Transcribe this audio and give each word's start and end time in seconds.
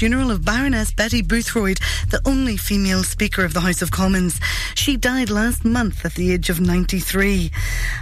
funeral 0.00 0.30
of 0.30 0.46
Baroness 0.46 0.92
Betty 0.92 1.22
Boothroyd, 1.22 1.78
the 2.08 2.22
only 2.24 2.56
female 2.56 3.02
Speaker 3.02 3.44
of 3.44 3.52
the 3.52 3.60
House 3.60 3.82
of 3.82 3.90
Commons. 3.90 4.40
She 4.74 4.96
died 4.96 5.28
last 5.28 5.62
month 5.62 6.06
at 6.06 6.14
the 6.14 6.32
age 6.32 6.48
of 6.48 6.58
93. 6.58 7.50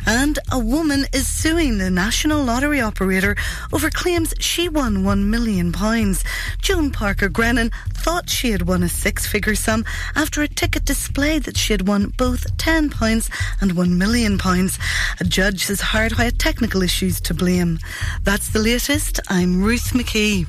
And 0.07 0.39
a 0.53 0.61
woman 0.61 1.07
is 1.13 1.27
suing 1.27 1.79
the 1.79 1.91
National 1.91 2.45
Lottery 2.45 2.81
operator 2.81 3.35
over 3.73 3.91
claims 3.91 4.33
she 4.39 4.69
won 4.69 4.99
£1 4.99 5.25
million. 5.25 5.75
Joan 6.63 6.93
Parker 6.93 7.29
Grennan 7.29 7.73
thought 7.95 8.31
she 8.31 8.53
had 8.53 8.63
won 8.63 8.85
a 8.85 8.89
six 8.89 9.27
figure 9.27 9.57
sum 9.57 9.85
after 10.15 10.41
a 10.41 10.47
ticket 10.47 10.85
displayed 10.85 11.43
that 11.43 11.57
she 11.57 11.73
had 11.73 11.89
won 11.89 12.13
both 12.17 12.57
£10 12.59 13.29
and 13.61 13.73
£1 13.73 13.97
million. 13.97 14.39
A 15.19 15.25
judge 15.25 15.67
has 15.67 15.81
heard 15.81 16.13
how 16.13 16.31
technical 16.39 16.81
issues 16.81 17.21
to 17.23 17.35
blame. 17.35 17.81
That's 18.23 18.51
the 18.51 18.61
latest. 18.61 19.19
I'm 19.29 19.61
Ruth 19.65 19.95
McKee. 19.95 20.47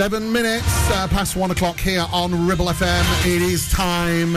Seven 0.01 0.31
minutes 0.33 0.65
uh, 0.89 1.07
past 1.09 1.35
one 1.35 1.51
o'clock 1.51 1.79
here 1.79 2.03
on 2.11 2.47
Ribble 2.47 2.65
FM. 2.65 3.03
It 3.23 3.39
is 3.43 3.69
time 3.71 4.33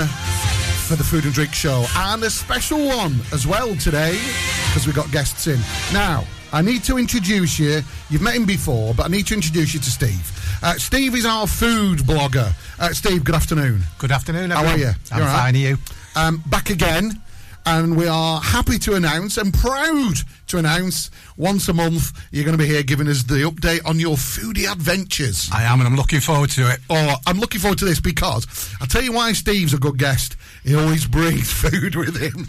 for 0.86 0.94
the 0.94 1.02
Food 1.02 1.24
and 1.24 1.32
Drink 1.32 1.54
Show. 1.54 1.86
And 1.96 2.22
a 2.22 2.28
special 2.28 2.86
one 2.86 3.14
as 3.32 3.46
well 3.46 3.74
today 3.76 4.20
because 4.68 4.84
we've 4.86 4.94
got 4.94 5.10
guests 5.10 5.46
in. 5.46 5.58
Now, 5.90 6.24
I 6.52 6.60
need 6.60 6.84
to 6.84 6.98
introduce 6.98 7.58
you. 7.58 7.80
You've 8.10 8.20
met 8.20 8.34
him 8.34 8.44
before, 8.44 8.92
but 8.92 9.06
I 9.06 9.08
need 9.08 9.26
to 9.28 9.34
introduce 9.34 9.72
you 9.72 9.80
to 9.80 9.90
Steve. 9.90 10.58
Uh, 10.62 10.74
Steve 10.74 11.14
is 11.14 11.24
our 11.24 11.46
food 11.46 12.00
blogger. 12.00 12.52
Uh, 12.78 12.90
Steve, 12.90 13.24
good 13.24 13.34
afternoon. 13.34 13.80
Good 13.96 14.12
afternoon, 14.12 14.50
How 14.50 14.66
are 14.66 14.76
you? 14.76 14.88
I'm 15.12 15.18
You 15.18 15.24
all 15.24 15.30
right? 15.30 15.38
fine, 15.44 15.54
are 15.54 15.58
you? 15.58 15.78
Um, 16.14 16.42
back 16.44 16.68
again, 16.68 17.22
and 17.66 17.96
we 17.96 18.06
are 18.06 18.40
happy 18.40 18.78
to 18.78 18.94
announce 18.94 19.36
and 19.36 19.52
proud 19.52 20.14
to 20.48 20.58
announce 20.58 21.10
once 21.36 21.68
a 21.68 21.72
month 21.72 22.12
you're 22.30 22.44
going 22.44 22.56
to 22.56 22.62
be 22.62 22.68
here 22.68 22.82
giving 22.82 23.08
us 23.08 23.22
the 23.22 23.36
update 23.36 23.80
on 23.86 23.98
your 23.98 24.16
foodie 24.16 24.70
adventures. 24.70 25.48
I 25.52 25.62
am, 25.64 25.80
and 25.80 25.88
I'm 25.88 25.96
looking 25.96 26.20
forward 26.20 26.50
to 26.50 26.70
it. 26.70 26.80
Oh, 26.90 27.16
I'm 27.26 27.38
looking 27.38 27.60
forward 27.60 27.78
to 27.78 27.84
this 27.84 28.00
because 28.00 28.46
I'll 28.80 28.86
tell 28.86 29.02
you 29.02 29.12
why 29.12 29.32
Steve's 29.32 29.74
a 29.74 29.78
good 29.78 29.98
guest. 29.98 30.36
He 30.62 30.74
always 30.74 31.06
brings 31.06 31.52
food 31.62 31.94
with 31.94 32.16
him. 32.16 32.46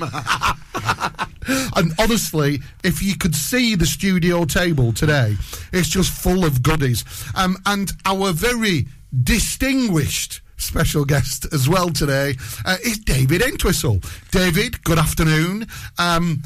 and 1.76 1.94
honestly, 2.00 2.60
if 2.84 3.02
you 3.02 3.16
could 3.18 3.36
see 3.36 3.76
the 3.76 3.86
studio 3.86 4.46
table 4.46 4.92
today, 4.94 5.36
it's 5.72 5.90
just 5.90 6.12
full 6.12 6.46
of 6.46 6.64
goodies. 6.64 7.06
Um, 7.36 7.58
and 7.66 7.92
our 8.06 8.32
very 8.34 8.88
distinguished 9.24 10.42
special 10.58 11.06
guest 11.06 11.46
as 11.54 11.68
well 11.70 11.90
today 11.90 12.36
uh, 12.66 12.78
is 12.84 12.98
David 13.00 13.42
Entwistle. 13.42 14.00
David, 14.32 14.84
good 14.84 14.98
afternoon. 15.00 15.68
Um, 15.98 16.44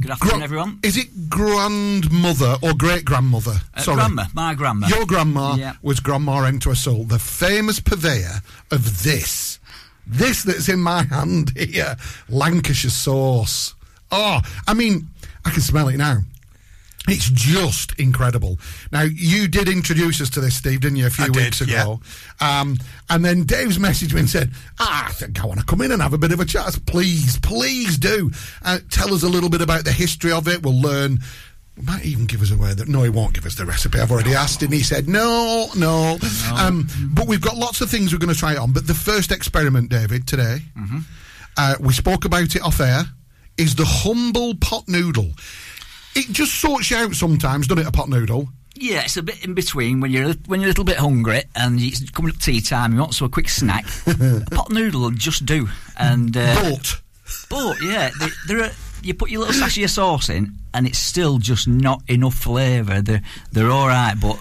Good 0.00 0.10
afternoon, 0.10 0.42
everyone. 0.42 0.80
Is 0.82 0.98
it 0.98 1.30
grandmother 1.30 2.56
or 2.62 2.74
great 2.74 3.06
grandmother? 3.06 3.58
Uh, 3.74 3.82
grandma, 3.84 4.24
my 4.34 4.52
grandma. 4.54 4.86
Your 4.86 5.06
grandma 5.06 5.54
Yeah. 5.54 5.72
was 5.80 5.98
Grandma 6.00 6.44
Entwistle, 6.44 7.04
the 7.04 7.18
famous 7.18 7.80
purveyor 7.80 8.42
of 8.70 9.02
this. 9.02 9.58
This 10.06 10.42
that's 10.42 10.68
in 10.68 10.80
my 10.80 11.04
hand 11.04 11.52
here, 11.56 11.96
Lancashire 12.28 12.90
sauce. 12.90 13.74
Oh, 14.10 14.42
I 14.66 14.74
mean, 14.74 15.08
I 15.46 15.50
can 15.52 15.62
smell 15.62 15.88
it 15.88 15.96
now. 15.96 16.18
It's 17.08 17.30
just 17.30 17.98
incredible. 17.98 18.58
Now, 18.92 19.02
you 19.02 19.48
did 19.48 19.68
introduce 19.68 20.20
us 20.20 20.28
to 20.30 20.40
this, 20.40 20.56
Steve, 20.56 20.80
didn't 20.80 20.96
you, 20.96 21.06
a 21.06 21.10
few 21.10 21.24
I 21.24 21.28
did, 21.28 21.36
weeks 21.44 21.60
ago? 21.62 22.00
Um, 22.40 22.76
and 23.08 23.24
then 23.24 23.44
Dave's 23.44 23.78
messaged 23.78 24.12
me 24.12 24.20
and 24.20 24.28
said, 24.30 24.50
Ah, 24.78 25.06
I 25.08 25.12
think 25.12 25.42
I 25.42 25.46
want 25.46 25.58
to 25.60 25.66
come 25.66 25.80
in 25.80 25.90
and 25.92 26.02
have 26.02 26.12
a 26.12 26.18
bit 26.18 26.32
of 26.32 26.40
a 26.40 26.44
chat. 26.44 26.72
Said, 26.72 26.86
Please, 26.86 27.38
please 27.40 27.96
do. 27.98 28.30
Uh, 28.62 28.78
tell 28.90 29.14
us 29.14 29.22
a 29.22 29.28
little 29.28 29.48
bit 29.50 29.62
about 29.62 29.84
the 29.84 29.92
history 29.92 30.32
of 30.32 30.46
it. 30.48 30.62
We'll 30.62 30.80
learn. 30.80 31.18
Might 31.80 32.04
even 32.04 32.26
give 32.26 32.42
us 32.42 32.50
away 32.50 32.74
that. 32.74 32.88
No, 32.88 33.04
he 33.04 33.08
won't 33.08 33.34
give 33.34 33.46
us 33.46 33.54
the 33.54 33.64
recipe. 33.64 34.00
I've 34.00 34.10
already 34.10 34.34
asked, 34.34 34.62
and 34.62 34.72
he 34.72 34.82
said, 34.82 35.08
No, 35.08 35.68
no. 35.76 36.18
Um, 36.56 36.88
but 37.14 37.28
we've 37.28 37.40
got 37.40 37.56
lots 37.56 37.80
of 37.80 37.88
things 37.88 38.12
we're 38.12 38.18
going 38.18 38.34
to 38.34 38.38
try 38.38 38.56
on. 38.56 38.72
But 38.72 38.86
the 38.86 38.94
first 38.94 39.30
experiment, 39.30 39.88
David, 39.88 40.26
today, 40.26 40.58
uh, 41.56 41.76
we 41.80 41.92
spoke 41.92 42.24
about 42.24 42.54
it 42.56 42.62
off 42.62 42.80
air, 42.80 43.04
is 43.56 43.76
the 43.76 43.84
humble 43.86 44.54
pot 44.56 44.88
noodle. 44.88 45.30
It 46.18 46.32
just 46.32 46.60
sorts 46.60 46.90
you 46.90 46.96
out 46.96 47.14
sometimes, 47.14 47.68
doesn't 47.68 47.84
it, 47.84 47.88
a 47.88 47.92
pot 47.92 48.08
noodle? 48.08 48.48
Yeah, 48.74 49.02
it's 49.02 49.16
a 49.16 49.22
bit 49.22 49.44
in 49.44 49.54
between 49.54 50.00
when 50.00 50.10
you're 50.10 50.32
when 50.46 50.60
you're 50.60 50.68
a 50.68 50.70
little 50.70 50.84
bit 50.84 50.96
hungry 50.96 51.42
and 51.54 51.80
it's 51.80 52.10
coming 52.10 52.32
up 52.32 52.38
tea 52.38 52.60
time. 52.60 52.92
You 52.92 53.00
want 53.00 53.14
some 53.14 53.26
a 53.26 53.30
quick 53.30 53.48
snack. 53.48 53.86
a 54.06 54.44
pot 54.50 54.70
noodle 54.70 55.02
will 55.02 55.10
just 55.10 55.46
do. 55.46 55.68
And 55.96 56.36
uh, 56.36 56.54
But 56.60 57.00
but 57.48 57.82
yeah, 57.82 58.10
they, 58.18 58.28
there 58.46 58.64
are. 58.64 58.70
You 59.02 59.14
put 59.14 59.30
your 59.30 59.40
little 59.40 59.54
sachet 59.54 59.84
of 59.84 59.90
sauce 59.90 60.28
in, 60.28 60.54
and 60.74 60.84
it's 60.86 60.98
still 60.98 61.38
just 61.38 61.68
not 61.68 62.02
enough 62.08 62.34
flavour. 62.34 63.00
They're 63.00 63.22
they're 63.52 63.70
all 63.70 63.86
right, 63.86 64.14
but 64.20 64.38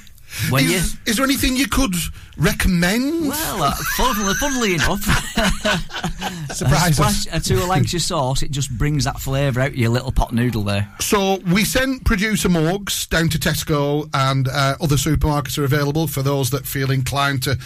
when 0.49 0.65
you 0.65 0.75
is, 0.75 0.97
is 1.05 1.15
there 1.17 1.25
anything 1.25 1.55
you 1.55 1.67
could 1.67 1.95
recommend? 2.37 3.29
well, 3.29 3.63
uh, 3.63 3.73
funnily, 3.95 4.33
funnily 4.35 4.73
enough, 4.75 5.03
Surprise 6.53 6.99
a 6.99 7.03
us. 7.03 7.21
splash 7.23 7.43
to 7.45 7.55
a 7.55 7.65
Lancashire 7.65 7.99
sauce, 7.99 8.43
it 8.43 8.51
just 8.51 8.69
brings 8.77 9.05
that 9.05 9.19
flavour 9.19 9.61
out 9.61 9.69
of 9.69 9.75
your 9.75 9.89
little 9.89 10.11
pot 10.11 10.33
noodle 10.33 10.63
there. 10.63 10.87
So 10.99 11.37
we 11.51 11.63
sent 11.63 12.05
producer 12.05 12.49
Morgs 12.49 13.07
down 13.09 13.29
to 13.29 13.39
Tesco 13.39 14.09
and 14.13 14.47
uh, 14.47 14.75
other 14.81 14.95
supermarkets 14.95 15.57
are 15.57 15.63
available 15.63 16.07
for 16.07 16.21
those 16.21 16.49
that 16.51 16.65
feel 16.65 16.91
inclined 16.91 17.43
to 17.43 17.57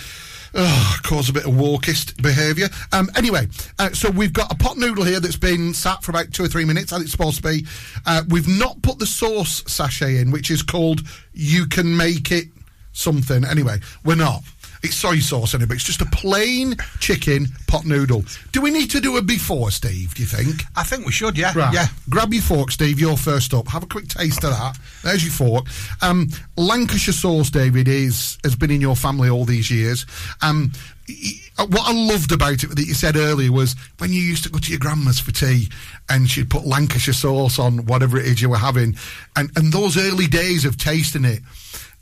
cause 0.53 1.30
a 1.30 1.33
bit 1.33 1.45
of 1.45 1.53
walkist 1.53 2.21
behaviour. 2.21 2.68
Um, 2.92 3.09
anyway, 3.15 3.48
uh, 3.80 3.92
so 3.92 4.09
we've 4.09 4.33
got 4.33 4.51
a 4.51 4.56
pot 4.56 4.77
noodle 4.77 5.03
here 5.03 5.19
that's 5.19 5.38
been 5.38 5.74
sat 5.74 6.03
for 6.03 6.12
about 6.12 6.31
two 6.33 6.44
or 6.44 6.48
three 6.48 6.65
minutes, 6.65 6.92
as 6.94 7.01
it's 7.01 7.12
supposed 7.12 7.38
to 7.38 7.44
be. 7.44 7.65
Uh, 8.06 8.24
we've 8.30 8.48
not 8.48 8.81
put 8.81 9.00
the 9.00 9.06
sauce 9.06 9.63
sachet 9.68 10.18
in, 10.18 10.31
which 10.31 10.51
is 10.51 10.62
called 10.62 11.01
You 11.33 11.65
Can 11.68 11.95
Make 11.95 12.31
It 12.31 12.48
Something. 12.92 13.45
Anyway, 13.45 13.80
we're 14.03 14.15
not. 14.15 14.44
It's 14.83 14.95
soy 14.95 15.19
sauce 15.19 15.54
anyway, 15.54 15.75
it's 15.75 15.83
just 15.83 16.01
a 16.01 16.06
plain 16.07 16.75
chicken 17.00 17.48
pot 17.68 17.86
noodle. 17.86 18.24
Do 18.51 18.62
we 18.62 18.72
need 18.72 18.89
to 18.92 19.00
do 19.00 19.18
a 19.18 19.22
before, 19.22 19.69
Steve, 19.72 20.16
do 20.16 20.24
you 20.24 20.28
think? 20.28 20.63
I 20.75 20.83
think 20.83 21.06
we 21.06 21.12
should, 21.12 21.38
yeah. 21.38 21.54
Right. 21.56 21.74
Yeah. 21.74 21.88
Grab 22.10 22.33
your 22.33 22.42
fork, 22.42 22.72
Steve. 22.72 23.00
You're 23.00 23.16
first 23.18 23.54
up. 23.54 23.68
Have 23.68 23.83
a 23.83 23.88
quick 23.88 24.07
taste 24.07 24.44
of 24.44 24.50
that. 24.51 24.78
There's 25.04 25.24
your 25.24 25.33
fork. 25.33 25.68
Um, 26.01 26.30
Lancashire 26.57 27.13
sauce, 27.13 27.50
David, 27.51 27.88
is 27.88 28.38
has 28.44 28.56
been 28.56 28.72
in 28.72 28.81
your 28.81 28.95
family 28.95 29.30
all 29.30 29.45
these 29.45 29.69
years. 29.69 30.06
Um, 30.42 30.72
what 31.57 31.81
I 31.88 31.94
loved 31.94 32.31
about 32.31 32.63
it 32.63 32.75
that 32.75 32.86
you 32.88 32.94
said 32.94 33.16
earlier 33.18 33.51
was 33.51 33.75
when 34.00 34.12
you 34.12 34.22
used 34.22 34.44
to 34.45 34.50
go 34.50 34.60
to 34.60 34.69
your 34.72 34.80
grandma's 34.80 35.19
for 35.19 35.31
tea 35.31 35.69
and 36.10 36.30
she'd 36.30 36.50
put 36.50 36.66
Lancashire 36.66 37.13
sauce 37.13 37.60
on 37.60 37.86
whatever 37.86 38.18
it 38.18 38.25
is 38.25 38.42
you 38.42 38.50
were 38.50 38.57
having, 38.57 38.95
and 39.36 39.51
and 39.56 39.72
those 39.72 39.95
early 39.98 40.25
days 40.27 40.66
of 40.66 40.77
tasting 40.77 41.25
it. 41.25 41.41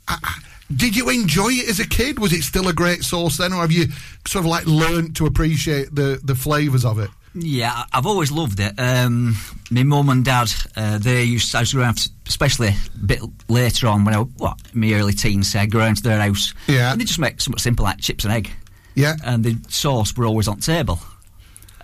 I, 0.08 0.16
I- 0.22 0.42
did 0.74 0.96
you 0.96 1.08
enjoy 1.10 1.48
it 1.50 1.68
as 1.68 1.80
a 1.80 1.86
kid? 1.86 2.18
Was 2.18 2.32
it 2.32 2.42
still 2.42 2.68
a 2.68 2.72
great 2.72 3.02
sauce 3.02 3.36
then, 3.36 3.52
or 3.52 3.60
have 3.62 3.72
you 3.72 3.86
sort 4.26 4.44
of 4.44 4.50
like 4.50 4.66
learnt 4.66 5.16
to 5.16 5.26
appreciate 5.26 5.94
the 5.94 6.20
the 6.22 6.34
flavours 6.34 6.84
of 6.84 6.98
it? 6.98 7.10
Yeah, 7.34 7.84
I've 7.92 8.06
always 8.06 8.32
loved 8.32 8.58
it. 8.58 8.74
Um, 8.78 9.36
my 9.70 9.84
mum 9.84 10.08
and 10.08 10.24
dad, 10.24 10.50
uh, 10.76 10.98
they 10.98 11.22
used 11.22 11.52
to, 11.52 11.58
I 11.58 11.60
was 11.60 11.72
going 11.72 11.94
to, 11.94 12.10
especially 12.26 12.68
a 12.68 13.06
bit 13.06 13.20
later 13.48 13.86
on 13.86 14.04
when 14.04 14.14
I 14.14 14.18
was, 14.18 14.28
what, 14.36 14.58
in 14.74 14.80
my 14.80 14.92
early 14.94 15.12
teens, 15.12 15.52
say, 15.52 15.60
I'd 15.60 15.70
go 15.70 15.78
around 15.78 15.98
to 15.98 16.02
their 16.02 16.20
house. 16.20 16.54
Yeah. 16.66 16.90
And 16.90 17.00
they 17.00 17.04
just 17.04 17.20
make 17.20 17.40
something 17.40 17.60
simple 17.60 17.84
like 17.84 18.00
chips 18.00 18.24
and 18.24 18.32
egg. 18.32 18.50
Yeah. 18.96 19.14
And 19.24 19.44
the 19.44 19.56
sauce 19.68 20.16
were 20.16 20.26
always 20.26 20.48
on 20.48 20.58
table. 20.58 20.98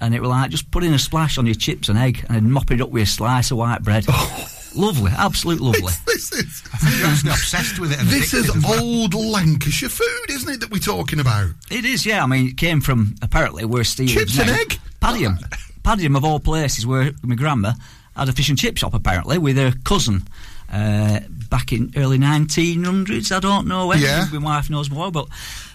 And 0.00 0.14
it 0.14 0.20
was 0.20 0.30
like, 0.30 0.50
just 0.50 0.70
put 0.72 0.82
in 0.82 0.92
a 0.92 0.98
splash 0.98 1.38
on 1.38 1.46
your 1.46 1.54
chips 1.54 1.88
and 1.88 1.96
egg 1.96 2.24
and 2.28 2.36
then 2.36 2.50
mop 2.50 2.72
it 2.72 2.80
up 2.80 2.90
with 2.90 3.04
a 3.04 3.06
slice 3.06 3.52
of 3.52 3.58
white 3.58 3.82
bread. 3.82 4.04
Lovely, 4.76 5.10
absolute 5.16 5.60
lovely. 5.60 5.92
This 6.06 6.32
is 6.32 6.62
You're 6.98 7.08
actually 7.08 7.30
obsessed 7.30 7.78
with 7.78 7.92
it. 7.92 7.98
This 8.04 8.34
is 8.34 8.54
well. 8.62 8.80
old 8.80 9.14
Lancashire 9.14 9.88
food, 9.88 10.30
isn't 10.30 10.52
it, 10.52 10.60
that 10.60 10.70
we're 10.70 10.78
talking 10.78 11.18
about? 11.18 11.50
It 11.70 11.84
is, 11.84 12.04
yeah. 12.04 12.22
I 12.22 12.26
mean, 12.26 12.48
it 12.48 12.56
came 12.56 12.80
from 12.80 13.14
apparently 13.22 13.64
where 13.64 13.84
Steve 13.84 14.10
Chips 14.10 14.38
and 14.38 14.50
egg? 14.50 14.78
Padiham. 15.00 15.38
Padiham, 15.82 16.16
of 16.16 16.24
all 16.24 16.40
places, 16.40 16.86
where 16.86 17.12
my 17.22 17.34
grandma 17.34 17.72
had 18.16 18.28
a 18.28 18.32
fish 18.32 18.48
and 18.48 18.58
chip 18.58 18.76
shop 18.76 18.94
apparently 18.94 19.38
with 19.38 19.56
her 19.56 19.72
cousin 19.84 20.26
uh, 20.72 21.20
back 21.50 21.72
in 21.72 21.92
early 21.96 22.18
1900s. 22.18 23.34
I 23.34 23.40
don't 23.40 23.66
know 23.66 23.86
when. 23.86 24.00
Yeah. 24.00 24.26
My 24.32 24.38
wife 24.38 24.70
knows 24.70 24.90
more, 24.90 25.10
but 25.10 25.28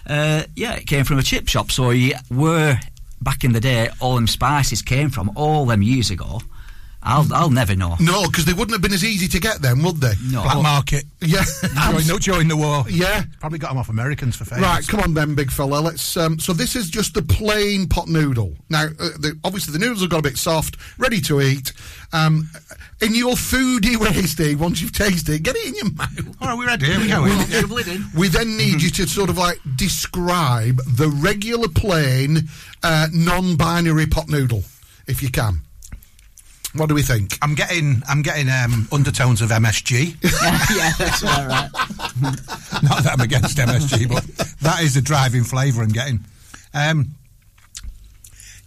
uh, 0.06 0.44
yeah, 0.54 0.74
it 0.74 0.86
came 0.86 1.04
from 1.04 1.18
a 1.18 1.22
chip 1.22 1.48
shop. 1.48 1.70
So 1.70 1.90
you 1.90 2.14
were 2.30 2.78
back 3.20 3.44
in 3.44 3.52
the 3.52 3.60
day, 3.60 3.88
all 4.00 4.16
them 4.16 4.26
spices 4.26 4.82
came 4.82 5.10
from 5.10 5.32
all 5.36 5.64
them 5.66 5.82
years 5.82 6.10
ago. 6.10 6.40
I'll 7.04 7.26
I'll 7.34 7.50
never 7.50 7.74
know. 7.74 7.96
No, 8.00 8.26
because 8.28 8.44
they 8.44 8.52
wouldn't 8.52 8.72
have 8.72 8.80
been 8.82 8.92
as 8.92 9.04
easy 9.04 9.26
to 9.28 9.40
get 9.40 9.60
then, 9.60 9.82
would 9.82 9.96
they? 9.96 10.12
No. 10.30 10.42
Black 10.42 10.62
market. 10.62 11.04
Yeah. 11.24 11.44
During, 11.92 12.06
the- 12.08 12.18
during 12.20 12.48
the 12.48 12.56
war. 12.56 12.84
yeah. 12.90 13.22
Probably 13.38 13.60
got 13.60 13.68
them 13.68 13.78
off 13.78 13.88
Americans 13.88 14.34
for 14.34 14.44
favours. 14.44 14.64
Right, 14.64 14.86
come 14.88 14.98
on 14.98 15.14
then, 15.14 15.36
big 15.36 15.52
fella. 15.52 15.76
Let's. 15.80 16.16
Um, 16.16 16.40
so 16.40 16.52
this 16.52 16.74
is 16.74 16.90
just 16.90 17.14
the 17.14 17.22
plain 17.22 17.86
pot 17.88 18.08
noodle. 18.08 18.56
Now, 18.68 18.86
uh, 18.86 19.10
the, 19.20 19.38
obviously 19.44 19.72
the 19.72 19.78
noodles 19.78 20.00
have 20.00 20.10
got 20.10 20.18
a 20.18 20.22
bit 20.22 20.36
soft, 20.36 20.76
ready 20.98 21.20
to 21.22 21.40
eat. 21.40 21.72
Um, 22.12 22.50
in 23.00 23.14
your 23.14 23.34
foodie 23.36 23.96
way, 23.96 24.22
Steve, 24.22 24.60
once 24.60 24.80
you've 24.82 24.90
tasted 24.92 25.32
it, 25.36 25.42
get 25.44 25.54
it 25.54 25.64
in 25.68 25.74
your 25.76 25.92
mouth. 25.92 26.36
All 26.40 26.48
right, 26.48 26.58
we're 26.58 26.66
ready. 26.66 26.86
Here 26.86 26.98
we 26.98 27.06
go. 27.08 27.24
A. 27.24 27.98
We 28.18 28.26
then 28.26 28.56
need 28.56 28.82
you 28.82 28.90
to 28.90 29.06
sort 29.06 29.30
of 29.30 29.38
like 29.38 29.58
describe 29.76 30.78
the 30.86 31.08
regular 31.08 31.68
plain, 31.68 32.48
uh, 32.82 33.06
non-binary 33.12 34.06
pot 34.08 34.28
noodle, 34.28 34.64
if 35.06 35.22
you 35.22 35.30
can. 35.30 35.60
What 36.74 36.88
do 36.88 36.94
we 36.94 37.02
think? 37.02 37.36
I'm 37.42 37.54
getting, 37.54 38.02
I'm 38.08 38.22
getting 38.22 38.48
um, 38.48 38.88
undertones 38.92 39.42
of 39.42 39.50
MSG. 39.50 40.16
yeah, 40.76 40.92
that's 40.98 41.22
all 41.22 41.46
right. 41.46 41.68
Not 42.82 43.02
that 43.04 43.10
I'm 43.12 43.20
against 43.20 43.58
MSG, 43.58 44.08
but 44.08 44.24
that 44.60 44.82
is 44.82 44.94
the 44.94 45.02
driving 45.02 45.44
flavour 45.44 45.82
I'm 45.82 45.88
getting. 45.90 46.20
Um, 46.72 47.08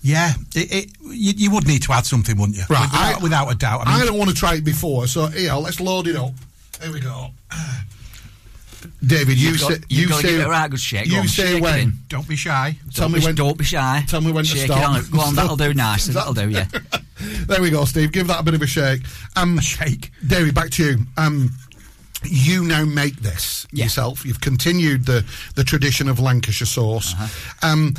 yeah, 0.01 0.33
it, 0.53 0.71
it, 0.71 0.91
you, 1.01 1.33
you 1.35 1.51
would 1.51 1.65
need 1.67 1.81
to 1.83 1.93
add 1.93 2.05
something, 2.05 2.38
wouldn't 2.38 2.57
you? 2.57 2.63
Right, 2.69 2.81
without, 2.91 3.19
I- 3.19 3.24
without 3.24 3.47
a 3.51 3.55
doubt. 3.55 3.88
I 3.88 4.01
I 4.01 4.05
don't 4.05 4.17
want 4.19 4.29
to 4.29 4.35
try 4.35 4.53
it 4.55 4.63
before, 4.63 5.07
so 5.07 5.25
here, 5.27 5.53
let's 5.53 5.79
load 5.79 6.07
it 6.07 6.15
up. 6.15 6.33
Here 6.83 6.93
we 6.93 7.00
go. 7.00 7.29
David, 9.03 9.38
you 9.39 9.50
You've 9.50 9.62
got- 9.62 9.71
say 9.71 9.79
you've 9.89 10.09
you 10.12 10.15
say 10.17 10.21
give 10.29 10.41
it 10.41 10.47
right 10.47 10.69
good 10.69 10.79
shake. 10.79 11.07
You 11.07 11.17
on, 11.19 11.27
say 11.27 11.59
when. 11.59 11.93
don't 12.07 12.27
be 12.27 12.35
shy. 12.35 12.77
Tell 12.93 13.05
Don't 13.07 13.13
me 13.13 13.19
be- 13.19 13.25
when. 13.25 13.35
Don't 13.35 13.57
be 13.57 13.63
shy. 13.63 14.03
Tell 14.07 14.21
me 14.21 14.31
when 14.31 14.45
to 14.45 14.50
Shake 14.51 14.65
stop. 14.67 14.77
It 14.77 15.05
on. 15.05 15.09
Go 15.12 15.19
on, 15.21 15.35
that'll 15.35 15.55
do 15.57 15.74
nice. 15.74 16.05
That'll 16.13 16.35
do, 16.35 16.50
yeah. 16.51 16.67
There 17.48 17.62
we 17.62 17.69
go, 17.69 17.86
Steve. 17.86 18.12
Give 18.12 18.27
that 18.27 18.41
a 18.41 18.43
bit 18.43 18.55
of 18.55 18.62
a 18.62 18.67
shake. 18.67 19.01
Um, 19.36 19.60
Shake. 19.60 20.12
David, 20.25 20.55
back 20.55 20.72
to 20.72 20.84
you. 20.84 20.98
Um, 21.17 21.51
you 22.24 22.63
now 22.63 22.86
make 22.86 23.17
this 23.17 23.67
yourself. 23.72 24.25
You've 24.25 24.41
continued 24.41 25.05
the, 25.05 25.25
the 25.55 25.63
tradition 25.63 26.07
of 26.07 26.19
Lancashire 26.19 26.65
sauce. 26.65 27.13
Uh-huh. 27.13 27.69
Um, 27.69 27.93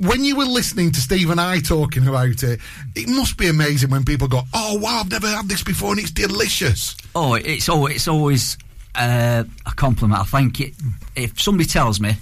when 0.00 0.24
you 0.24 0.36
were 0.36 0.44
listening 0.44 0.92
to 0.92 1.00
Steve 1.00 1.30
and 1.30 1.40
I 1.40 1.60
talking 1.60 2.06
about 2.06 2.42
it, 2.42 2.60
it 2.94 3.08
must 3.08 3.36
be 3.36 3.48
amazing 3.48 3.90
when 3.90 4.04
people 4.04 4.28
go, 4.28 4.42
"Oh 4.54 4.78
wow, 4.78 5.00
I've 5.00 5.10
never 5.10 5.28
had 5.28 5.48
this 5.48 5.62
before, 5.62 5.92
and 5.92 6.00
it's 6.00 6.10
delicious." 6.10 6.96
Oh, 7.14 7.34
it's 7.34 7.68
always, 7.68 7.96
it's 7.96 8.08
always 8.08 8.56
uh, 8.94 9.44
a 9.66 9.74
compliment. 9.74 10.20
I 10.20 10.24
think 10.24 10.60
it, 10.60 10.74
if 11.14 11.40
somebody 11.40 11.68
tells 11.68 12.00
me 12.00 12.14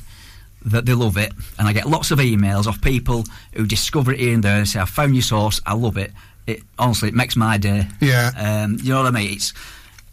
that 0.65 0.87
they 0.87 0.95
love 0.95 1.17
it, 1.19 1.33
and 1.59 1.69
I 1.69 1.73
get 1.73 1.87
lots 1.87 2.11
of 2.11 2.19
emails 2.19 2.67
of 2.67 2.81
people 2.81 3.25
who 3.53 3.67
discover 3.67 4.13
it 4.13 4.21
here 4.21 4.35
and 4.35 4.43
there 4.43 4.57
and 4.57 4.69
say, 4.69 4.81
"I 4.81 4.87
found 4.87 5.15
your 5.15 5.23
sauce, 5.23 5.61
I 5.67 5.75
love 5.75 5.97
it." 5.99 6.13
It 6.47 6.63
honestly, 6.79 7.09
it 7.09 7.15
makes 7.15 7.37
my 7.37 7.59
day. 7.59 7.87
Yeah. 8.01 8.31
Um, 8.37 8.79
you 8.83 8.91
know 8.91 9.03
what 9.03 9.07
I 9.07 9.11
mean? 9.11 9.33
It's 9.33 9.53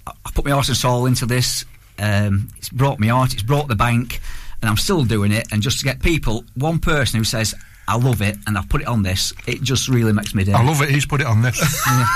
I 0.08 0.12
I 0.26 0.32
put 0.32 0.46
my 0.46 0.52
heart 0.52 0.68
and 0.68 0.78
soul 0.78 1.06
into 1.06 1.26
this. 1.26 1.66
Um, 2.00 2.50
it's 2.58 2.70
brought 2.70 3.00
me 3.00 3.10
out. 3.10 3.34
It's 3.34 3.44
brought 3.44 3.68
the 3.68 3.76
bank, 3.76 4.22
and 4.62 4.70
I'm 4.70 4.78
still 4.78 5.04
doing 5.04 5.32
it. 5.32 5.48
And 5.52 5.62
just 5.62 5.80
to 5.80 5.86
get 5.86 6.02
people, 6.02 6.46
one 6.56 6.80
person 6.80 7.20
who 7.20 7.24
says, 7.24 7.54
"I 7.88 7.98
love 7.98 8.22
it," 8.22 8.38
and 8.48 8.58
I've 8.58 8.70
put 8.70 8.82
it 8.82 8.88
on 8.88 9.04
this, 9.04 9.34
it 9.46 9.62
just 9.62 9.88
really 9.88 10.14
makes 10.14 10.34
me 10.34 10.44
day. 10.44 10.54
I 10.54 10.64
love 10.64 10.82
it. 10.82 10.90
He's 10.90 11.06
put 11.06 11.22
it 11.22 11.28
on 11.28 11.42
this. 11.42 11.60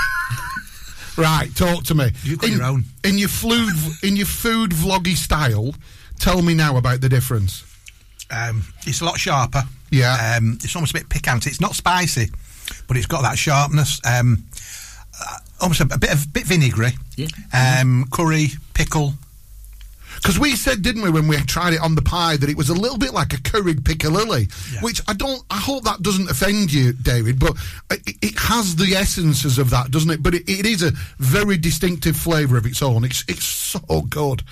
Right, 1.16 1.48
talk 1.56 1.84
to 1.84 1.94
me. 1.94 2.10
You've 2.24 2.38
got 2.40 2.50
in, 2.50 2.58
your 2.58 2.66
own. 2.66 2.84
in 3.02 3.16
your 3.16 3.30
food 3.30 3.72
in 4.02 4.16
your 4.16 4.26
food 4.26 4.70
vloggy 4.70 5.16
style. 5.16 5.74
Tell 6.18 6.42
me 6.42 6.54
now 6.54 6.76
about 6.76 7.00
the 7.00 7.08
difference. 7.08 7.64
Um, 8.30 8.64
it's 8.86 9.00
a 9.00 9.04
lot 9.04 9.18
sharper. 9.18 9.62
Yeah. 9.90 10.36
Um, 10.36 10.58
it's 10.62 10.74
almost 10.76 10.94
a 10.94 10.98
bit 10.98 11.08
piquant. 11.08 11.46
It's 11.46 11.60
not 11.60 11.74
spicy, 11.74 12.30
but 12.88 12.96
it's 12.96 13.06
got 13.06 13.22
that 13.22 13.38
sharpness. 13.38 14.00
Um, 14.04 14.44
uh, 15.20 15.38
almost 15.60 15.80
a, 15.80 15.88
a 15.92 15.98
bit 15.98 16.12
of 16.12 16.32
bit 16.32 16.44
vinegary. 16.44 16.92
Yeah. 17.16 17.28
Um, 17.52 18.06
curry, 18.10 18.48
pickle. 18.74 19.14
Because 20.16 20.38
we 20.38 20.56
said, 20.56 20.80
didn't 20.80 21.02
we, 21.02 21.10
when 21.10 21.28
we 21.28 21.36
tried 21.36 21.74
it 21.74 21.80
on 21.80 21.94
the 21.94 22.00
pie, 22.02 22.38
that 22.38 22.48
it 22.48 22.56
was 22.56 22.70
a 22.70 22.74
little 22.74 22.96
bit 22.96 23.12
like 23.12 23.34
a 23.34 23.40
curried 23.42 23.84
piccalilli, 23.84 24.50
Yeah. 24.72 24.80
which 24.80 25.00
I 25.06 25.12
don't. 25.12 25.42
I 25.50 25.58
hope 25.58 25.84
that 25.84 26.00
doesn't 26.02 26.30
offend 26.30 26.72
you, 26.72 26.94
David. 26.94 27.38
But 27.38 27.52
it, 27.90 28.16
it 28.22 28.38
has 28.38 28.76
the 28.76 28.94
essences 28.96 29.58
of 29.58 29.70
that, 29.70 29.90
doesn't 29.90 30.10
it? 30.10 30.22
But 30.22 30.34
it, 30.34 30.48
it 30.48 30.64
is 30.64 30.82
a 30.82 30.92
very 31.18 31.58
distinctive 31.58 32.16
flavour 32.16 32.56
of 32.56 32.64
its 32.66 32.82
own. 32.82 33.04
It's 33.04 33.24
it's 33.28 33.44
so 33.44 34.02
good. 34.08 34.42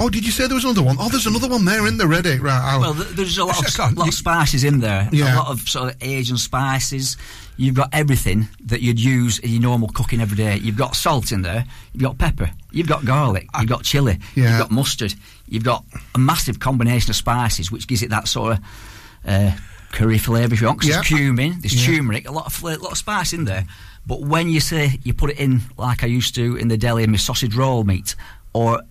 Oh, 0.00 0.08
did 0.08 0.24
you 0.24 0.32
say 0.32 0.46
there 0.46 0.54
was 0.54 0.64
another 0.64 0.82
one? 0.82 0.96
Oh, 0.98 1.08
there's 1.08 1.26
another 1.26 1.48
one 1.48 1.64
there 1.64 1.86
in 1.86 1.96
the 1.96 2.08
ready. 2.08 2.38
Right. 2.38 2.52
I'll- 2.60 2.80
Well, 2.80 2.94
there's 2.94 3.38
a 3.38 3.44
lot 3.44 3.58
of, 3.64 3.72
can't- 3.74 3.96
lot 3.96 4.08
of 4.08 4.14
spices 4.14 4.64
in 4.64 4.80
there. 4.80 5.08
Yeah. 5.12 5.34
A 5.34 5.38
lot 5.38 5.48
of 5.48 5.68
sort 5.68 5.90
of 5.94 5.96
Asian 6.02 6.38
spices. 6.38 7.16
You've 7.56 7.74
got 7.76 7.90
everything 7.92 8.48
that 8.64 8.80
you'd 8.80 8.98
use 8.98 9.38
in 9.38 9.50
your 9.50 9.60
normal 9.60 9.88
cooking 9.88 10.20
every 10.20 10.36
day. 10.36 10.56
You've 10.56 10.76
got 10.76 10.96
salt 10.96 11.30
in 11.30 11.42
there. 11.42 11.66
You've 11.92 12.02
got 12.02 12.18
pepper. 12.18 12.50
You've 12.72 12.88
got 12.88 13.04
garlic. 13.04 13.46
You've 13.60 13.68
got 13.68 13.84
chili. 13.84 14.18
Yeah. 14.34 14.50
You've 14.50 14.58
got 14.60 14.70
mustard. 14.72 15.14
You've 15.48 15.62
got 15.64 15.84
a 16.14 16.18
massive 16.18 16.58
combination 16.58 17.10
of 17.10 17.16
spices, 17.16 17.70
which 17.70 17.86
gives 17.86 18.02
it 18.02 18.10
that 18.10 18.26
sort 18.26 18.54
of 18.54 18.58
uh, 19.26 19.52
curry 19.92 20.18
flavour. 20.18 20.54
If 20.54 20.62
you 20.62 20.66
want, 20.66 20.80
'cause 20.80 20.88
Yeah. 20.88 20.96
there's 20.96 21.06
cumin, 21.08 21.58
there's 21.60 21.74
Yeah. 21.86 21.94
turmeric, 21.96 22.26
a 22.26 22.32
lot 22.32 22.46
of 22.46 22.52
fla- 22.54 22.78
lot 22.80 22.92
of 22.92 22.98
spice 22.98 23.32
in 23.34 23.44
there. 23.44 23.66
But 24.06 24.22
when 24.22 24.48
you 24.48 24.58
say 24.58 24.98
you 25.04 25.12
put 25.14 25.30
it 25.30 25.36
in 25.38 25.62
like 25.76 26.02
I 26.02 26.06
used 26.06 26.34
to 26.36 26.56
in 26.56 26.66
the 26.68 26.76
deli 26.78 27.04
in 27.04 27.10
my 27.12 27.18
sausage 27.18 27.54
roll 27.54 27.84
meat 27.84 28.16
or 28.52 28.82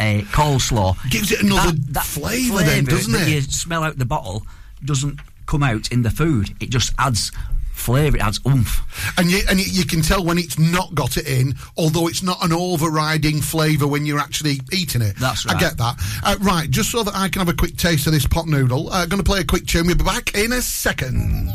a 0.00 0.22
coleslaw, 0.32 0.96
Gives 1.10 1.32
it 1.32 1.42
another 1.42 1.72
that 1.90 2.04
flavour 2.04 2.62
then, 2.62 2.84
doesn't 2.84 3.12
that 3.12 3.28
it? 3.28 3.30
You 3.30 3.40
smell 3.42 3.82
out 3.82 3.98
the 3.98 4.04
bottle 4.04 4.46
doesn't 4.84 5.20
come 5.46 5.62
out 5.62 5.90
in 5.92 6.02
the 6.02 6.10
food. 6.10 6.50
It 6.60 6.70
just 6.70 6.92
adds 6.98 7.32
flavour. 7.72 8.16
It 8.16 8.22
adds 8.22 8.40
oomph. 8.46 8.82
and 9.18 9.30
you, 9.30 9.42
and 9.48 9.58
you- 9.58 9.84
can 9.86 10.02
tell 10.02 10.24
when 10.24 10.36
it's 10.38 10.58
not 10.58 10.94
got 10.94 11.16
it 11.16 11.26
in, 11.28 11.54
although 11.76 12.08
it's 12.08 12.22
not 12.22 12.44
an 12.44 12.52
overriding 12.52 13.40
flavour 13.40 13.86
when 13.86 14.04
you're 14.04 14.18
actually 14.18 14.60
eating 14.72 15.00
it. 15.02 15.16
That's 15.16 15.46
right. 15.46 15.56
I 15.56 15.60
get 15.60 15.76
that. 15.78 15.96
Uh, 16.22 16.36
right, 16.40 16.68
just 16.68 16.90
so 16.90 17.02
that 17.04 17.14
I 17.14 17.28
can 17.28 17.38
have 17.40 17.48
a 17.48 17.54
quick 17.56 17.76
taste 17.76 18.06
of 18.06 18.12
this 18.12 18.26
pot 18.26 18.46
noodle, 18.48 18.90
uh, 18.92 19.06
going 19.06 19.22
to 19.22 19.24
play 19.24 19.40
a 19.40 19.44
quick 19.44 19.66
tune. 19.66 19.86
We'll 19.86 19.96
be 19.96 20.04
back 20.04 20.34
in 20.36 20.52
a 20.52 20.60
second. 20.60 21.52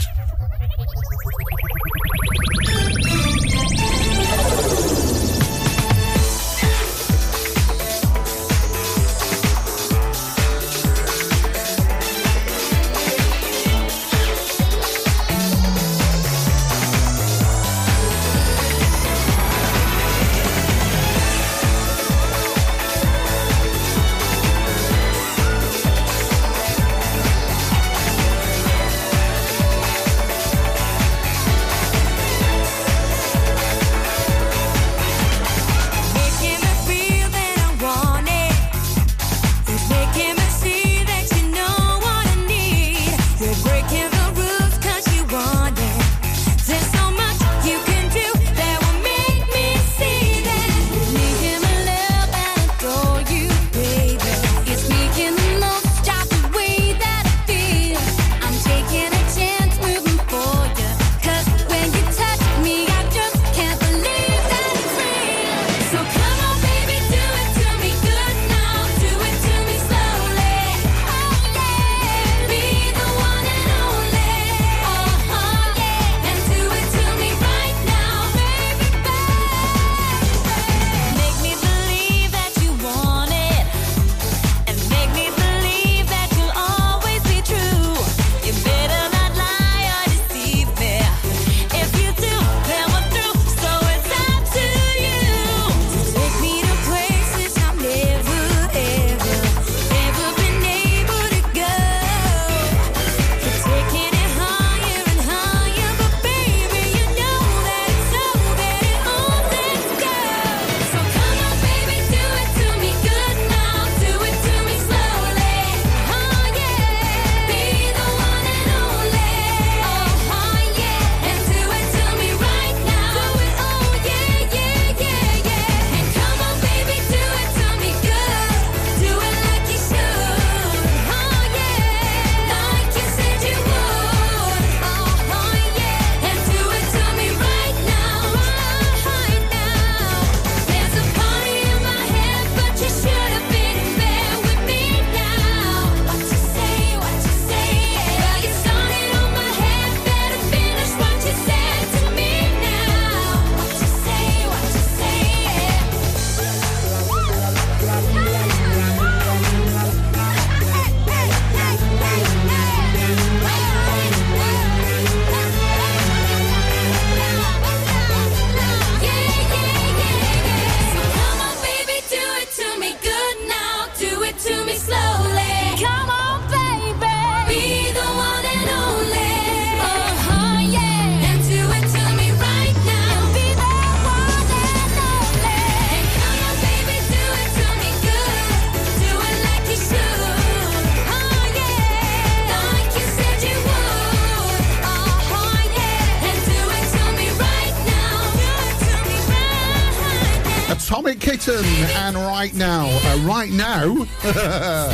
Kitten, 201.42 201.66
and 201.96 202.16
right 202.16 202.54
now, 202.54 202.86
uh, 202.88 203.18
right 203.26 203.50
now, 203.50 204.06
uh, 204.24 204.94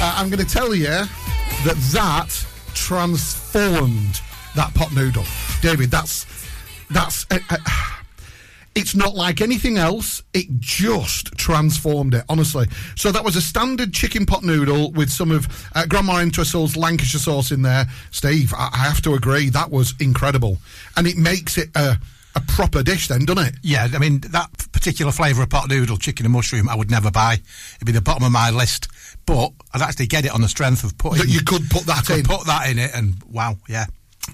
I'm 0.00 0.30
going 0.30 0.38
to 0.38 0.48
tell 0.48 0.72
you 0.72 0.84
that 0.84 1.76
that 1.92 2.46
transformed 2.74 4.20
that 4.54 4.72
pot 4.74 4.94
noodle, 4.94 5.24
David. 5.62 5.90
That's 5.90 6.26
that's. 6.90 7.26
Uh, 7.28 7.40
uh, 7.50 7.56
it's 8.76 8.94
not 8.94 9.16
like 9.16 9.40
anything 9.40 9.78
else. 9.78 10.22
It 10.32 10.60
just 10.60 11.36
transformed 11.36 12.14
it, 12.14 12.24
honestly. 12.28 12.68
So 12.94 13.10
that 13.10 13.24
was 13.24 13.34
a 13.34 13.40
standard 13.40 13.92
chicken 13.92 14.26
pot 14.26 14.44
noodle 14.44 14.92
with 14.92 15.10
some 15.10 15.32
of 15.32 15.48
uh, 15.74 15.86
Grandma 15.86 16.18
Entwistle's 16.18 16.76
Lancashire 16.76 17.18
sauce 17.18 17.50
in 17.50 17.62
there. 17.62 17.86
Steve, 18.12 18.54
I, 18.56 18.70
I 18.72 18.78
have 18.78 19.02
to 19.02 19.14
agree, 19.14 19.48
that 19.50 19.72
was 19.72 19.94
incredible, 19.98 20.58
and 20.96 21.08
it 21.08 21.16
makes 21.16 21.58
it 21.58 21.70
a, 21.74 21.98
a 22.36 22.40
proper 22.40 22.82
dish, 22.82 23.08
then, 23.08 23.24
doesn't 23.24 23.44
it? 23.46 23.54
Yeah, 23.62 23.88
I 23.92 23.98
mean 23.98 24.20
that 24.30 24.50
particular 24.72 25.12
flavour 25.12 25.42
of 25.42 25.50
pot 25.50 25.68
noodle, 25.68 25.96
chicken 25.96 26.26
and 26.26 26.32
mushroom, 26.32 26.68
I 26.68 26.76
would 26.76 26.90
never 26.90 27.10
buy. 27.10 27.34
It'd 27.76 27.86
be 27.86 27.92
the 27.92 28.00
bottom 28.00 28.24
of 28.24 28.32
my 28.32 28.50
list. 28.50 28.88
But 29.26 29.52
I'd 29.74 29.82
actually 29.82 30.06
get 30.06 30.24
it 30.24 30.32
on 30.32 30.40
the 30.40 30.48
strength 30.48 30.84
of 30.84 30.96
putting 30.98 31.18
That 31.18 31.28
you 31.28 31.40
could 31.42 31.68
put 31.70 31.82
that 31.86 32.06
could 32.06 32.20
in. 32.20 32.24
put 32.24 32.46
that 32.46 32.68
in 32.70 32.78
it, 32.78 32.90
and 32.94 33.14
wow, 33.28 33.56
yeah. 33.68 33.86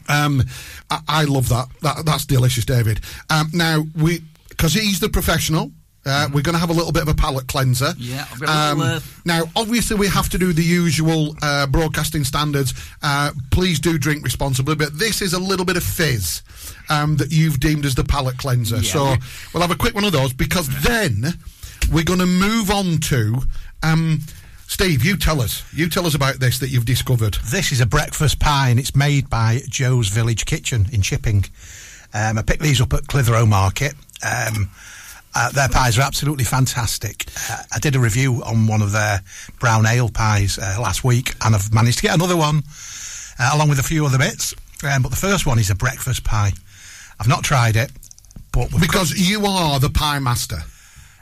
Um, 0.09 0.43
I, 0.91 1.01
I 1.09 1.25
love 1.25 1.49
that. 1.49 1.67
that. 1.83 2.05
That's 2.05 2.27
delicious, 2.27 2.65
David. 2.65 3.01
Um, 3.31 3.51
now 3.53 3.85
we, 3.97 4.23
because 4.49 4.75
he's 4.75 5.01
the 5.01 5.09
professional. 5.09 5.73
Uh, 6.07 6.29
We're 6.33 6.43
going 6.43 6.55
to 6.55 6.59
have 6.61 6.71
a 6.71 6.73
little 6.73 6.93
bit 6.93 7.03
of 7.03 7.09
a 7.09 7.15
palate 7.15 7.49
cleanser. 7.49 7.93
Yeah, 7.99 8.25
I've 8.31 8.41
got 8.41 8.49
a 8.49 8.75
little, 8.77 8.97
uh, 8.97 9.01
now, 9.25 9.43
obviously, 9.57 9.97
we 9.97 10.07
have 10.07 10.29
to 10.31 10.39
do 10.39 10.53
the 10.53 10.63
usual 10.63 11.35
uh, 11.43 11.67
broadcasting 11.67 12.23
standards. 12.23 12.73
Uh, 13.03 13.33
please 13.51 13.81
do 13.81 13.99
drink 13.99 14.23
responsibly, 14.23 14.77
but 14.77 14.97
this 14.99 15.21
is 15.21 15.33
a 15.33 15.39
little 15.39 15.67
bit 15.67 15.77
of 15.77 15.83
fizz 15.83 16.43
um, 16.89 17.17
that 17.17 17.33
you've 17.33 17.59
deemed 17.59 17.85
as 17.85 17.95
the 17.97 18.05
palate 18.05 18.39
cleanser. 18.39 18.83
So 18.85 19.15
we'll 19.53 19.63
have 19.63 19.73
a 19.73 19.77
quick 19.77 19.95
one 19.95 20.05
of 20.05 20.13
those 20.13 20.33
because 20.33 20.69
then 20.83 21.25
we're 21.91 22.05
going 22.05 22.21
to 22.21 22.27
move 22.27 22.71
on 22.71 22.99
to. 22.99 23.39
Um, 23.83 24.21
Steve, 24.69 25.05
you 25.05 25.17
tell 25.17 25.41
us. 25.41 25.63
You 25.73 25.89
tell 25.89 26.07
us 26.07 26.15
about 26.15 26.37
this 26.41 26.59
that 26.59 26.69
you've 26.69 26.85
discovered. 26.85 27.35
This 27.51 27.73
is 27.73 27.81
a 27.81 27.87
breakfast 27.87 28.41
pie, 28.41 28.69
and 28.69 28.79
it's 28.79 28.95
made 28.97 29.29
by 29.31 29.61
Joe's 29.69 30.09
Village 30.09 30.45
Kitchen 30.45 30.87
in 30.93 31.03
Chipping. 31.03 31.45
Um, 32.15 32.39
I 32.39 32.43
picked 32.43 32.63
these 32.63 32.81
up 32.81 32.93
at 32.93 33.07
Clitheroe 33.07 33.47
Market. 33.47 33.95
Uh, 35.39 35.51
their 35.51 35.69
pies 35.69 35.99
are 35.99 36.03
absolutely 36.03 36.45
fantastic. 36.45 37.27
Uh, 37.51 37.63
I 37.75 37.79
did 37.79 37.95
a 37.95 38.01
review 38.01 38.43
on 38.43 38.67
one 38.67 38.81
of 38.81 38.93
their 38.93 39.21
brown 39.61 39.85
ale 39.87 40.09
pies 40.09 40.59
uh, 40.59 40.79
last 40.81 41.05
week, 41.05 41.35
and 41.45 41.55
I've 41.55 41.73
managed 41.75 41.99
to 41.99 42.03
get 42.03 42.15
another 42.15 42.37
one 42.39 42.63
uh, 43.39 43.51
along 43.55 43.69
with 43.69 43.79
a 43.79 43.83
few 43.83 44.07
other 44.07 44.19
bits. 44.19 44.55
Um, 44.83 45.03
but 45.03 45.11
the 45.11 45.17
first 45.17 45.45
one 45.47 45.59
is 45.59 45.69
a 45.69 45.75
breakfast 45.75 46.25
pie. 46.25 46.53
I've 47.21 47.29
not 47.29 47.45
tried 47.45 47.77
it, 47.77 47.91
but 48.51 48.71
Because 48.81 49.13
you 49.13 49.45
are 49.45 49.79
the 49.79 49.91
pie 49.91 50.19
master. 50.21 50.59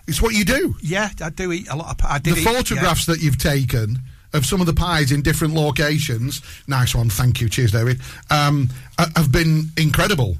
It's 0.06 0.22
what 0.22 0.32
you 0.34 0.44
do. 0.44 0.76
yeah, 0.80 1.08
I 1.20 1.30
do 1.30 1.50
eat 1.50 1.68
a 1.68 1.74
lot 1.76 1.90
of. 1.90 1.98
pi- 1.98 2.14
I 2.14 2.18
did 2.18 2.34
the 2.36 2.40
eat- 2.40 2.44
yeah. 2.44 2.52
photographs 2.52 3.06
that 3.06 3.20
you've 3.20 3.38
taken 3.38 3.98
of 4.32 4.44
some 4.46 4.60
of 4.60 4.66
the 4.66 4.74
pies 4.74 5.10
in 5.12 5.22
different 5.22 5.54
locations, 5.54 6.40
nice 6.68 6.94
one, 6.94 7.08
thank 7.08 7.40
you, 7.40 7.48
cheers, 7.48 7.72
David, 7.72 8.00
um, 8.30 8.68
uh, 8.98 9.06
have 9.16 9.30
been 9.32 9.70
incredible. 9.76 10.36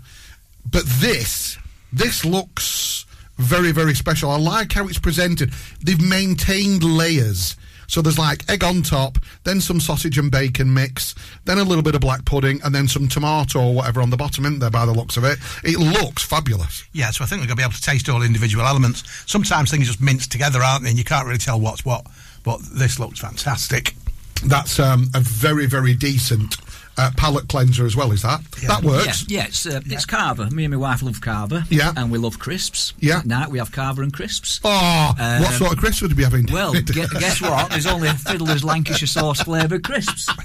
But 0.70 0.84
this, 0.86 1.56
this 1.92 2.24
looks 2.24 2.93
very, 3.38 3.72
very 3.72 3.94
special. 3.94 4.30
I 4.30 4.38
like 4.38 4.72
how 4.72 4.86
it's 4.86 4.98
presented. 4.98 5.52
They've 5.82 6.00
maintained 6.00 6.82
layers. 6.82 7.56
So 7.86 8.00
there's 8.00 8.18
like 8.18 8.48
egg 8.50 8.64
on 8.64 8.82
top, 8.82 9.18
then 9.44 9.60
some 9.60 9.78
sausage 9.78 10.18
and 10.18 10.30
bacon 10.30 10.72
mix, 10.72 11.14
then 11.44 11.58
a 11.58 11.62
little 11.62 11.82
bit 11.82 11.94
of 11.94 12.00
black 12.00 12.24
pudding, 12.24 12.60
and 12.64 12.74
then 12.74 12.88
some 12.88 13.08
tomato 13.08 13.60
or 13.60 13.74
whatever 13.74 14.00
on 14.00 14.10
the 14.10 14.16
bottom, 14.16 14.46
isn't 14.46 14.58
there, 14.58 14.70
by 14.70 14.86
the 14.86 14.92
looks 14.92 15.16
of 15.16 15.24
it? 15.24 15.38
It 15.62 15.78
looks 15.78 16.22
fabulous. 16.22 16.84
Yeah, 16.92 17.10
so 17.10 17.24
I 17.24 17.26
think 17.26 17.40
we're 17.40 17.46
going 17.46 17.56
to 17.56 17.60
be 17.60 17.64
able 17.64 17.74
to 17.74 17.82
taste 17.82 18.08
all 18.08 18.22
individual 18.22 18.64
elements. 18.64 19.04
Sometimes 19.30 19.70
things 19.70 19.86
just 19.86 20.00
mince 20.00 20.26
together, 20.26 20.62
aren't 20.62 20.84
they? 20.84 20.90
And 20.90 20.98
you 20.98 21.04
can't 21.04 21.26
really 21.26 21.38
tell 21.38 21.60
what's 21.60 21.84
what. 21.84 22.06
But 22.42 22.60
this 22.72 22.98
looks 22.98 23.20
fantastic. 23.20 23.94
That's 24.46 24.78
um, 24.78 25.10
a 25.14 25.20
very, 25.20 25.66
very 25.66 25.94
decent 25.94 26.56
uh, 26.96 27.10
palate 27.16 27.48
cleanser 27.48 27.84
as 27.86 27.96
well, 27.96 28.12
is 28.12 28.22
that? 28.22 28.40
That 28.66 28.82
works. 28.82 29.24
Yeah, 29.28 29.40
yeah 29.40 29.46
it's, 29.46 29.66
uh, 29.66 29.80
it's 29.86 30.06
Cava. 30.06 30.50
Me 30.50 30.64
and 30.64 30.72
my 30.74 30.78
wife 30.78 31.02
love 31.02 31.20
Cava. 31.20 31.64
Yeah. 31.70 31.92
And 31.96 32.10
we 32.12 32.18
love 32.18 32.38
crisps. 32.38 32.92
Yeah. 33.00 33.18
At 33.18 33.26
night 33.26 33.48
we 33.50 33.58
have 33.58 33.72
Cava 33.72 34.02
and 34.02 34.12
crisps. 34.12 34.60
Oh, 34.64 35.14
what 35.16 35.20
Um, 35.48 35.52
sort 35.54 35.72
of 35.72 35.78
crisps 35.78 36.02
would 36.02 36.10
you 36.10 36.16
be 36.16 36.24
having? 36.24 36.46
Well, 36.52 36.72
gu- 36.74 36.82
guess 37.18 37.40
what? 37.40 37.70
There's 37.70 37.86
only 37.86 38.08
a 38.08 38.14
Fiddler's 38.14 38.62
Lancashire 38.64 39.06
sauce 39.08 39.42
flavoured 39.42 39.84
crisps. 39.84 40.28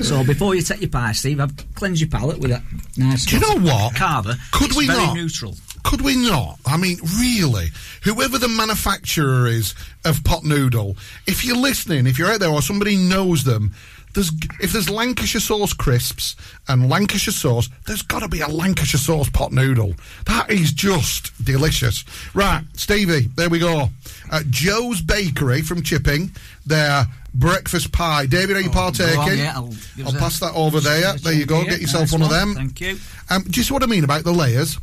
So 0.00 0.24
before 0.24 0.56
you 0.56 0.62
take 0.62 0.80
your 0.80 0.90
pie, 0.90 1.12
Steve, 1.12 1.38
I've 1.38 1.52
cleansed 1.76 2.00
your 2.00 2.10
palate 2.10 2.38
with 2.40 2.50
that 2.50 2.62
nice. 2.96 3.24
Do 3.24 3.36
you 3.36 3.40
know 3.42 3.60
what? 3.72 3.94
Cava. 3.94 4.34
Could 4.50 4.68
It's 4.70 4.76
we 4.76 4.86
very 4.88 4.98
not? 4.98 5.14
neutral. 5.14 5.54
Could 5.84 6.00
we 6.00 6.16
not? 6.16 6.58
I 6.66 6.76
mean, 6.76 6.98
really, 7.20 7.68
whoever 8.02 8.36
the 8.36 8.48
manufacturer 8.48 9.46
is 9.46 9.74
of 10.04 10.24
pot 10.24 10.42
noodle, 10.44 10.96
if 11.28 11.44
you're 11.44 11.56
listening, 11.56 12.06
if 12.08 12.18
you're 12.18 12.30
out 12.32 12.40
there 12.40 12.50
or 12.50 12.62
somebody 12.62 12.96
knows 12.96 13.44
them, 13.44 13.74
there's 14.14 14.30
if 14.60 14.72
there's 14.72 14.90
Lancashire 14.90 15.40
sauce 15.40 15.72
crisps 15.72 16.36
and 16.68 16.88
Lancashire 16.88 17.32
sauce, 17.32 17.68
there's 17.86 18.02
got 18.02 18.20
to 18.20 18.28
be 18.28 18.40
a 18.40 18.48
Lancashire 18.48 18.98
sauce 18.98 19.28
pot 19.30 19.52
noodle. 19.52 19.94
That 20.26 20.50
is 20.50 20.72
just 20.72 21.32
delicious. 21.44 22.04
Right, 22.34 22.62
Stevie, 22.74 23.28
there 23.36 23.48
we 23.48 23.58
go. 23.58 23.88
Uh, 24.30 24.42
Joe's 24.50 25.00
Bakery 25.00 25.62
from 25.62 25.82
Chipping, 25.82 26.30
their 26.66 27.06
breakfast 27.34 27.92
pie. 27.92 28.26
David, 28.26 28.56
are 28.56 28.60
you 28.60 28.70
partaking? 28.70 29.14
Oh, 29.18 29.24
Go 29.26 29.30
on, 29.32 29.38
yeah, 29.38 30.06
I'll 30.06 30.16
a- 30.16 30.18
pass 30.18 30.40
that 30.40 30.52
over 30.54 30.80
there. 30.80 31.14
There 31.14 31.32
you 31.32 31.46
go. 31.46 31.64
Get 31.64 31.80
yourself 31.80 32.12
one, 32.12 32.22
of 32.22 32.30
them. 32.30 32.54
Thank 32.54 32.80
you. 32.80 32.98
Um, 33.30 33.42
do 33.44 33.58
you 33.60 33.64
see 33.64 33.72
what 33.72 33.82
I 33.82 33.86
mean 33.86 34.04
about 34.04 34.24
the 34.24 34.32
layers? 34.32 34.78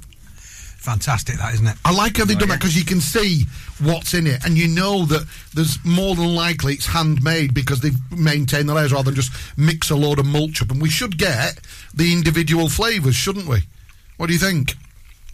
Fantastic, 0.79 1.35
that 1.37 1.53
isn't 1.53 1.67
it? 1.67 1.75
I 1.85 1.93
like 1.93 2.17
how 2.17 2.25
they've 2.25 2.37
Oh, 2.37 2.39
done 2.39 2.49
that 2.49 2.59
because 2.59 2.75
you 2.77 2.85
can 2.85 3.01
see 3.01 3.43
what's 3.81 4.13
in 4.13 4.25
it, 4.25 4.43
and 4.45 4.57
you 4.57 4.67
know 4.67 5.05
that 5.05 5.27
there's 5.53 5.77
more 5.83 6.15
than 6.15 6.33
likely 6.33 6.73
it's 6.73 6.87
handmade 6.87 7.53
because 7.53 7.81
they've 7.81 7.97
maintained 8.17 8.69
the 8.69 8.73
layers 8.73 8.91
rather 8.93 9.05
than 9.11 9.15
just 9.15 9.31
mix 9.57 9.89
a 9.89 9.95
load 9.95 10.19
of 10.19 10.25
mulch 10.25 10.61
up. 10.61 10.71
And 10.71 10.81
we 10.81 10.89
should 10.89 11.17
get 11.17 11.59
the 11.93 12.13
individual 12.13 12.69
flavours, 12.69 13.15
shouldn't 13.15 13.47
we? 13.47 13.59
What 14.17 14.27
do 14.27 14.33
you 14.33 14.39
think? 14.39 14.75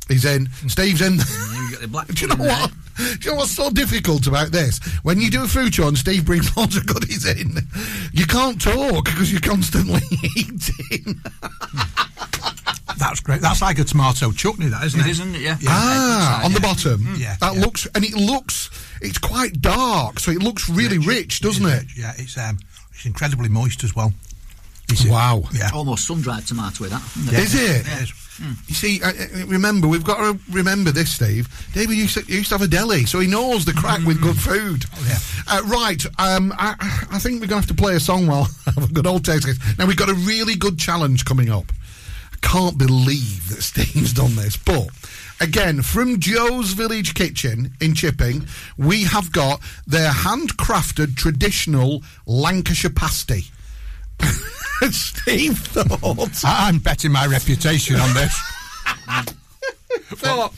He's 0.07 0.25
in. 0.25 0.49
Steve's 0.67 1.01
in. 1.01 1.19
You 1.65 1.71
got 1.71 1.81
the 1.81 1.87
black 1.87 2.07
do 2.13 2.21
you 2.21 2.27
know 2.27 2.35
what? 2.43 2.71
Do 2.97 3.03
you 3.21 3.31
know 3.31 3.37
what's 3.37 3.51
so 3.51 3.69
difficult 3.71 4.27
about 4.27 4.51
this? 4.51 4.79
When 5.01 5.19
you 5.19 5.31
do 5.31 5.43
a 5.43 5.47
food 5.47 5.73
show 5.73 5.87
and 5.87 5.97
Steve 5.97 6.25
brings 6.25 6.55
lots 6.57 6.77
of 6.77 6.85
goodies 6.85 7.25
in, 7.25 7.57
you 8.13 8.25
can't 8.27 8.61
talk 8.61 9.05
because 9.05 9.31
you're 9.31 9.41
constantly 9.41 10.01
eating. 10.37 11.19
That's 12.97 13.19
great. 13.19 13.41
That's 13.41 13.61
like 13.61 13.79
a 13.79 13.83
tomato 13.83 14.31
chutney, 14.31 14.67
that 14.67 14.83
isn't 14.83 14.99
it? 14.99 15.05
It 15.05 15.09
isn't 15.11 15.35
it? 15.35 15.41
Yeah. 15.41 15.57
Ah, 15.67 16.45
on 16.45 16.53
the 16.53 16.59
bottom. 16.61 17.15
Yeah, 17.17 17.35
that 17.41 17.55
yeah. 17.55 17.61
looks, 17.61 17.87
and 17.95 18.03
it 18.03 18.13
looks, 18.13 18.69
it's 19.01 19.17
quite 19.17 19.61
dark, 19.61 20.19
so 20.19 20.31
it 20.31 20.41
looks 20.41 20.69
really 20.69 20.97
rich, 20.97 21.39
doesn't 21.41 21.65
it? 21.65 21.85
Yeah, 21.97 22.13
it's 22.17 22.37
um, 22.37 22.57
it's 22.93 23.05
incredibly 23.05 23.49
moist 23.49 23.83
as 23.83 23.95
well. 23.95 24.13
It's- 24.91 25.05
Wow. 25.07 25.43
Yeah. 25.51 25.71
Almost 25.73 26.05
sun-dried 26.05 26.45
tomato 26.45 26.83
with 26.83 26.91
that. 26.91 27.01
isn't 27.17 27.33
Yeah. 27.33 27.39
Is 27.39 27.55
it? 27.55 27.87
It 27.87 28.01
is. 28.03 28.13
You 28.67 28.75
see, 28.75 29.01
uh, 29.01 29.07
uh, 29.09 29.45
remember, 29.47 29.87
we've 29.87 30.03
got 30.03 30.17
to 30.17 30.37
remember 30.51 30.91
this, 30.91 31.11
Steve. 31.13 31.47
David 31.73 31.95
used 31.97 32.15
to, 32.17 32.31
used 32.31 32.49
to 32.49 32.55
have 32.55 32.61
a 32.61 32.67
deli, 32.67 33.05
so 33.05 33.19
he 33.19 33.27
knows 33.27 33.63
the 33.63 33.71
crack 33.71 34.05
with 34.05 34.21
good 34.21 34.37
food. 34.37 34.83
Oh, 34.93 35.05
yeah. 35.07 35.17
Uh, 35.47 35.61
right, 35.67 36.05
um, 36.19 36.53
I, 36.57 36.75
I 37.11 37.19
think 37.19 37.35
we're 37.35 37.47
going 37.47 37.61
to 37.61 37.67
have 37.67 37.77
to 37.77 37.81
play 37.81 37.95
a 37.95 37.99
song 37.99 38.27
while 38.27 38.47
I 38.67 38.71
have 38.71 38.89
a 38.89 38.93
good 38.93 39.07
old 39.07 39.23
taste. 39.23 39.47
Now, 39.77 39.85
we've 39.85 39.95
got 39.95 40.09
a 40.09 40.13
really 40.13 40.55
good 40.55 40.77
challenge 40.77 41.23
coming 41.23 41.49
up. 41.49 41.71
Can't 42.45 42.77
believe 42.77 43.49
that 43.49 43.61
Steve's 43.61 44.13
done 44.13 44.35
this, 44.35 44.55
but 44.55 44.87
again, 45.41 45.81
from 45.81 46.19
Joe's 46.19 46.71
Village 46.71 47.13
Kitchen 47.13 47.73
in 47.81 47.93
Chipping, 47.93 48.47
we 48.77 49.03
have 49.03 49.31
got 49.31 49.59
their 49.85 50.11
handcrafted 50.11 51.17
traditional 51.17 52.03
Lancashire 52.25 52.91
pasty. 52.91 53.45
Steve 54.91 55.57
thoughts. 55.59 56.43
I'm 56.45 56.79
betting 56.79 57.11
my 57.11 57.25
reputation 57.25 57.97
on 57.97 58.13
this. 58.13 58.39
thought, 60.15 60.53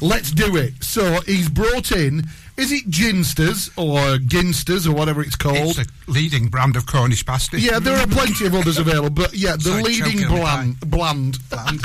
let's 0.00 0.30
do 0.30 0.56
it. 0.56 0.84
So 0.84 1.20
he's 1.22 1.48
brought 1.48 1.92
in, 1.92 2.24
is 2.60 2.72
it 2.72 2.90
Ginsters 2.90 3.70
or 3.76 4.18
Ginsters 4.18 4.86
or 4.86 4.92
whatever 4.92 5.22
it's 5.22 5.36
called? 5.36 5.56
It's 5.56 5.78
a 5.78 5.86
leading 6.10 6.48
brand 6.48 6.76
of 6.76 6.86
Cornish 6.86 7.24
pasty. 7.24 7.60
yeah, 7.60 7.78
there 7.78 7.96
are 7.96 8.06
plenty 8.06 8.46
of 8.46 8.54
others 8.54 8.78
available, 8.78 9.10
but 9.10 9.34
yeah, 9.34 9.56
the 9.56 9.62
Sorry, 9.62 9.82
leading 9.82 10.18
choking 10.18 10.26
on 10.26 10.76
the 10.78 10.86
bland, 10.86 10.90
bland, 10.90 11.38
Bland. 11.48 11.80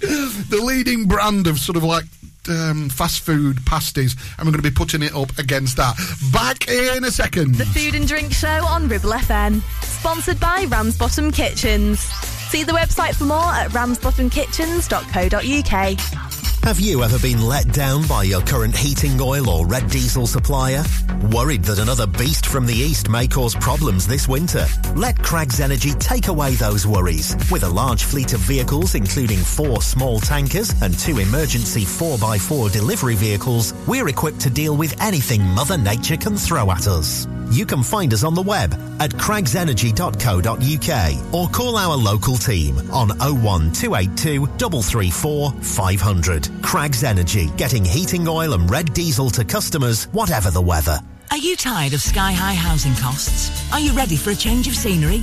the 0.00 0.60
leading 0.62 1.06
brand 1.06 1.46
of 1.46 1.58
sort 1.58 1.76
of 1.76 1.84
like 1.84 2.04
um, 2.48 2.88
fast 2.88 3.20
food 3.20 3.58
pasties, 3.66 4.16
and 4.38 4.46
we're 4.46 4.52
going 4.52 4.62
to 4.62 4.70
be 4.70 4.74
putting 4.74 5.02
it 5.02 5.14
up 5.14 5.36
against 5.38 5.76
that. 5.76 5.94
Back 6.32 6.68
in 6.68 7.04
a 7.04 7.10
second. 7.10 7.56
The 7.56 7.66
Food 7.66 7.94
and 7.94 8.08
Drink 8.08 8.32
Show 8.32 8.64
on 8.64 8.88
Ribble 8.88 9.10
FM. 9.10 9.60
Sponsored 9.82 10.40
by 10.40 10.64
Ramsbottom 10.68 11.32
Kitchens. 11.32 12.00
See 12.00 12.64
the 12.64 12.72
website 12.72 13.14
for 13.14 13.24
more 13.24 13.52
at 13.52 13.68
ramsbottomkitchens.co.uk. 13.70 16.39
Have 16.64 16.78
you 16.78 17.02
ever 17.02 17.18
been 17.18 17.48
let 17.48 17.72
down 17.72 18.06
by 18.06 18.24
your 18.24 18.42
current 18.42 18.76
heating 18.76 19.18
oil 19.18 19.48
or 19.48 19.66
red 19.66 19.88
diesel 19.88 20.26
supplier? 20.26 20.84
Worried 21.32 21.64
that 21.64 21.78
another 21.78 22.06
beast 22.06 22.46
from 22.46 22.66
the 22.66 22.74
east 22.74 23.08
may 23.08 23.26
cause 23.26 23.54
problems 23.54 24.06
this 24.06 24.28
winter? 24.28 24.66
Let 24.94 25.20
Craggs 25.22 25.58
Energy 25.58 25.92
take 25.94 26.28
away 26.28 26.54
those 26.54 26.86
worries. 26.86 27.34
With 27.50 27.64
a 27.64 27.68
large 27.68 28.04
fleet 28.04 28.34
of 28.34 28.40
vehicles, 28.40 28.94
including 28.94 29.38
four 29.38 29.80
small 29.80 30.20
tankers 30.20 30.70
and 30.82 30.96
two 30.98 31.18
emergency 31.18 31.82
4x4 31.82 32.70
delivery 32.70 33.16
vehicles, 33.16 33.72
we're 33.86 34.08
equipped 34.08 34.40
to 34.40 34.50
deal 34.50 34.76
with 34.76 35.00
anything 35.00 35.42
Mother 35.42 35.78
Nature 35.78 36.18
can 36.18 36.36
throw 36.36 36.70
at 36.70 36.86
us. 36.86 37.26
You 37.50 37.66
can 37.66 37.82
find 37.82 38.12
us 38.12 38.22
on 38.22 38.34
the 38.34 38.42
web 38.42 38.74
at 39.00 39.10
craggsenergy.co.uk 39.10 41.34
or 41.34 41.48
call 41.48 41.76
our 41.76 41.96
local 41.96 42.36
team 42.36 42.78
on 42.92 43.08
01282 43.18 44.46
334 44.46 45.52
500. 45.52 46.49
Craggs 46.62 47.04
Energy, 47.04 47.48
getting 47.56 47.84
heating 47.84 48.28
oil 48.28 48.52
and 48.54 48.70
red 48.70 48.92
diesel 48.94 49.30
to 49.30 49.44
customers, 49.44 50.04
whatever 50.12 50.50
the 50.50 50.60
weather. 50.60 51.00
Are 51.30 51.38
you 51.38 51.56
tired 51.56 51.92
of 51.92 52.00
sky 52.00 52.32
high 52.32 52.54
housing 52.54 52.94
costs? 52.96 53.72
Are 53.72 53.78
you 53.78 53.92
ready 53.92 54.16
for 54.16 54.30
a 54.30 54.34
change 54.34 54.66
of 54.66 54.74
scenery? 54.74 55.22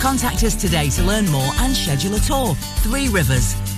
Contact 0.00 0.42
us 0.44 0.54
today 0.54 0.88
to 0.88 1.02
learn 1.02 1.30
more 1.30 1.52
and 1.58 1.76
schedule 1.76 2.14
a 2.14 2.20
tour. 2.20 2.54
Three 2.82 3.08
Rivers, 3.08 3.54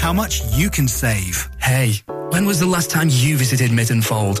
how 0.00 0.14
much 0.14 0.42
you 0.54 0.70
can 0.70 0.88
save. 0.88 1.46
Hey, 1.60 2.02
when 2.30 2.46
was 2.46 2.58
the 2.58 2.66
last 2.66 2.90
time 2.90 3.08
you 3.10 3.36
visited 3.36 3.70
Mytton 3.70 4.02
Fold? 4.02 4.40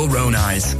own 0.09 0.35
eyes. 0.35 0.75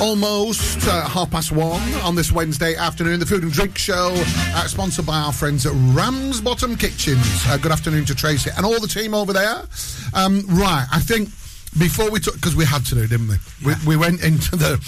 Almost 0.00 0.88
uh, 0.88 1.06
half 1.08 1.30
past 1.30 1.52
one 1.52 1.82
on 2.02 2.14
this 2.14 2.32
Wednesday 2.32 2.74
afternoon. 2.76 3.20
The 3.20 3.26
Food 3.26 3.42
and 3.42 3.52
Drink 3.52 3.76
Show, 3.76 4.14
uh, 4.16 4.66
sponsored 4.66 5.04
by 5.06 5.18
our 5.18 5.32
friends 5.32 5.66
at 5.66 5.72
Ramsbottom 5.94 6.76
Kitchens. 6.76 7.44
Uh, 7.46 7.58
good 7.58 7.72
afternoon 7.72 8.04
to 8.06 8.14
Tracy 8.14 8.50
and 8.56 8.64
all 8.64 8.80
the 8.80 8.88
team 8.88 9.12
over 9.12 9.32
there. 9.32 9.62
Um, 10.14 10.44
right, 10.48 10.86
I 10.90 11.00
think 11.00 11.28
before 11.76 12.10
we 12.10 12.20
took, 12.20 12.34
because 12.34 12.56
we 12.56 12.64
had 12.64 12.84
to 12.86 12.94
do, 12.94 13.06
didn't 13.06 13.28
we? 13.28 13.36
we? 13.64 13.72
We 13.86 13.96
went 13.96 14.22
into 14.22 14.56
the 14.56 14.78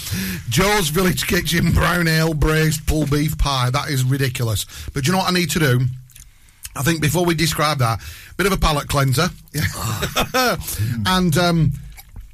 Joe's 0.49 0.89
Village 0.89 1.27
Kitchen 1.27 1.71
brown 1.73 2.07
ale 2.07 2.33
braised 2.33 2.87
pulled 2.87 3.11
beef 3.11 3.37
pie. 3.37 3.69
That 3.69 3.89
is 3.89 4.03
ridiculous. 4.03 4.65
But 4.93 5.03
do 5.03 5.07
you 5.07 5.11
know 5.13 5.19
what 5.19 5.29
I 5.29 5.33
need 5.33 5.49
to 5.51 5.59
do? 5.59 5.81
I 6.75 6.83
think 6.83 7.01
before 7.01 7.25
we 7.25 7.35
describe 7.35 7.79
that, 7.79 7.99
bit 8.37 8.45
of 8.47 8.53
a 8.53 8.57
palate 8.57 8.87
cleanser. 8.87 9.29
and 11.05 11.37
um, 11.37 11.71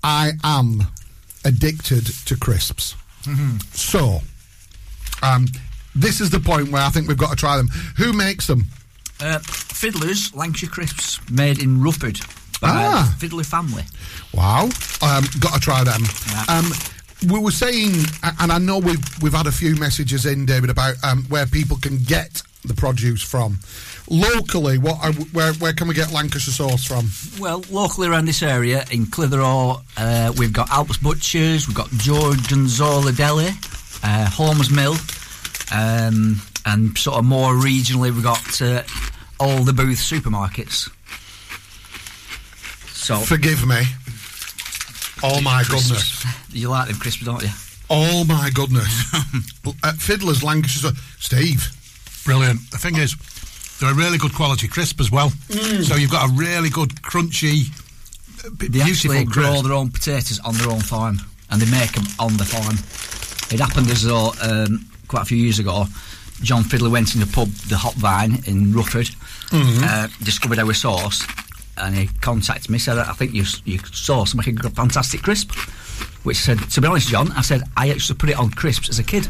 I 0.04 0.32
am 0.44 0.82
addicted 1.44 2.06
to 2.26 2.38
crisps. 2.38 2.96
So, 3.74 4.20
um, 5.22 5.48
this 5.96 6.22
is 6.22 6.30
the 6.30 6.40
point 6.40 6.70
where 6.72 6.82
I 6.82 6.90
think 6.90 7.08
we've 7.08 7.18
got 7.18 7.32
to 7.32 7.36
try 7.36 7.58
them. 7.58 7.68
Who 7.98 8.14
makes 8.14 8.48
them? 8.48 8.66
Uh, 9.20 9.40
Fiddlers, 9.40 10.34
Lancashire 10.36 10.70
Crisps, 10.70 11.20
made 11.30 11.62
in 11.62 11.82
Rufford 11.82 12.20
by 12.62 12.70
Ah. 12.70 13.12
the 13.12 13.20
Fiddler 13.20 13.44
family. 13.44 13.84
Wow. 14.38 14.65
Um, 15.02 15.26
got 15.39 15.56
to 15.56 15.60
try 15.60 15.84
them. 15.84 16.04
Yeah. 16.30 16.45
Um, 16.47 16.71
we 17.32 17.39
were 17.39 17.52
saying, 17.52 17.93
and 18.39 18.52
I 18.52 18.60
know 18.60 18.78
we've 18.78 19.04
we've 19.23 19.34
had 19.34 19.47
a 19.47 19.52
few 19.52 19.76
messages 19.76 20.28
in, 20.28 20.45
David, 20.45 20.69
about 20.69 20.95
um, 21.04 21.23
where 21.30 21.47
people 21.47 21.78
can 21.78 21.97
get 21.97 22.43
the 22.63 22.76
produce 22.76 23.23
from. 23.23 23.58
Locally, 24.10 24.78
what 24.78 25.04
are, 25.04 25.12
where 25.34 25.54
where 25.54 25.73
can 25.73 25.88
we 25.88 25.95
get 25.95 26.13
Lancashire 26.13 26.54
sauce 26.54 26.86
from? 26.86 27.10
Well, 27.41 27.63
locally 27.71 28.08
around 28.08 28.26
this 28.26 28.43
area, 28.43 28.86
in 28.91 29.08
Clitheroe, 29.08 29.82
uh, 29.97 30.34
we've 30.38 30.54
got 30.54 30.69
Alps 30.69 30.97
Butchers, 30.97 31.67
we've 31.67 31.76
got 31.76 31.89
Giorgonzola 31.89 33.13
Deli, 33.17 33.50
uh, 34.04 34.30
Holmes 34.30 34.69
Mill, 34.69 34.95
um, 35.71 36.39
and 36.65 36.95
sort 36.97 37.17
of 37.17 37.26
more 37.26 37.54
regionally, 37.54 38.13
we've 38.13 38.23
got 38.23 38.62
uh, 38.62 38.84
all 39.39 39.63
the 39.63 39.73
Booth 39.73 39.97
supermarkets. 40.00 40.91
So, 42.93 43.17
Forgive 43.19 43.65
me. 43.65 43.84
Oh 45.24 45.42
my 45.42 45.64
crisps. 45.64 45.90
goodness. 46.24 46.54
You 46.54 46.70
like 46.70 46.88
them 46.90 46.98
crisps, 46.98 47.24
don't 47.26 47.42
you? 47.44 47.50
Oh 47.90 48.24
my 48.26 48.50
goodness. 48.54 49.14
uh, 49.84 49.94
Fiddler's 49.94 50.44
Lancashire. 50.44 50.92
Steve. 51.20 51.72
Brilliant. 52.26 52.60
The 52.72 52.78
thing 52.78 52.98
is, 52.98 53.16
they're 53.80 53.92
a 53.92 53.96
really 53.96 54.18
good 54.18 54.34
quality 54.34 54.68
crisp 54.68 55.00
as 55.00 55.10
well. 55.12 55.30
Mm. 55.50 55.84
So 55.84 55.96
you've 55.96 56.12
got 56.12 56.30
a 56.30 56.34
really 56.34 56.70
good, 56.70 56.90
crunchy, 57.02 57.68
They 58.60 58.68
beautiful 58.68 58.84
actually 59.14 59.24
grow 59.26 59.50
crisp. 59.52 59.64
their 59.66 59.74
own 59.74 59.90
potatoes 59.92 60.40
on 60.44 60.56
their 60.56 60.70
own 60.70 60.82
farm, 60.82 61.20
and 61.50 61.62
they 61.62 61.70
make 61.72 61.94
them 61.94 62.06
on 62.20 62.36
the 62.38 62.46
farm. 62.46 62.76
It 63.54 63.60
happened 63.62 63.90
as 63.90 64.04
though 64.04 64.34
um, 64.42 64.86
quite 65.08 65.22
a 65.22 65.26
few 65.26 65.38
years 65.38 65.60
ago, 65.60 65.86
John 66.42 66.64
Fiddler 66.64 66.90
went 66.90 67.14
in 67.16 67.22
the 67.22 67.28
pub, 67.28 67.48
the 67.70 67.78
Hop 67.78 67.94
Vine 67.96 68.44
in 68.46 68.74
Rufford, 68.74 69.08
Mhm. 69.52 69.84
uh, 69.84 70.08
discovered 70.24 70.60
our 70.60 70.74
sauce, 70.74 71.24
and 71.78 71.96
he 71.96 72.08
contacted 72.22 72.70
me. 72.70 72.78
Said, 72.80 72.98
"I 72.98 73.13
think 73.13 73.34
you, 73.34 73.44
your 73.66 73.80
sauce 73.92 74.34
will 74.34 74.40
make 74.40 74.48
a 74.48 74.52
g- 74.52 74.70
fantastic 74.70 75.22
crisp." 75.24 75.52
Which 76.24 76.38
said, 76.38 76.60
to 76.72 76.82
be 76.82 76.88
honest, 76.88 77.08
John, 77.10 77.32
I 77.34 77.42
said 77.42 77.63
I 77.78 77.86
used 77.86 78.08
to 78.08 78.16
put 78.16 78.30
it 78.30 78.38
on 78.38 78.50
crisps 78.52 78.90
as 78.90 79.00
a 79.00 79.04
kid. 79.04 79.26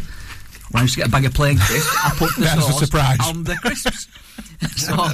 When 0.72 0.82
I 0.82 0.84
used 0.84 0.96
to 0.96 1.00
get 1.00 1.08
a 1.08 1.12
bag 1.12 1.26
of 1.26 1.34
plain 1.34 1.58
crisps, 1.58 1.96
I 2.04 2.10
put 2.18 2.36
the 2.36 2.42
was 2.56 2.68
a 2.68 2.72
sauce 2.72 2.80
surprise. 2.80 3.20
on 3.22 3.44
the 3.44 3.56
crisps. 3.56 4.08
so, 4.76 4.94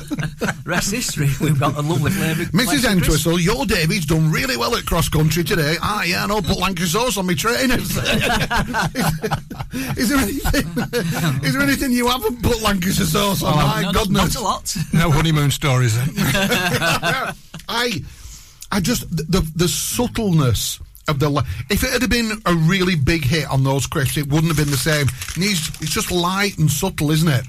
rest 0.66 0.92
history. 0.92 1.30
We've 1.42 1.60
got 1.60 1.76
a 1.76 1.82
lovely 1.82 2.12
flavour. 2.12 2.44
Mrs. 2.46 2.90
Entwistle, 2.90 3.40
your 3.40 3.66
David's 3.66 4.06
done 4.06 4.32
really 4.32 4.56
well 4.56 4.74
at 4.76 4.86
cross 4.86 5.10
country 5.10 5.44
today. 5.44 5.76
Ah, 5.82 6.04
yeah, 6.04 6.24
and 6.24 6.32
I'll 6.32 6.42
put 6.42 6.58
Lancashire 6.58 6.88
sauce 6.88 7.18
on 7.18 7.28
my 7.28 7.34
trainers. 7.34 7.98
is 9.98 10.10
there 10.10 10.20
anything? 10.20 10.68
Is 11.44 11.54
there 11.54 11.62
anything 11.62 11.92
you 11.92 12.08
haven't 12.08 12.42
put 12.42 12.62
Lancashire 12.62 13.06
sauce 13.06 13.44
on? 13.44 13.54
Oh, 13.54 13.58
my 13.58 13.82
no, 13.82 13.92
not- 13.92 14.04
goodness, 14.06 14.36
not 14.36 14.42
a 14.42 14.44
lot. 14.44 14.76
No 14.94 15.12
honeymoon 15.12 15.52
stories 15.52 15.98
then. 15.98 16.10
I, 17.68 18.02
I 18.72 18.80
just 18.80 19.10
the 19.16 19.24
the, 19.24 19.52
the 19.56 19.68
subtleness. 19.68 20.80
Of 21.10 21.20
the, 21.20 21.28
li- 21.28 21.44
if 21.70 21.84
it 21.84 22.02
had 22.02 22.10
been 22.10 22.32
a 22.46 22.54
really 22.56 22.96
big 22.96 23.26
hit 23.26 23.46
on 23.52 23.66
those 23.66 23.86
crisps, 23.88 24.16
it 24.16 24.26
wouldn't 24.30 24.48
have 24.48 24.56
been 24.56 24.72
the 24.72 24.78
same. 24.78 25.08
It's, 25.36 25.68
it's 25.82 25.92
just 25.92 26.12
light 26.14 26.58
and 26.60 26.72
subtle, 26.72 27.12
isn't 27.12 27.28
it? 27.28 27.44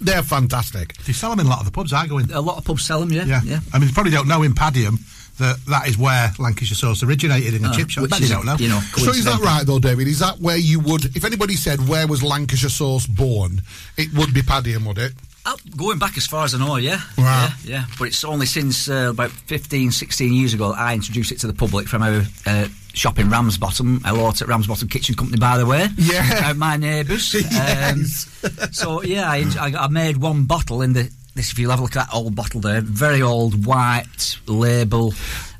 They're 0.00 0.22
fantastic. 0.22 0.94
They 1.06 1.12
sell 1.12 1.30
them 1.30 1.40
in 1.40 1.46
a 1.46 1.50
lot 1.50 1.60
of 1.60 1.66
the 1.66 1.72
pubs 1.72 1.92
I 1.92 2.06
go 2.06 2.18
in. 2.18 2.30
A 2.32 2.40
lot 2.40 2.58
of 2.58 2.64
pubs 2.64 2.84
sell 2.84 3.00
them, 3.00 3.12
yeah. 3.12 3.24
Yeah. 3.24 3.40
yeah. 3.44 3.60
I 3.72 3.78
mean, 3.78 3.88
you 3.88 3.94
probably 3.94 4.12
don't 4.12 4.28
know 4.28 4.42
in 4.42 4.52
Padiham 4.54 4.98
that 5.38 5.56
that 5.66 5.88
is 5.88 5.96
where 5.98 6.32
Lancashire 6.38 6.76
sauce 6.76 7.02
originated 7.02 7.54
in 7.54 7.64
a 7.64 7.68
Uh, 7.68 7.72
chip 7.74 7.88
shop. 7.90 8.02
which 8.02 8.18
you 8.18 8.24
is, 8.24 8.30
don't 8.30 8.44
know. 8.46 8.56
you 8.56 8.68
know, 8.68 8.80
So 8.96 9.10
is 9.10 9.24
that 9.24 9.40
right 9.40 9.66
though, 9.66 9.78
David? 9.78 10.06
Is 10.06 10.18
that 10.20 10.38
where 10.38 10.56
you 10.58 10.80
would, 10.80 11.16
if 11.16 11.24
anybody 11.24 11.54
said 11.56 11.86
where 11.88 12.06
was 12.06 12.22
Lancashire 12.22 12.68
sauce 12.70 13.06
born, 13.06 13.62
it 13.96 14.12
would 14.14 14.32
be 14.34 14.42
Padiham, 14.42 14.86
would 14.86 14.98
it? 14.98 15.12
Oh, 15.46 15.56
going 15.76 15.98
back 15.98 16.16
as 16.18 16.26
far 16.26 16.44
as 16.44 16.54
I 16.54 16.58
know, 16.58 16.76
yeah. 16.76 17.00
Right. 17.16 17.50
Yeah, 17.64 17.70
yeah. 17.70 17.84
But 17.98 18.08
it's 18.08 18.24
only 18.24 18.44
since 18.46 18.88
uh, 18.90 19.08
about 19.10 19.30
15, 19.30 19.90
16 19.90 20.32
years 20.32 20.52
ago 20.52 20.72
that 20.72 20.78
I 20.78 20.92
introduced 20.94 21.32
it 21.32 21.38
to 21.40 21.46
the 21.46 21.54
public 21.54 21.88
from 21.88 22.02
our 22.02 22.22
uh, 22.46 22.68
shop 22.92 23.18
in 23.18 23.30
Ramsbottom. 23.30 24.02
Hello 24.04 24.30
to 24.32 24.44
Ramsbottom 24.46 24.88
Kitchen 24.88 25.14
Company, 25.14 25.38
by 25.38 25.56
the 25.56 25.66
way. 25.66 25.88
Yeah. 25.96 26.28
Uh, 26.50 26.54
my 26.54 26.76
neighbours. 26.76 27.32
Yes. 27.50 28.44
Um, 28.44 28.72
so, 28.72 29.02
yeah, 29.02 29.30
I, 29.30 29.44
I, 29.58 29.84
I 29.84 29.88
made 29.88 30.18
one 30.18 30.44
bottle 30.44 30.82
in 30.82 30.92
the. 30.92 31.10
This, 31.34 31.52
if 31.52 31.58
you 31.58 31.70
have 31.70 31.78
a 31.78 31.82
look 31.82 31.96
at 31.96 32.08
that 32.08 32.14
old 32.14 32.34
bottle 32.34 32.60
there, 32.60 32.80
very 32.80 33.22
old 33.22 33.64
white 33.64 34.38
label, 34.46 35.14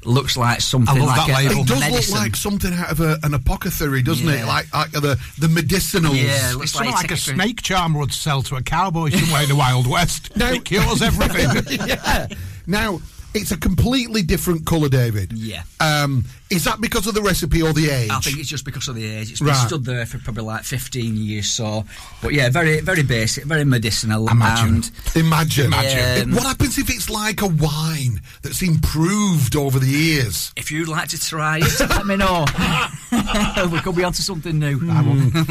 looks 0.05 0.37
like 0.37 0.61
something 0.61 0.97
I 0.97 0.99
love 0.99 1.17
like 1.17 1.27
that 1.29 1.45
a, 1.45 1.49
label. 1.49 1.63
It 1.63 1.67
does 1.67 1.81
medicine. 1.81 2.15
look 2.15 2.23
like 2.23 2.37
something 2.37 2.73
out 2.73 2.93
of 2.93 3.01
a, 3.01 3.19
an 3.23 3.35
apothecary, 3.35 4.03
doesn't 4.03 4.29
it? 4.29 4.47
Like, 4.47 4.73
like 4.73 4.93
the 4.93 5.19
the 5.39 5.47
medicinals. 5.47 6.23
Yeah, 6.23 6.53
it 6.53 6.57
looks 6.57 6.73
something 6.73 6.93
like, 6.93 7.03
like 7.05 7.11
a 7.11 7.15
it's 7.15 7.23
snake 7.25 7.63
charm 7.63 7.95
would 7.95 8.13
sell 8.13 8.43
to 8.43 8.57
a 8.57 8.63
cowboy 8.63 9.11
somewhere 9.11 9.43
in 9.43 9.49
the 9.49 9.57
Wild 9.57 9.87
West. 9.87 10.31
No. 10.41 10.53
It 10.53 10.65
cures 10.65 11.03
everything. 11.03 11.79
yeah. 11.87 12.27
Now 12.67 13.01
it's 13.35 13.53
a 13.53 13.57
completely 13.57 14.23
different 14.23 14.67
colour, 14.67 14.89
David. 14.89 15.33
Yeah. 15.33 15.63
Um, 15.81 16.25
is 16.51 16.65
that 16.65 16.81
because 16.81 17.07
of 17.07 17.15
the 17.15 17.23
recipe 17.23 17.63
or 17.63 17.73
the 17.73 17.89
age? 17.91 18.11
I 18.11 18.19
think 18.21 18.39
it's 18.39 18.49
just 18.49 18.65
because 18.65 18.89
of 18.89 18.97
the 18.97 19.05
age. 19.07 19.31
It's 19.31 19.39
been 19.41 19.49
Right. 19.49 19.67
stood 19.67 19.85
there 19.85 20.05
for 20.07 20.19
probably 20.19 20.43
like 20.45 20.65
15 20.65 21.17
years, 21.17 21.49
so. 21.49 21.85
But 22.23 22.33
yeah, 22.35 22.49
very, 22.51 22.81
very 22.81 23.03
basic, 23.05 23.45
very 23.45 23.65
medicinal. 23.65 24.29
Imagine. 24.29 24.75
And 24.77 24.91
Imagine. 25.15 25.67
Imagine. 25.67 26.29
It- 26.31 26.35
what 26.35 26.45
happens 26.45 26.77
if 26.79 26.91
it's 26.91 27.09
like 27.09 27.41
a 27.43 27.47
wine 27.47 28.21
that's 28.43 28.63
improved 28.63 29.55
over 29.57 29.79
the 29.79 29.87
years? 29.87 30.53
if 30.57 30.71
you'd 30.73 30.89
like 30.89 31.09
to 31.09 31.19
try 31.21 31.59
it, 31.63 31.81
let 31.81 32.07
me 32.07 32.17
know. 32.17 32.45
we 33.73 33.81
could 33.81 33.97
be 33.97 34.05
onto 34.05 34.23
something 34.23 34.59
new. 34.59 34.79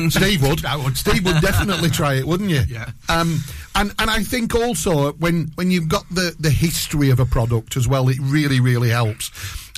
Steve 0.10 0.42
would. 0.44 0.66
I 0.66 0.76
would. 0.76 0.98
Steve 0.98 1.26
would 1.26 1.42
definitely 1.42 1.90
try 1.90 2.16
it, 2.16 2.26
wouldn't 2.26 2.50
you? 2.50 2.64
Yeah. 2.68 2.92
Um, 3.08 3.40
and 3.76 3.94
and 4.00 4.10
I 4.10 4.24
think 4.24 4.56
also 4.56 5.14
when 5.14 5.52
when 5.56 5.72
you've 5.72 5.90
got 5.90 6.08
the 6.10 6.36
the 6.40 6.50
history 6.50 7.10
of 7.10 7.20
a 7.20 7.26
product 7.26 7.78
as 7.78 7.88
well, 7.88 8.10
it 8.10 8.18
really 8.22 8.60
really 8.60 8.90
helps. 8.90 9.32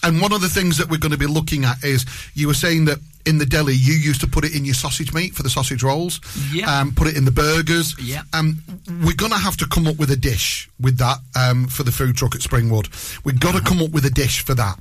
And 0.04 0.20
one 0.22 0.34
of 0.34 0.42
the 0.42 0.50
things 0.50 0.78
that 0.78 0.90
we're 0.90 0.98
going 0.98 1.12
to 1.12 1.18
be 1.18 1.28
looking 1.28 1.64
at 1.64 1.84
is 1.84 2.06
you 2.34 2.48
were 2.48 2.56
saying 2.56 2.86
that 2.86 2.98
in 3.26 3.38
the 3.38 3.46
deli 3.46 3.74
you 3.76 3.94
used 3.94 4.22
to 4.22 4.28
put 4.28 4.44
it 4.44 4.56
in 4.56 4.66
your 4.66 4.74
sausage 4.74 5.14
meat 5.14 5.36
for 5.36 5.44
the 5.44 5.50
sausage 5.50 5.84
rolls. 5.84 6.20
Yeah. 6.52 6.80
Um, 6.80 6.94
put 6.94 7.08
it 7.08 7.16
in 7.16 7.26
the 7.26 7.32
burgers. 7.32 7.96
Yeah. 8.00 8.24
Um, 8.34 8.64
we're 9.04 9.16
going 9.16 9.32
to 9.32 9.38
have 9.38 9.58
to 9.58 9.68
come 9.68 9.88
up 9.88 9.98
with 9.98 10.12
a 10.12 10.16
dish 10.16 10.70
with 10.80 10.98
that 10.98 11.18
um, 11.36 11.68
for 11.68 11.84
the 11.84 11.92
food 11.92 12.16
truck 12.16 12.36
at 12.36 12.42
Springwood. 12.42 13.24
We've 13.24 13.40
got 13.40 13.56
to 13.56 13.62
come 13.62 13.82
up 13.82 13.92
with 13.92 14.06
a 14.06 14.10
dish 14.10 14.44
for 14.44 14.56
that. 14.56 14.80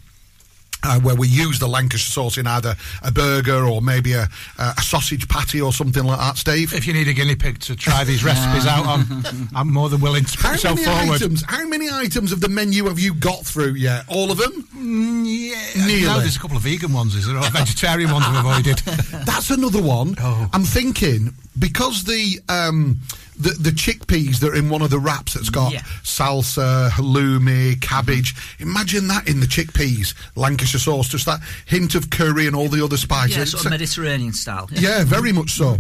Uh, 0.83 0.99
where 1.01 1.15
we 1.15 1.29
use 1.29 1.59
the 1.59 1.69
Lancashire 1.69 1.99
sauce 2.11 2.39
in 2.39 2.47
either 2.47 2.75
a 3.03 3.13
burger 3.13 3.65
or 3.67 3.83
maybe 3.83 4.15
a, 4.15 4.27
a, 4.59 4.75
a 4.79 4.81
sausage 4.83 5.29
patty 5.29 5.61
or 5.61 5.75
something 5.75 6.05
like 6.05 6.19
that, 6.19 6.39
Steve. 6.39 6.73
if 6.73 6.87
you 6.87 6.95
need 6.95 7.07
a 7.07 7.13
guinea 7.13 7.37
pig 7.37 7.59
to 7.61 7.77
try 7.77 8.03
these 8.03 8.25
recipes 8.25 8.67
out 8.67 8.87
on, 8.87 9.05
I'm 9.55 9.71
more 9.71 9.91
than 9.91 10.01
willing 10.01 10.25
to 10.25 10.37
put 10.39 10.41
How 10.47 10.51
myself 10.53 10.77
many 10.77 10.87
forward. 11.07 11.17
items? 11.23 11.45
How 11.47 11.67
many 11.69 11.91
items 11.91 12.33
of 12.33 12.41
the 12.41 12.49
menu 12.49 12.85
have 12.85 12.99
you 12.99 13.13
got 13.13 13.45
through 13.45 13.75
yet? 13.75 14.05
All 14.09 14.31
of 14.31 14.39
them? 14.39 14.53
Mm, 14.75 15.25
yeah, 15.27 15.87
Nearly. 15.87 16.03
No, 16.07 16.19
there's 16.21 16.37
a 16.37 16.41
couple 16.41 16.57
of 16.57 16.63
vegan 16.63 16.95
ones, 16.95 17.15
is 17.15 17.27
there? 17.27 17.37
Or 17.37 17.43
vegetarian 17.51 18.11
ones 18.11 18.25
I've 18.27 18.43
avoided. 18.45 18.79
That's 19.27 19.51
another 19.51 19.83
one. 19.83 20.15
Oh. 20.19 20.49
I'm 20.55 20.65
thinking 20.65 21.35
because 21.59 22.05
the 22.05 22.41
um, 22.49 23.01
the 23.41 23.51
the 23.51 23.71
chickpeas 23.71 24.39
that 24.41 24.51
are 24.51 24.55
in 24.55 24.69
one 24.69 24.83
of 24.83 24.91
the 24.91 24.99
wraps 24.99 25.35
that's 25.35 25.51
got 25.51 25.73
Yeah. 25.73 25.83
salsa, 26.03 26.91
halloumi, 26.91 27.81
cabbage. 27.81 28.35
Imagine 28.59 29.07
that 29.09 29.29
in 29.29 29.41
the 29.41 29.47
chickpeas, 29.47 30.15
Lancashire 30.37 30.79
sauce, 30.81 31.09
just 31.09 31.27
that 31.27 31.41
hint 31.67 31.95
of 31.95 32.11
curry 32.11 32.47
and 32.47 32.55
all 32.55 32.69
the 32.69 32.83
other 32.85 32.97
spices. 32.97 33.37
Yeah, 33.37 33.45
sort 33.45 33.65
of 33.67 33.71
Mediterranean 33.71 34.33
style. 34.33 34.69
Yeah, 34.73 35.05
very 35.05 35.33
much 35.33 35.51
so. 35.51 35.79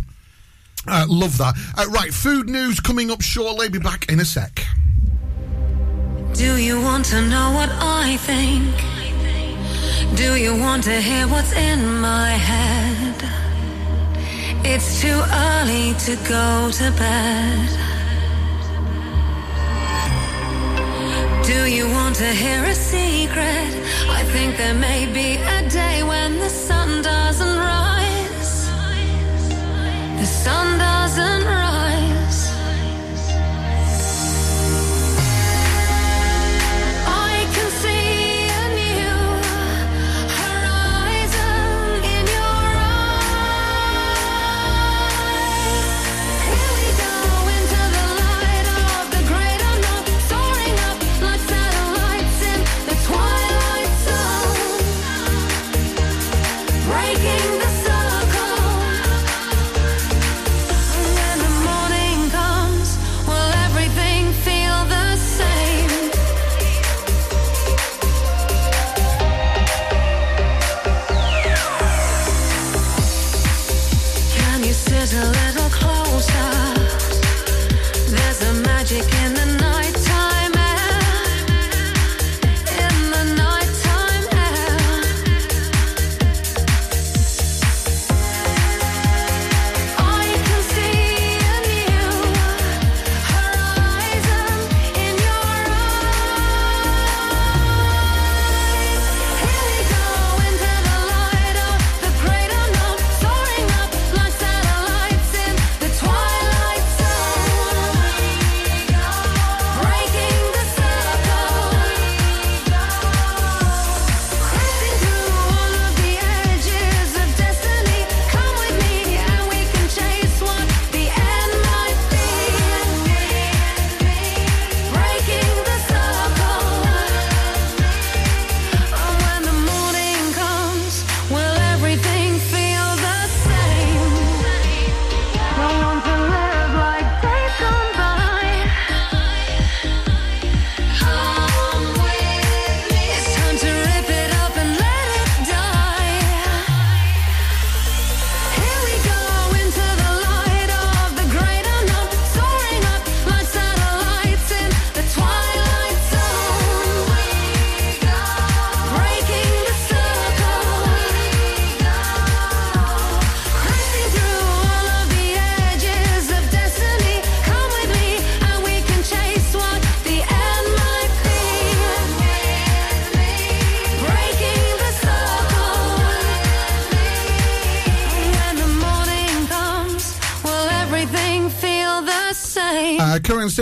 Uh, 0.86 1.04
love 1.08 1.36
that. 1.38 1.54
Uh, 1.76 1.86
right, 1.90 2.12
food 2.12 2.48
news 2.48 2.80
coming 2.80 3.10
up 3.10 3.20
shortly. 3.20 3.68
Be 3.68 3.78
back 3.78 4.10
in 4.10 4.18
a 4.20 4.24
sec. 4.24 4.64
Do 6.34 6.56
you 6.56 6.80
want 6.80 7.04
to 7.06 7.20
know 7.28 7.50
what 7.52 7.68
I 7.70 8.16
think? 8.18 8.74
Do 10.16 10.34
you 10.34 10.56
want 10.56 10.84
to 10.84 11.00
hear 11.00 11.26
what's 11.28 11.52
in 11.52 12.00
my 12.00 12.30
head? 12.30 13.29
It's 14.62 15.00
too 15.00 15.20
early 15.32 15.94
to 16.06 16.16
go 16.28 16.70
to 16.70 16.90
bed. 16.98 17.68
Do 21.44 21.64
you 21.64 21.88
want 21.88 22.16
to 22.16 22.26
hear 22.26 22.62
a 22.64 22.74
secret? 22.74 23.70
I 24.08 24.22
think 24.32 24.56
there 24.56 24.74
may 24.74 25.06
be 25.12 25.36
a 25.36 25.68
day 25.68 26.02
when 26.02 26.38
the 26.38 26.50
sun 26.50 27.02
doesn't 27.02 27.56
rise. 27.56 28.68
The 30.20 30.26
sun 30.26 30.78
doesn't 30.78 31.39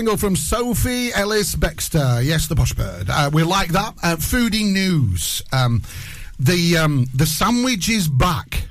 single 0.08 0.28
from 0.28 0.36
Sophie 0.36 1.12
Ellis 1.12 1.54
Bextor. 1.54 2.24
Yes, 2.24 2.46
the 2.46 2.56
posh 2.56 2.72
bird. 2.72 3.10
Uh, 3.10 3.28
we 3.30 3.42
like 3.42 3.68
that. 3.72 3.92
Uh, 4.02 4.16
foodie 4.16 4.72
news. 4.72 5.42
Um, 5.52 5.82
the 6.38 6.78
um, 6.78 7.06
the 7.14 7.26
sandwich 7.26 7.90
is 7.90 8.08
back 8.08 8.68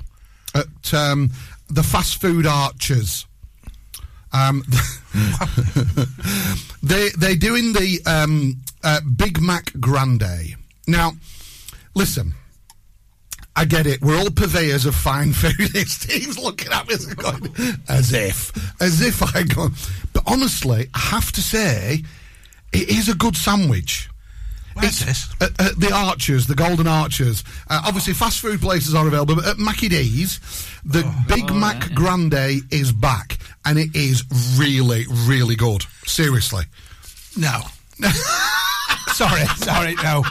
at 0.52 0.92
um, 0.92 1.30
the 1.70 1.84
fast 1.84 2.20
food 2.20 2.44
archers. 2.44 3.24
Um, 4.32 4.64
they 6.82 7.10
they're 7.10 7.36
doing 7.36 7.72
the 7.72 8.00
um, 8.04 8.56
uh, 8.82 9.00
Big 9.16 9.40
Mac 9.40 9.72
Grande. 9.78 10.56
Now, 10.88 11.12
listen. 11.94 12.34
I 13.58 13.64
get 13.64 13.88
it. 13.88 14.00
We're 14.00 14.16
all 14.16 14.30
purveyors 14.30 14.86
of 14.86 14.94
fine 14.94 15.32
food. 15.32 15.52
Steve's 15.88 16.38
looking 16.38 16.70
at 16.70 16.86
me 16.86 16.94
as, 16.94 17.06
going, 17.06 17.52
as 17.88 18.12
if, 18.12 18.52
as 18.80 19.00
if 19.00 19.20
I 19.34 19.42
go. 19.42 19.70
But 20.12 20.22
honestly, 20.28 20.88
I 20.94 20.98
have 20.98 21.32
to 21.32 21.42
say, 21.42 22.04
it 22.72 22.88
is 22.88 23.08
a 23.08 23.16
good 23.16 23.36
sandwich. 23.36 24.08
Where's 24.74 25.00
this? 25.00 25.28
At, 25.40 25.60
at 25.60 25.80
the 25.80 25.92
Archers, 25.92 26.46
the 26.46 26.54
Golden 26.54 26.86
Archers. 26.86 27.42
Uh, 27.68 27.82
obviously, 27.84 28.14
fast 28.14 28.38
food 28.38 28.60
places 28.60 28.94
are 28.94 29.08
available, 29.08 29.34
but 29.34 29.46
at 29.48 29.58
Mackie 29.58 29.88
D's, 29.88 30.38
the 30.84 31.02
Big 31.26 31.52
Mac 31.52 31.92
Grande 31.94 32.62
is 32.70 32.92
back, 32.92 33.38
and 33.64 33.76
it 33.76 33.88
is 33.92 34.22
really, 34.56 35.04
really 35.26 35.56
good. 35.56 35.84
Seriously. 36.06 36.62
No. 37.36 37.62
sorry, 39.12 39.44
sorry, 39.56 39.94
no. 39.96 40.24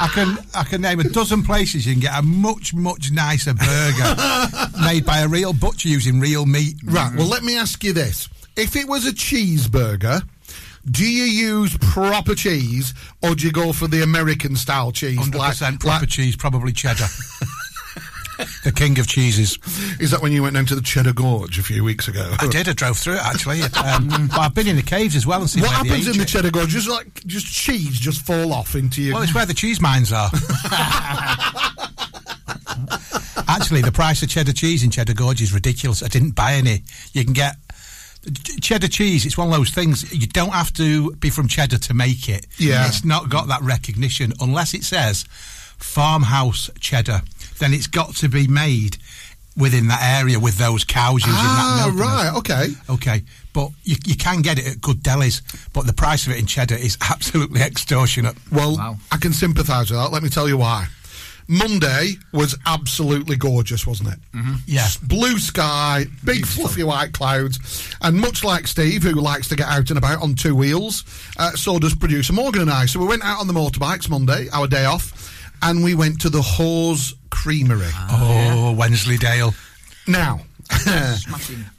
I 0.00 0.08
can 0.08 0.38
I 0.54 0.64
can 0.64 0.80
name 0.80 1.00
a 1.00 1.04
dozen 1.04 1.42
places 1.42 1.86
you 1.86 1.92
can 1.92 2.00
get 2.00 2.18
a 2.18 2.22
much 2.22 2.72
much 2.72 3.10
nicer 3.12 3.52
burger 3.52 4.16
made 4.82 5.04
by 5.04 5.18
a 5.18 5.28
real 5.28 5.52
butcher 5.52 5.88
using 5.88 6.20
real 6.20 6.46
meat. 6.46 6.76
Right. 6.84 7.14
Well, 7.14 7.26
let 7.26 7.42
me 7.42 7.58
ask 7.58 7.84
you 7.84 7.92
this: 7.92 8.28
If 8.56 8.76
it 8.76 8.88
was 8.88 9.06
a 9.06 9.12
cheeseburger, 9.12 10.22
do 10.90 11.04
you 11.04 11.24
use 11.24 11.76
proper 11.78 12.34
cheese, 12.34 12.94
or 13.22 13.34
do 13.34 13.44
you 13.46 13.52
go 13.52 13.72
for 13.72 13.88
the 13.88 14.02
American 14.02 14.56
style 14.56 14.90
cheese? 14.90 15.18
Hundred 15.18 15.40
percent 15.40 15.80
proper 15.80 16.06
cheese, 16.06 16.36
probably 16.36 16.72
cheddar. 16.72 17.06
the 18.64 18.72
king 18.74 18.98
of 18.98 19.06
cheeses. 19.06 19.58
Is 20.00 20.10
that 20.10 20.22
when 20.22 20.32
you 20.32 20.42
went 20.42 20.54
down 20.54 20.66
to 20.66 20.74
the 20.74 20.80
Cheddar 20.82 21.12
Gorge 21.12 21.58
a 21.58 21.62
few 21.62 21.84
weeks 21.84 22.08
ago? 22.08 22.34
I 22.40 22.46
did. 22.46 22.68
I 22.68 22.72
drove 22.72 22.98
through 22.98 23.14
it 23.14 23.24
actually. 23.24 23.62
Um, 23.62 24.28
but 24.30 24.38
I've 24.38 24.54
been 24.54 24.68
in 24.68 24.76
the 24.76 24.82
caves 24.82 25.16
as 25.16 25.26
well 25.26 25.40
and 25.40 25.50
seen 25.50 25.62
What 25.62 25.72
happens 25.72 26.08
age 26.08 26.14
in 26.14 26.18
the. 26.18 26.24
Cheddar 26.24 26.50
Gorge? 26.50 26.68
Just 26.68 26.88
like 26.88 27.24
just 27.26 27.46
cheese 27.46 27.98
just 27.98 28.24
fall 28.24 28.52
off 28.52 28.74
into 28.74 29.02
you. 29.02 29.14
Well, 29.14 29.22
it's 29.22 29.34
where 29.34 29.46
the 29.46 29.54
cheese 29.54 29.80
mines 29.80 30.12
are. 30.12 30.30
Actually, 33.48 33.82
the 33.82 33.92
price 33.92 34.22
of 34.22 34.28
cheddar 34.28 34.52
cheese 34.52 34.84
in 34.84 34.90
Cheddar 34.90 35.14
Gorge 35.14 35.42
is 35.42 35.52
ridiculous. 35.52 36.04
I 36.04 36.08
didn't 36.08 36.36
buy 36.36 36.54
any. 36.54 36.82
You 37.12 37.24
can 37.24 37.32
get 37.32 37.56
cheddar 38.60 38.88
cheese. 38.88 39.24
It's 39.26 39.36
one 39.36 39.48
of 39.48 39.54
those 39.54 39.70
things 39.70 40.12
you 40.12 40.26
don't 40.26 40.52
have 40.52 40.72
to 40.74 41.12
be 41.16 41.30
from 41.30 41.48
cheddar 41.48 41.78
to 41.78 41.94
make 41.94 42.28
it. 42.28 42.46
Yeah. 42.58 42.86
it's 42.86 43.04
not 43.04 43.28
got 43.28 43.48
that 43.48 43.62
recognition 43.62 44.32
unless 44.40 44.74
it 44.74 44.84
says 44.84 45.24
farmhouse 45.78 46.70
cheddar. 46.78 47.22
Then 47.60 47.72
it's 47.72 47.86
got 47.86 48.16
to 48.16 48.28
be 48.28 48.48
made 48.48 48.96
within 49.56 49.88
that 49.88 50.20
area 50.20 50.38
with 50.40 50.56
those 50.58 50.84
cows 50.84 51.24
using 51.24 51.32
Ah, 51.36 51.84
that 51.86 51.94
milk. 51.94 52.00
and 52.00 52.00
right, 52.00 52.38
okay. 52.38 52.66
Okay, 52.94 53.22
but 53.52 53.70
you, 53.84 53.96
you 54.06 54.16
can 54.16 54.42
get 54.42 54.58
it 54.58 54.66
at 54.66 54.80
good 54.80 55.02
delis, 55.02 55.42
but 55.72 55.86
the 55.86 55.92
price 55.92 56.26
of 56.26 56.32
it 56.32 56.38
in 56.38 56.46
cheddar 56.46 56.74
is 56.76 56.96
absolutely 57.10 57.60
extortionate. 57.60 58.36
Well, 58.50 58.98
I 59.12 59.16
can 59.18 59.32
sympathise 59.32 59.90
with 59.90 60.00
that. 60.00 60.10
Let 60.12 60.22
me 60.22 60.28
tell 60.28 60.48
you 60.48 60.56
why. 60.56 60.86
Monday 61.48 62.12
was 62.32 62.56
absolutely 62.64 63.34
gorgeous, 63.36 63.84
wasn't 63.84 64.10
it? 64.10 64.18
Mm-hmm. 64.34 64.54
Yeah. 64.66 64.86
Blue 65.02 65.36
sky, 65.38 66.04
big 66.24 66.46
fluffy 66.46 66.84
white 66.84 67.12
clouds, 67.12 67.92
and 68.00 68.16
much 68.20 68.44
like 68.44 68.68
Steve, 68.68 69.02
who 69.02 69.12
likes 69.12 69.48
to 69.48 69.56
get 69.56 69.66
out 69.66 69.90
and 69.90 69.98
about 69.98 70.22
on 70.22 70.36
two 70.36 70.54
wheels, 70.54 71.02
uh, 71.38 71.50
so 71.52 71.80
does 71.80 71.94
producer 71.94 72.32
Morgan 72.32 72.62
and 72.62 72.70
I. 72.70 72.86
So 72.86 73.00
we 73.00 73.06
went 73.06 73.24
out 73.24 73.40
on 73.40 73.48
the 73.48 73.52
motorbikes 73.52 74.08
Monday, 74.08 74.48
our 74.52 74.68
day 74.68 74.84
off, 74.84 75.29
and 75.62 75.82
we 75.84 75.94
went 75.94 76.20
to 76.22 76.30
the 76.30 76.42
Hawes 76.42 77.14
Creamery. 77.30 77.90
Oh, 78.10 78.74
Wensleydale. 78.76 79.54
Now, 80.06 80.40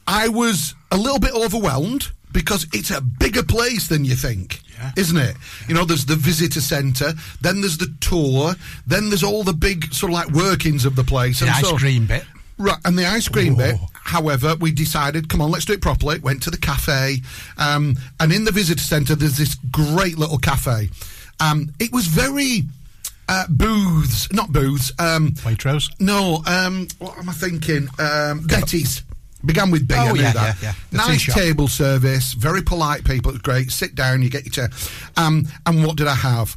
I 0.07 0.27
was 0.27 0.75
a 0.91 0.97
little 0.97 1.19
bit 1.19 1.33
overwhelmed 1.33 2.09
because 2.31 2.67
it's 2.73 2.91
a 2.91 3.01
bigger 3.01 3.43
place 3.43 3.87
than 3.87 4.05
you 4.05 4.15
think, 4.15 4.61
isn't 4.95 5.17
it? 5.17 5.35
You 5.67 5.75
know, 5.75 5.85
there's 5.85 6.05
the 6.05 6.15
visitor 6.15 6.61
centre, 6.61 7.13
then 7.41 7.61
there's 7.61 7.77
the 7.77 7.93
tour, 7.99 8.53
then 8.87 9.09
there's 9.09 9.23
all 9.23 9.43
the 9.43 9.53
big 9.53 9.93
sort 9.93 10.11
of 10.11 10.13
like 10.13 10.29
workings 10.31 10.85
of 10.85 10.95
the 10.95 11.03
place. 11.03 11.39
The 11.39 11.47
and 11.47 11.55
ice 11.55 11.69
so- 11.69 11.77
cream 11.77 12.05
bit. 12.05 12.23
Right, 12.57 12.77
and 12.85 12.95
the 12.95 13.07
ice 13.07 13.27
cream 13.27 13.55
bit. 13.55 13.75
However, 13.93 14.55
we 14.59 14.71
decided, 14.71 15.29
come 15.29 15.41
on, 15.41 15.49
let's 15.49 15.65
do 15.65 15.73
it 15.73 15.81
properly. 15.81 16.19
Went 16.19 16.43
to 16.43 16.51
the 16.51 16.59
cafe, 16.59 17.17
um, 17.57 17.95
and 18.19 18.31
in 18.31 18.43
the 18.43 18.51
visitor 18.51 18.83
centre, 18.83 19.15
there's 19.15 19.37
this 19.37 19.55
great 19.71 20.19
little 20.19 20.37
cafe. 20.37 20.89
Um, 21.39 21.73
it 21.79 21.91
was 21.91 22.05
very 22.05 22.65
uh, 23.31 23.45
booths, 23.49 24.31
not 24.33 24.51
booths. 24.51 24.91
Um, 24.99 25.31
Waitrose. 25.45 25.89
No, 25.99 26.43
um, 26.45 26.87
what 26.99 27.17
am 27.17 27.29
I 27.29 27.33
thinking? 27.33 27.87
Um, 27.97 28.45
Betty's. 28.45 29.03
Began 29.43 29.71
with 29.71 29.87
B. 29.87 29.95
I 29.95 30.09
Oh, 30.09 30.13
knew 30.13 30.21
yeah, 30.21 30.33
that. 30.33 30.57
yeah, 30.61 30.73
yeah. 30.91 30.97
Nice 31.07 31.25
table 31.33 31.67
service, 31.67 32.33
very 32.33 32.61
polite 32.61 33.03
people. 33.03 33.31
It 33.31 33.35
was 33.35 33.41
great. 33.41 33.71
Sit 33.71 33.95
down, 33.95 34.21
you 34.21 34.29
get 34.29 34.45
your 34.45 34.51
chair. 34.51 34.69
Um, 35.17 35.47
and 35.65 35.83
what 35.83 35.95
did 35.97 36.05
I 36.07 36.13
have? 36.13 36.55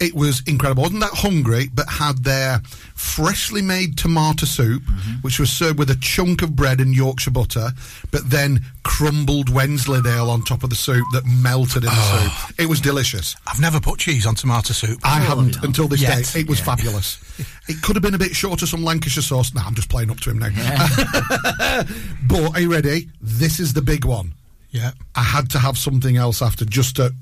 It 0.00 0.14
was 0.14 0.42
incredible. 0.46 0.82
I 0.82 0.86
wasn't 0.86 1.02
that 1.02 1.12
hungry, 1.12 1.68
but 1.74 1.86
had 1.88 2.24
their 2.24 2.60
freshly 2.94 3.60
made 3.60 3.98
tomato 3.98 4.46
soup, 4.46 4.82
Mm-hmm. 4.82 5.12
which 5.20 5.38
was 5.38 5.50
served 5.50 5.78
with 5.78 5.90
a 5.90 5.96
chunk 5.96 6.40
of 6.42 6.56
bread 6.56 6.80
and 6.80 6.94
Yorkshire 6.94 7.30
butter, 7.32 7.70
but 8.10 8.30
then 8.30 8.64
crumbled 8.82 9.50
Wensleydale 9.50 10.30
on 10.30 10.42
top 10.42 10.62
of 10.64 10.70
the 10.70 10.76
soup 10.76 11.04
that 11.12 11.24
melted 11.26 11.84
in 11.84 11.90
the 11.90 11.94
Oh. 11.94 12.44
soup. 12.48 12.58
It 12.58 12.66
was 12.66 12.80
delicious. 12.80 13.36
I've 13.46 13.60
never 13.60 13.78
put 13.80 13.98
cheese 13.98 14.24
on 14.26 14.34
tomato 14.34 14.72
soup. 14.72 15.00
I 15.04 15.20
haven't 15.20 15.62
until 15.62 15.86
this 15.86 16.00
Yet. 16.00 16.24
day. 16.32 16.40
It 16.40 16.48
was 16.48 16.60
fabulous. 16.60 17.18
It 17.68 17.82
could 17.82 17.94
have 17.94 18.02
been 18.02 18.14
a 18.14 18.18
bit 18.18 18.34
shorter, 18.34 18.66
some 18.66 18.82
Lancashire 18.82 19.22
sauce. 19.22 19.54
No, 19.54 19.62
I'm 19.64 19.74
just 19.76 19.88
playing 19.88 20.10
up 20.10 20.18
to 20.20 20.30
him 20.30 20.38
now. 20.40 20.50
but 22.26 22.54
are 22.54 22.60
you 22.60 22.72
ready? 22.72 23.08
This 23.20 23.60
is 23.60 23.72
the 23.74 23.82
big 23.82 24.04
one. 24.04 24.34
Yeah. 24.70 24.90
I 25.14 25.22
had 25.22 25.50
to 25.50 25.58
have 25.58 25.78
something 25.78 26.16
else 26.16 26.42
after 26.42 26.64
just 26.64 26.96
to, 26.96 27.14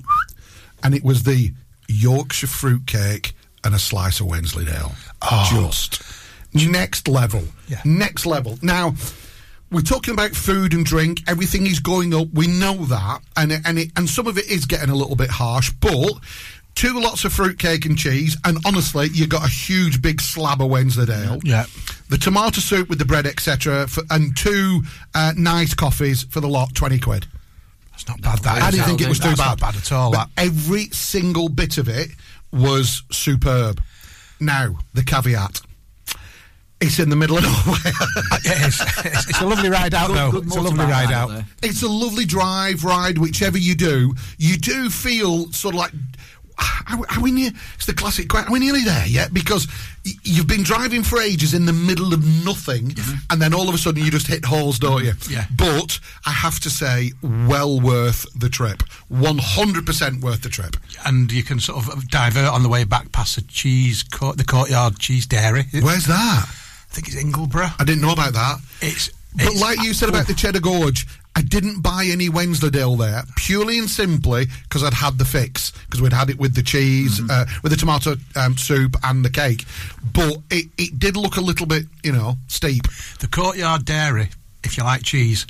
and 0.82 0.94
it 0.94 1.04
was 1.04 1.22
the 1.24 1.52
Yorkshire 1.88 2.46
fruitcake 2.46 3.34
and 3.64 3.74
a 3.74 3.78
slice 3.78 4.20
of 4.20 4.26
Wensleydale. 4.26 4.92
Just 5.50 6.02
next 6.54 7.08
level. 7.08 7.42
Yeah. 7.68 7.82
Next 7.84 8.26
level. 8.26 8.58
Now. 8.62 8.94
We're 9.70 9.82
talking 9.82 10.14
about 10.14 10.30
food 10.30 10.72
and 10.72 10.82
drink. 10.82 11.20
Everything 11.28 11.66
is 11.66 11.78
going 11.78 12.14
up. 12.14 12.28
We 12.32 12.46
know 12.46 12.86
that, 12.86 13.20
and 13.36 13.52
it, 13.52 13.60
and 13.66 13.78
it, 13.78 13.90
and 13.96 14.08
some 14.08 14.26
of 14.26 14.38
it 14.38 14.50
is 14.50 14.64
getting 14.64 14.88
a 14.88 14.94
little 14.94 15.14
bit 15.14 15.28
harsh. 15.28 15.70
But 15.78 16.14
two 16.74 16.98
lots 17.00 17.26
of 17.26 17.34
fruitcake 17.34 17.84
and 17.84 17.98
cheese, 17.98 18.34
and 18.44 18.56
honestly, 18.64 19.08
you 19.12 19.26
got 19.26 19.44
a 19.44 19.50
huge 19.50 20.00
big 20.00 20.22
slab 20.22 20.62
of 20.62 20.70
Wensleydale. 20.70 21.40
Yeah. 21.42 21.66
The 22.08 22.16
tomato 22.16 22.60
soup 22.60 22.88
with 22.88 22.98
the 22.98 23.04
bread, 23.04 23.26
etc., 23.26 23.88
and 24.10 24.34
two 24.34 24.82
uh, 25.14 25.34
nice 25.36 25.74
coffees 25.74 26.22
for 26.22 26.40
the 26.40 26.48
lot, 26.48 26.74
twenty 26.74 26.98
quid. 26.98 27.26
Not 28.08 28.22
bad. 28.22 28.38
That 28.40 28.62
I 28.62 28.70
didn't 28.70 28.86
think 28.86 29.00
it 29.00 29.08
was 29.08 29.18
too 29.18 29.36
bad. 29.36 29.60
bad 29.60 29.76
at 29.76 29.92
all. 29.92 30.10
But 30.10 30.28
every 30.36 30.84
single 30.86 31.48
bit 31.48 31.78
of 31.78 31.88
it 31.88 32.08
was 32.52 33.02
superb. 33.10 33.82
Now 34.40 34.78
the 34.94 35.02
caveat: 35.02 35.60
it's 36.80 36.98
in 36.98 37.10
the 37.10 37.16
middle 37.16 37.38
of 37.38 37.44
nowhere. 37.44 37.78
It's, 38.50 39.28
it's 39.28 39.40
a 39.40 39.46
lovely 39.46 39.68
ride 39.68 39.94
out, 39.94 40.08
though. 40.12 40.30
good 40.30 40.46
it's 40.46 40.56
a 40.56 40.60
lovely 40.60 40.84
ride 40.84 41.10
ride 41.10 41.12
out. 41.12 41.28
there. 41.30 41.46
It's 41.62 41.82
a 41.82 41.88
lovely 41.88 42.24
drive, 42.24 42.84
ride, 42.84 43.18
whichever 43.18 43.58
you 43.58 43.74
do. 43.74 44.14
You 44.38 44.56
do 44.56 44.90
feel 44.90 45.50
sort 45.52 45.74
of 45.74 45.80
like. 45.80 45.92
Are, 46.90 46.98
are 47.16 47.20
we 47.22 47.30
near? 47.30 47.50
It's 47.74 47.86
the 47.86 47.94
classic 47.94 48.28
question. 48.28 48.50
Are 48.50 48.52
we 48.52 48.58
nearly 48.58 48.82
there 48.82 49.06
yet? 49.06 49.32
Because 49.32 49.66
y- 50.04 50.12
you've 50.24 50.46
been 50.46 50.62
driving 50.62 51.02
for 51.02 51.20
ages 51.20 51.54
in 51.54 51.66
the 51.66 51.72
middle 51.72 52.12
of 52.14 52.24
nothing, 52.44 52.94
and 53.30 53.40
then 53.40 53.52
all 53.54 53.68
of 53.68 53.74
a 53.74 53.78
sudden 53.78 54.02
you 54.04 54.10
just 54.10 54.26
hit 54.26 54.44
Hawes, 54.44 54.78
don't 54.78 55.04
you? 55.04 55.12
Mm-hmm. 55.12 55.32
Yeah. 55.34 55.44
But 55.54 56.00
I 56.26 56.30
have 56.30 56.58
to 56.60 56.70
say, 56.70 57.12
well 57.22 57.80
worth 57.80 58.26
the 58.38 58.48
trip. 58.48 58.82
One 59.08 59.38
hundred 59.38 59.86
percent 59.86 60.22
worth 60.22 60.42
the 60.42 60.48
trip. 60.48 60.76
And 61.04 61.30
you 61.30 61.42
can 61.44 61.60
sort 61.60 61.86
of 61.86 62.08
divert 62.08 62.48
on 62.52 62.62
the 62.62 62.68
way 62.68 62.84
back 62.84 63.12
past 63.12 63.36
the 63.36 63.42
cheese 63.42 64.02
court, 64.02 64.36
the 64.38 64.44
courtyard 64.44 64.98
cheese 64.98 65.26
dairy. 65.26 65.64
Where's 65.72 66.06
that? 66.06 66.44
I 66.48 66.94
think 66.94 67.06
it's 67.08 67.16
Ingleborough. 67.22 67.72
I 67.78 67.84
didn't 67.84 68.02
know 68.02 68.12
about 68.12 68.32
that. 68.32 68.56
It's. 68.80 69.10
But 69.34 69.42
it's- 69.48 69.60
like 69.60 69.82
you 69.82 69.92
said 69.92 70.08
about 70.08 70.26
the 70.26 70.34
Cheddar 70.34 70.60
Gorge, 70.60 71.06
I 71.38 71.42
didn't 71.42 71.82
buy 71.82 72.04
any 72.10 72.28
Wensleydale 72.28 72.96
there 72.96 73.22
purely 73.36 73.78
and 73.78 73.88
simply 73.88 74.46
because 74.64 74.82
I'd 74.82 74.92
had 74.92 75.18
the 75.18 75.24
fix 75.24 75.70
because 75.86 76.02
we'd 76.02 76.12
had 76.12 76.30
it 76.30 76.38
with 76.38 76.54
the 76.56 76.62
cheese, 76.64 77.20
Mm-hmm. 77.20 77.30
uh, 77.30 77.44
with 77.62 77.70
the 77.70 77.78
tomato 77.78 78.16
um, 78.34 78.56
soup 78.56 78.96
and 79.04 79.24
the 79.24 79.30
cake. 79.30 79.64
But 80.12 80.38
it, 80.50 80.66
it 80.76 80.98
did 80.98 81.16
look 81.16 81.36
a 81.36 81.40
little 81.40 81.66
bit, 81.66 81.84
you 82.02 82.10
know, 82.12 82.34
steep. 82.48 82.82
The 83.20 83.28
Courtyard 83.28 83.84
Dairy, 83.84 84.30
if 84.64 84.76
you 84.76 84.82
like 84.82 85.04
cheese, 85.04 85.46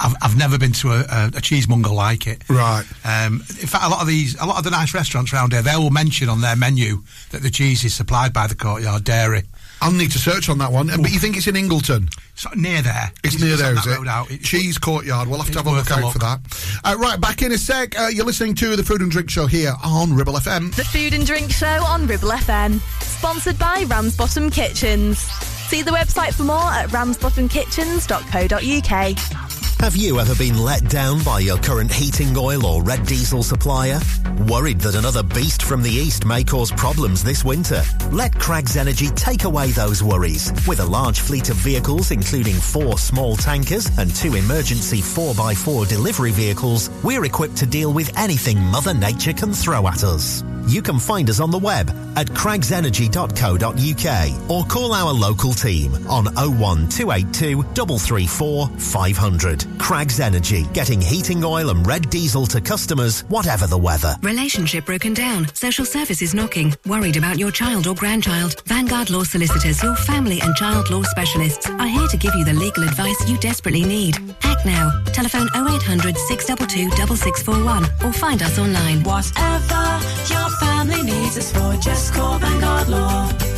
I've, 0.00 0.14
I've 0.20 0.36
never 0.36 0.58
been 0.58 0.72
to 0.72 0.88
a, 0.90 0.98
a, 1.00 1.26
a 1.36 1.40
cheesemonger 1.40 1.94
like 1.94 2.26
it. 2.26 2.42
Right. 2.48 2.84
Um, 3.04 3.34
in 3.60 3.66
fact, 3.68 3.84
a 3.84 3.88
lot 3.88 4.00
of 4.02 4.08
these, 4.08 4.38
a 4.40 4.44
lot 4.44 4.58
of 4.58 4.64
the 4.64 4.70
nice 4.70 4.92
restaurants 4.92 5.32
around 5.32 5.52
here, 5.52 5.62
they 5.62 5.76
will 5.76 5.90
mention 5.90 6.28
on 6.28 6.40
their 6.40 6.56
menu 6.56 7.02
that 7.30 7.42
the 7.42 7.50
cheese 7.50 7.84
is 7.84 7.94
supplied 7.94 8.32
by 8.32 8.48
the 8.48 8.56
Courtyard 8.56 9.04
Dairy. 9.04 9.44
I'll 9.80 9.92
need 9.92 10.10
to 10.12 10.18
search 10.18 10.48
on 10.48 10.58
that 10.58 10.72
one. 10.72 10.86
But 10.88 11.10
you 11.12 11.18
think 11.18 11.36
it's 11.36 11.46
in 11.46 11.56
Ingleton? 11.56 12.08
It's 12.32 12.46
near 12.56 12.80
there. 12.82 13.12
It's, 13.24 13.38
near 13.40 13.50
just 13.56 13.62
there, 13.62 13.70
on 13.72 13.78
is 13.78 13.84
that 13.84 13.92
it? 13.92 13.96
road 13.98 14.08
out. 14.08 14.28
Cheese 14.42 14.76
Courtyard. 14.78 15.28
We'll 15.28 15.38
have 15.40 15.50
to 15.52 15.58
have 15.58 15.66
a 15.66 15.70
look 15.70 15.88
worth 15.88 15.90
a 15.90 15.94
out 15.94 16.02
look. 16.02 16.12
for 16.14 16.18
that. 16.18 16.40
Uh, 16.84 16.96
right, 16.98 17.20
back 17.20 17.42
in 17.42 17.52
a 17.52 17.58
sec. 17.58 17.96
Uh, 17.98 18.06
you're 18.08 18.24
listening 18.26 18.54
to 18.56 18.74
the 18.76 18.82
Food 18.84 19.00
and 19.02 19.10
Drink 19.10 19.30
Show 19.30 19.46
here 19.46 19.72
on 19.84 20.14
Ribble 20.14 20.34
FM. 20.34 20.74
The 20.74 20.84
Food 20.84 21.14
and 21.14 21.24
Drink 21.26 21.50
Show 21.52 21.66
on 21.84 22.06
Ribble 22.06 22.30
FM. 22.30 22.80
Sponsored 23.02 23.58
by 23.58 23.84
Ramsbottom 23.88 24.50
Kitchens. 24.50 25.18
See 25.18 25.82
the 25.82 25.90
website 25.90 26.32
for 26.34 26.44
more 26.44 26.70
at 26.72 26.88
ramsbottomkitchens.co.uk. 26.90 29.47
Have 29.80 29.94
you 29.94 30.18
ever 30.18 30.34
been 30.34 30.58
let 30.58 30.90
down 30.90 31.22
by 31.22 31.38
your 31.38 31.56
current 31.56 31.92
heating 31.92 32.36
oil 32.36 32.66
or 32.66 32.82
red 32.82 33.06
diesel 33.06 33.44
supplier? 33.44 34.00
Worried 34.48 34.80
that 34.80 34.96
another 34.96 35.22
beast 35.22 35.62
from 35.62 35.82
the 35.84 35.90
east 35.90 36.24
may 36.24 36.42
cause 36.42 36.72
problems 36.72 37.22
this 37.22 37.44
winter? 37.44 37.82
Let 38.10 38.34
Craggs 38.34 38.76
Energy 38.76 39.06
take 39.10 39.44
away 39.44 39.70
those 39.70 40.02
worries. 40.02 40.50
With 40.66 40.80
a 40.80 40.84
large 40.84 41.20
fleet 41.20 41.48
of 41.50 41.56
vehicles, 41.56 42.10
including 42.10 42.56
four 42.56 42.98
small 42.98 43.36
tankers 43.36 43.86
and 43.98 44.14
two 44.14 44.34
emergency 44.34 44.98
4x4 44.98 45.88
delivery 45.88 46.32
vehicles, 46.32 46.90
we're 47.04 47.24
equipped 47.24 47.56
to 47.58 47.66
deal 47.66 47.92
with 47.92 48.10
anything 48.18 48.58
Mother 48.58 48.94
Nature 48.94 49.32
can 49.32 49.52
throw 49.52 49.86
at 49.86 50.02
us. 50.02 50.42
You 50.68 50.82
can 50.82 50.98
find 50.98 51.30
us 51.30 51.40
on 51.40 51.50
the 51.50 51.58
web 51.58 51.88
at 52.14 52.26
craggsenergy.co.uk 52.26 54.50
or 54.50 54.64
call 54.66 54.92
our 54.92 55.14
local 55.14 55.54
team 55.54 55.94
on 56.06 56.26
01282 56.36 57.62
334 57.62 58.68
500. 58.68 59.64
Craggs 59.78 60.20
Energy, 60.20 60.64
getting 60.74 61.00
heating 61.00 61.42
oil 61.42 61.70
and 61.70 61.86
red 61.86 62.10
diesel 62.10 62.44
to 62.48 62.60
customers, 62.60 63.22
whatever 63.30 63.66
the 63.66 63.78
weather. 63.78 64.14
Relationship 64.20 64.84
broken 64.84 65.14
down. 65.14 65.48
Social 65.54 65.86
services 65.86 66.34
knocking. 66.34 66.74
Worried 66.84 67.16
about 67.16 67.38
your 67.38 67.50
child 67.50 67.86
or 67.86 67.94
grandchild. 67.94 68.62
Vanguard 68.66 69.08
Law 69.08 69.24
Solicitors, 69.24 69.82
your 69.82 69.96
family 69.96 70.38
and 70.42 70.54
child 70.54 70.90
law 70.90 71.02
specialists, 71.02 71.70
are 71.70 71.88
here 71.88 72.08
to 72.08 72.18
give 72.18 72.34
you 72.34 72.44
the 72.44 72.52
legal 72.52 72.82
advice 72.82 73.26
you 73.26 73.38
desperately 73.38 73.84
need. 73.84 74.18
Act 74.42 74.66
now. 74.66 75.02
Telephone 75.14 75.48
0800 75.56 76.18
622 76.18 76.90
6641 77.16 77.84
or 78.04 78.12
find 78.12 78.42
us 78.42 78.58
online. 78.58 79.02
Whatever 79.02 80.04
your 80.28 80.57
family 80.60 81.02
needs 81.02 81.36
us 81.36 81.52
for, 81.52 81.76
just 81.80 82.12
call 82.14 82.38
Vanguard 82.38 82.88
Law. 82.88 83.57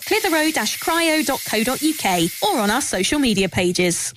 clitheroe-cryo.co.uk 0.00 2.42
or 2.42 2.58
on 2.60 2.70
our 2.70 2.80
social 2.80 3.18
media 3.18 3.48
pages. 3.48 4.14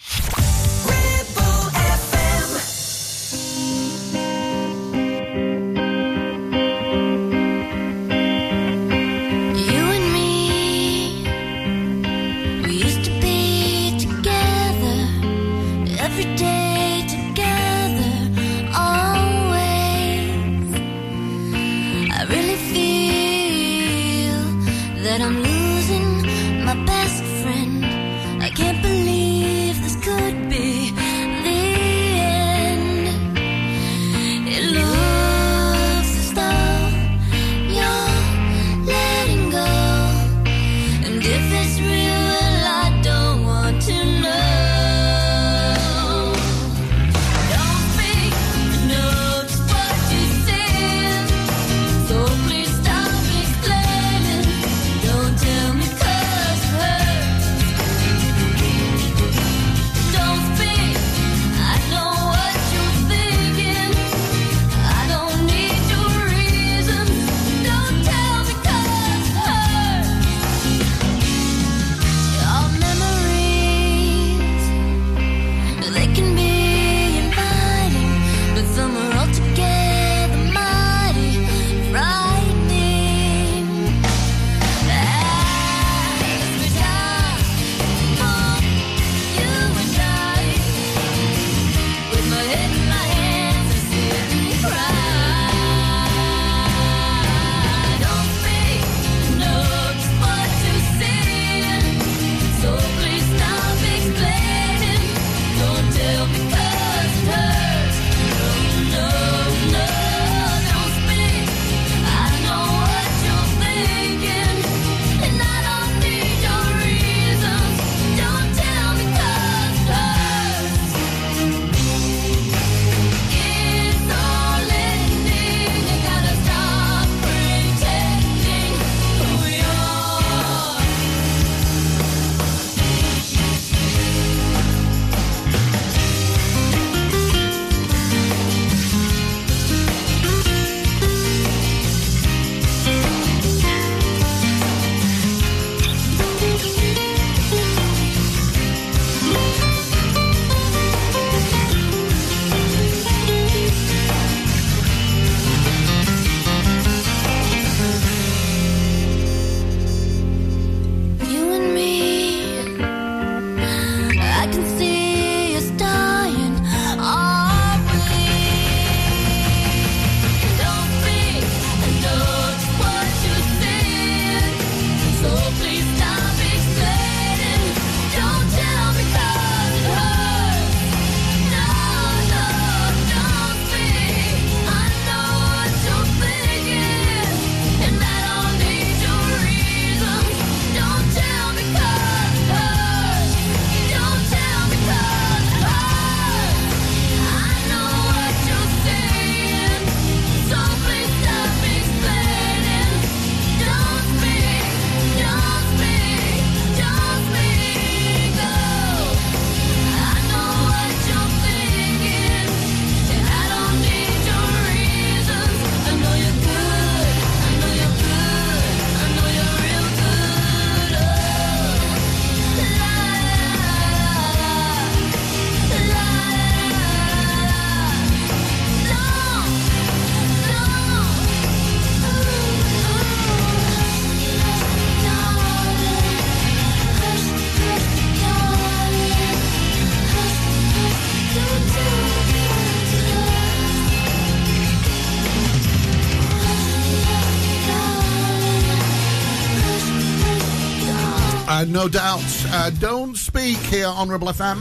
Uh, 252.70 252.76
don't 252.80 253.16
speak 253.18 253.58
here 253.58 253.88
on 253.88 254.10
Ribble 254.10 254.28
FM. 254.28 254.60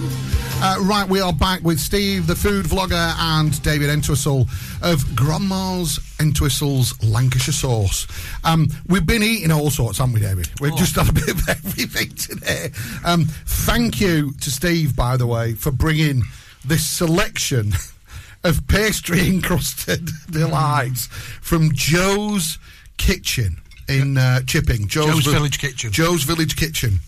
Uh, 0.63 0.83
right, 0.85 1.07
we 1.07 1.21
are 1.21 1.33
back 1.33 1.63
with 1.63 1.79
Steve, 1.79 2.27
the 2.27 2.35
food 2.35 2.65
vlogger, 2.65 3.15
and 3.19 3.63
David 3.63 3.91
Entwistle 3.91 4.49
of 4.81 5.15
Grandma's 5.15 6.01
Entwistle's 6.19 7.01
Lancashire 7.05 7.53
Sauce. 7.53 8.07
Um, 8.45 8.69
we've 8.87 9.05
been 9.05 9.23
eating 9.23 9.51
all 9.53 9.69
sorts, 9.69 9.99
haven't 9.99 10.15
we, 10.15 10.21
David? 10.21 10.49
We've 10.59 10.75
just 10.77 10.97
had 10.97 11.11
a 11.11 11.13
bit 11.13 11.29
of 11.29 11.49
everything 11.51 12.09
today. 12.17 12.71
Um, 13.05 13.27
thank 13.27 14.01
you 14.01 14.33
to 14.41 14.51
Steve, 14.51 14.97
by 14.97 15.19
the 15.19 15.27
way, 15.27 15.53
for 15.53 15.71
bringing 15.71 16.23
this 16.65 16.87
selection 16.87 17.75
of 18.43 18.67
pastry 18.69 19.29
encrusted 19.29 20.09
delights 20.31 21.09
from 21.43 21.73
Joe's 21.75 22.59
Kitchen 22.97 23.59
in 23.87 24.17
uh, 24.17 24.41
Chipping. 24.47 24.89
Joe's 24.89 25.27
Vi- 25.27 25.33
Village 25.33 25.59
Kitchen. 25.59 25.93
Joe's 25.93 26.23
Village 26.23 26.57
Kitchen. 26.57 27.01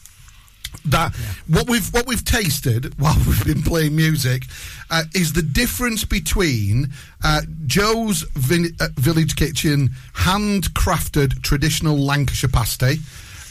That 0.86 1.14
what 1.46 1.68
we've 1.68 1.86
what 1.92 2.06
we've 2.06 2.24
tasted 2.24 2.94
while 2.98 3.16
we've 3.26 3.44
been 3.44 3.62
playing 3.62 3.94
music 3.94 4.44
uh, 4.90 5.02
is 5.14 5.32
the 5.34 5.42
difference 5.42 6.04
between 6.04 6.88
uh, 7.22 7.42
Joe's 7.66 8.22
Vin- 8.34 8.74
uh, 8.80 8.88
Village 8.96 9.36
Kitchen 9.36 9.90
handcrafted 10.14 11.42
traditional 11.42 11.98
Lancashire 11.98 12.50
pasty 12.50 12.96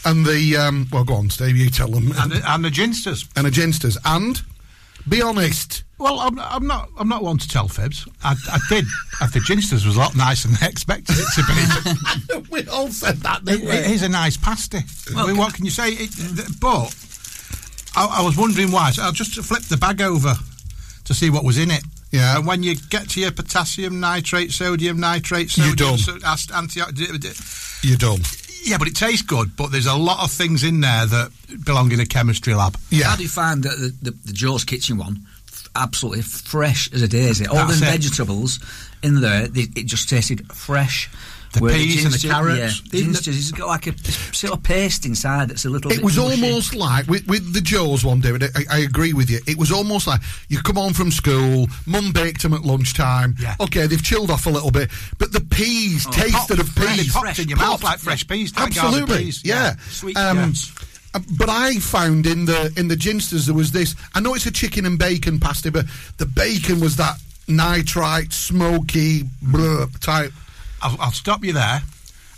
and 0.04 0.24
the 0.24 0.56
um, 0.56 0.88
well, 0.92 1.04
go 1.04 1.14
on, 1.14 1.30
Steve, 1.30 1.56
you 1.56 1.70
tell 1.70 1.88
them 1.88 2.12
And 2.18 2.32
the, 2.32 2.42
and 2.52 2.64
the 2.64 2.70
ginsters. 2.70 3.28
and 3.36 3.46
the 3.46 3.50
ginsters 3.50 3.96
and 4.04 4.42
be 5.08 5.22
honest. 5.22 5.84
Well, 5.98 6.18
I'm, 6.20 6.38
I'm 6.38 6.66
not. 6.66 6.88
I'm 6.98 7.08
not 7.08 7.22
one 7.22 7.36
to 7.38 7.48
tell 7.48 7.68
fibs. 7.68 8.06
I, 8.24 8.34
I 8.50 8.58
did. 8.68 8.84
I 9.20 9.26
think 9.26 9.44
ginsters 9.46 9.84
was 9.86 9.96
a 9.96 9.98
lot 9.98 10.14
nicer 10.16 10.48
than 10.48 10.56
I 10.62 10.66
expected 10.68 11.16
it 11.18 11.26
to 11.34 12.42
be. 12.42 12.50
we 12.50 12.66
all 12.68 12.88
said 12.88 13.16
that. 13.18 13.40
It, 13.40 13.44
Didn't 13.46 13.66
we? 13.66 13.72
it 13.72 13.90
is 13.90 14.02
a 14.02 14.08
nice 14.08 14.36
pasty. 14.36 14.80
I 15.16 15.26
mean, 15.26 15.36
what 15.36 15.54
can 15.54 15.64
you 15.64 15.70
say? 15.70 15.90
It, 15.92 16.10
but 16.60 16.94
I, 17.96 18.18
I 18.20 18.22
was 18.22 18.36
wondering 18.36 18.70
why. 18.70 18.90
So 18.92 19.02
I 19.02 19.10
just 19.10 19.34
flipped 19.42 19.68
the 19.68 19.76
bag 19.76 20.00
over 20.00 20.34
to 21.04 21.14
see 21.14 21.30
what 21.30 21.44
was 21.44 21.58
in 21.58 21.70
it. 21.70 21.82
Yeah. 22.12 22.36
And 22.36 22.46
when 22.46 22.62
you 22.62 22.74
get 22.76 23.08
to 23.10 23.20
your 23.20 23.30
potassium 23.30 24.00
nitrate, 24.00 24.50
sodium 24.52 24.98
nitrate, 24.98 25.56
You're 25.56 25.68
sodium, 25.68 25.90
done. 25.90 25.98
so, 25.98 26.18
ast- 26.24 26.50
anti- 26.52 26.80
d- 26.92 27.18
d- 27.18 27.30
You're 27.82 27.96
done. 27.98 28.20
yeah, 28.64 28.78
but 28.78 28.88
it 28.88 28.96
tastes 28.96 29.22
good. 29.22 29.56
But 29.56 29.70
there's 29.70 29.86
a 29.86 29.94
lot 29.94 30.22
of 30.24 30.30
things 30.32 30.64
in 30.64 30.80
there 30.80 31.06
that 31.06 31.30
belong 31.64 31.92
in 31.92 32.00
a 32.00 32.06
chemistry 32.06 32.54
lab. 32.54 32.76
How 33.02 33.14
do 33.16 33.22
you 33.22 33.28
find 33.28 33.62
that 33.62 33.78
the, 33.78 34.10
the, 34.10 34.16
the 34.26 34.32
Joe's 34.32 34.64
Kitchen 34.64 34.96
one? 34.98 35.24
Absolutely 35.76 36.22
fresh 36.22 36.92
as 36.92 37.00
a 37.02 37.08
daisy. 37.08 37.46
All 37.46 37.64
the 37.68 37.74
vegetables 37.74 38.58
in 39.04 39.20
there, 39.20 39.46
they, 39.46 39.66
it 39.76 39.86
just 39.86 40.08
tasted 40.08 40.52
fresh. 40.52 41.08
The 41.52 41.60
peas 41.68 42.04
and 42.04 42.14
the 42.14 42.18
ginger- 42.18 42.34
carrots. 42.36 42.82
Yeah, 42.84 42.90
the- 42.90 43.02
ginsters, 43.06 43.36
it's 43.36 43.50
got 43.50 43.66
like 43.66 43.86
a 43.88 43.98
sort 44.32 44.52
of 44.52 44.62
paste 44.62 45.04
inside 45.04 45.48
that's 45.50 45.64
a 45.64 45.68
little 45.70 45.90
It 45.90 46.00
was 46.02 46.16
mushy. 46.16 46.42
almost 46.44 46.74
like 46.76 47.08
with, 47.08 47.26
with 47.26 47.52
the 47.52 47.60
Joe's 47.60 48.04
one, 48.04 48.20
David. 48.20 48.44
I, 48.54 48.64
I 48.70 48.78
agree 48.80 49.12
with 49.12 49.28
you. 49.30 49.40
It 49.48 49.58
was 49.58 49.72
almost 49.72 50.06
like 50.06 50.20
you 50.48 50.60
come 50.62 50.76
home 50.76 50.92
from 50.92 51.10
school, 51.10 51.66
mum 51.86 52.12
baked 52.12 52.42
them 52.42 52.54
at 52.54 52.62
lunchtime. 52.62 53.34
Yeah. 53.40 53.56
Okay, 53.58 53.86
they've 53.88 54.02
chilled 54.02 54.30
off 54.30 54.46
a 54.46 54.50
little 54.50 54.70
bit, 54.70 54.90
but 55.18 55.32
the 55.32 55.40
peas 55.40 56.06
Oh, 56.06 56.12
tasted 56.12 56.32
popped, 56.32 56.60
of 56.60 56.68
fresh, 56.68 56.98
peas. 56.98 57.12
popped 57.12 57.38
in 57.40 57.48
your 57.48 57.58
mouth 57.58 57.82
like 57.82 57.98
fresh 57.98 58.26
peas, 58.28 58.52
Absolutely, 58.56 59.18
peas. 59.24 59.42
yeah. 59.44 59.54
Yeah. 59.54 59.74
Sweet 59.90 60.16
Um, 60.16 60.52
uh, 61.12 61.18
but 61.36 61.48
I 61.48 61.74
found 61.80 62.26
in 62.26 62.44
the 62.44 62.72
in 62.76 62.86
the 62.86 62.94
ginsters 62.96 63.46
there 63.46 63.54
was 63.56 63.72
this. 63.72 63.96
I 64.14 64.20
know 64.20 64.34
it's 64.34 64.46
a 64.46 64.52
chicken 64.52 64.86
and 64.86 64.96
bacon 64.96 65.40
pasty, 65.40 65.70
but 65.70 65.86
the 66.18 66.26
bacon 66.26 66.78
was 66.78 66.94
that 66.96 67.16
nitrite, 67.48 68.32
smoky 68.32 69.24
blah, 69.42 69.86
type. 70.00 70.32
I'll, 70.82 70.96
I'll 71.00 71.12
stop 71.12 71.44
you 71.44 71.52
there. 71.52 71.82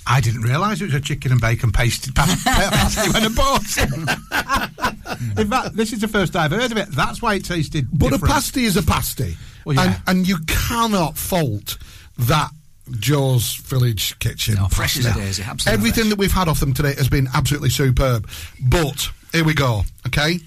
I 0.06 0.20
didn't 0.20 0.40
realise 0.42 0.80
it 0.80 0.86
was 0.86 0.94
a 0.94 1.00
chicken 1.00 1.30
and 1.32 1.40
bacon 1.40 1.70
pasted 1.70 2.14
pasty 2.16 3.10
when 3.12 3.22
I 3.22 3.28
bought 3.28 3.62
it. 3.76 5.38
In 5.38 5.48
fact, 5.48 5.76
this 5.76 5.92
is 5.92 6.00
the 6.00 6.08
first 6.08 6.34
I've 6.34 6.50
heard 6.50 6.72
of 6.72 6.76
it. 6.78 6.88
That's 6.90 7.22
why 7.22 7.34
it 7.34 7.44
tasted 7.44 7.86
But 7.92 8.10
different. 8.10 8.24
a 8.32 8.34
pasty 8.34 8.64
is 8.64 8.76
a 8.76 8.82
pasty, 8.82 9.36
Well, 9.64 9.76
yeah. 9.76 9.84
and 9.84 10.18
and 10.18 10.28
you 10.28 10.38
cannot 10.46 11.16
fault 11.16 11.78
that. 12.18 12.50
Joe's 12.98 13.54
Village 13.54 14.18
Kitchen. 14.18 14.56
No, 14.56 14.66
fresh 14.66 14.98
as 14.98 15.06
a 15.06 15.08
pasty. 15.10 15.20
daisy, 15.22 15.42
absolutely 15.44 15.72
Everything 15.78 16.02
fresh. 16.04 16.10
that 16.10 16.18
we've 16.18 16.32
had 16.32 16.48
off 16.48 16.58
them 16.58 16.74
today 16.74 16.94
has 16.98 17.08
been 17.08 17.28
absolutely 17.32 17.70
superb. 17.70 18.28
But 18.60 19.08
here 19.32 19.44
we 19.44 19.54
go. 19.54 19.84
Okay, 20.08 20.40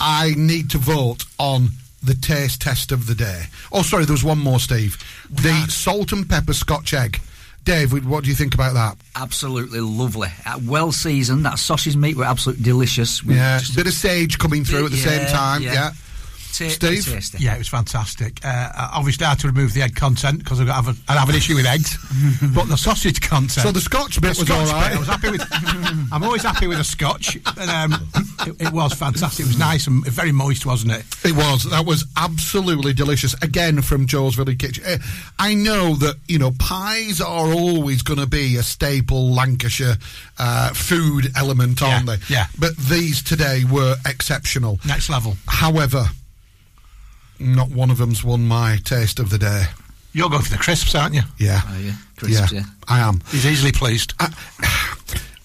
I 0.00 0.34
need 0.36 0.70
to 0.70 0.78
vote 0.78 1.24
on 1.38 1.68
the 2.02 2.14
taste 2.14 2.60
test 2.60 2.92
of 2.92 3.06
the 3.06 3.14
day. 3.14 3.44
Oh, 3.70 3.82
sorry, 3.82 4.04
there 4.04 4.12
was 4.14 4.24
one 4.24 4.38
more, 4.38 4.58
Steve. 4.60 4.98
The 5.30 5.66
salt 5.68 6.12
and 6.12 6.28
pepper 6.28 6.52
Scotch 6.52 6.92
egg. 6.94 7.20
Dave, 7.64 7.92
what 8.06 8.24
do 8.24 8.30
you 8.30 8.34
think 8.34 8.54
about 8.54 8.74
that? 8.74 8.96
Absolutely 9.14 9.78
lovely. 9.80 10.28
Uh, 10.44 10.58
well 10.66 10.90
seasoned. 10.90 11.44
That 11.44 11.60
sausage 11.60 11.96
meat 11.96 12.16
were 12.16 12.24
absolutely 12.24 12.64
delicious. 12.64 13.22
With 13.22 13.36
Yeah, 13.36 13.60
bit 13.76 13.86
of 13.86 13.92
sage 13.92 14.38
coming 14.38 14.64
through 14.64 14.86
at 14.86 14.90
the 14.90 14.96
same 14.96 15.26
time. 15.28 15.62
yeah. 15.62 15.72
Yeah. 15.72 15.90
Ta- 16.52 16.68
Steve? 16.68 17.04
tasty. 17.04 17.38
Yeah, 17.38 17.54
it 17.54 17.58
was 17.58 17.68
fantastic. 17.68 18.40
Uh, 18.44 18.70
obviously, 18.94 19.26
I 19.26 19.30
had 19.30 19.38
to 19.40 19.46
remove 19.48 19.72
the 19.74 19.82
egg 19.82 19.94
content 19.96 20.38
because 20.38 20.60
I 20.60 20.64
have, 20.66 20.88
a, 20.88 20.94
I 21.08 21.14
have 21.14 21.28
an 21.28 21.34
issue 21.34 21.54
with 21.56 21.66
eggs. 21.66 21.96
but 22.54 22.66
the 22.68 22.76
sausage 22.76 23.20
content. 23.20 23.50
So 23.52 23.72
the 23.72 23.80
Scotch 23.80 24.20
bit 24.20 24.34
the 24.34 24.40
was 24.40 24.48
Scotch 24.48 24.68
all 24.68 24.72
right. 24.74 24.88
bit, 24.90 24.96
I 24.96 24.98
was 24.98 25.08
happy 25.08 25.30
with. 25.30 25.42
I'm 26.12 26.22
always 26.22 26.42
happy 26.42 26.66
with 26.66 26.78
a 26.78 26.84
Scotch, 26.84 27.36
and 27.56 27.70
um, 27.70 28.08
it, 28.46 28.66
it 28.68 28.72
was 28.72 28.92
fantastic. 28.94 29.44
It 29.46 29.48
was 29.48 29.58
nice 29.58 29.86
and 29.86 30.04
very 30.06 30.32
moist, 30.32 30.66
wasn't 30.66 30.92
it? 30.92 31.04
It 31.24 31.34
was. 31.34 31.64
That 31.64 31.86
was 31.86 32.04
absolutely 32.16 32.92
delicious. 32.92 33.34
Again, 33.42 33.82
from 33.82 34.06
Joe's 34.06 34.34
Village 34.34 34.58
Kitchen. 34.58 34.84
Uh, 34.86 34.98
I 35.38 35.54
know 35.54 35.94
that, 35.96 36.16
you 36.28 36.38
know, 36.38 36.52
pies 36.58 37.20
are 37.20 37.52
always 37.52 38.02
going 38.02 38.18
to 38.20 38.26
be 38.26 38.56
a 38.56 38.62
staple 38.62 39.32
Lancashire 39.32 39.96
uh, 40.38 40.70
food 40.74 41.30
element, 41.36 41.82
aren't 41.82 42.06
Yeah, 42.08 42.16
they? 42.16 42.34
yeah. 42.34 42.46
But 42.58 42.76
these 42.76 43.22
today 43.22 43.62
were 43.70 43.96
exceptional. 44.06 44.78
Next 44.86 45.08
level. 45.08 45.36
However, 45.48 46.04
not 47.42 47.70
one 47.70 47.90
of 47.90 47.98
them's 47.98 48.22
won 48.24 48.46
my 48.46 48.78
taste 48.84 49.18
of 49.18 49.30
the 49.30 49.38
day. 49.38 49.64
You're 50.12 50.28
going 50.30 50.42
for 50.42 50.50
the 50.50 50.58
crisps, 50.58 50.94
aren't 50.94 51.14
you? 51.14 51.22
Yeah. 51.38 51.60
Oh, 51.66 51.78
yeah. 51.78 51.92
Crisps, 52.16 52.52
yeah. 52.52 52.62
I 52.88 53.00
am. 53.00 53.20
He's 53.30 53.46
easily 53.46 53.72
pleased. 53.72 54.12
I, 54.20 54.28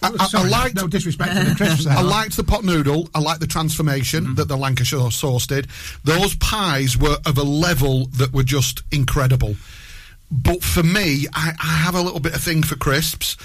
I, 0.02 0.12
I 0.20 0.28
Sorry, 0.28 0.50
liked, 0.50 0.76
no 0.76 0.88
disrespect 0.88 1.36
to 1.36 1.44
the 1.44 1.56
crisps. 1.58 1.88
I 1.88 2.02
liked 2.02 2.36
the 2.38 2.44
pot 2.44 2.64
noodle. 2.64 3.10
I 3.16 3.20
liked 3.20 3.40
the 3.40 3.48
transformation 3.48 4.24
Mm-hmm. 4.26 4.36
that 4.36 4.48
the 4.48 4.58
Lancashire 4.58 5.10
sauce 5.12 5.48
did. 5.48 5.68
Those 6.04 6.36
pies 6.36 6.98
were 6.98 7.18
of 7.26 7.38
a 7.38 7.44
level 7.44 8.06
that 8.18 8.34
were 8.34 8.44
just 8.44 8.84
incredible. 8.92 9.56
But 10.30 10.62
for 10.64 10.84
me, 10.84 11.28
I, 11.34 11.54
I 11.62 11.66
have 11.78 11.96
a 11.96 12.02
little 12.02 12.20
bit 12.20 12.36
of 12.36 12.42
thing 12.42 12.62
for 12.64 12.76
crisps, 12.76 13.38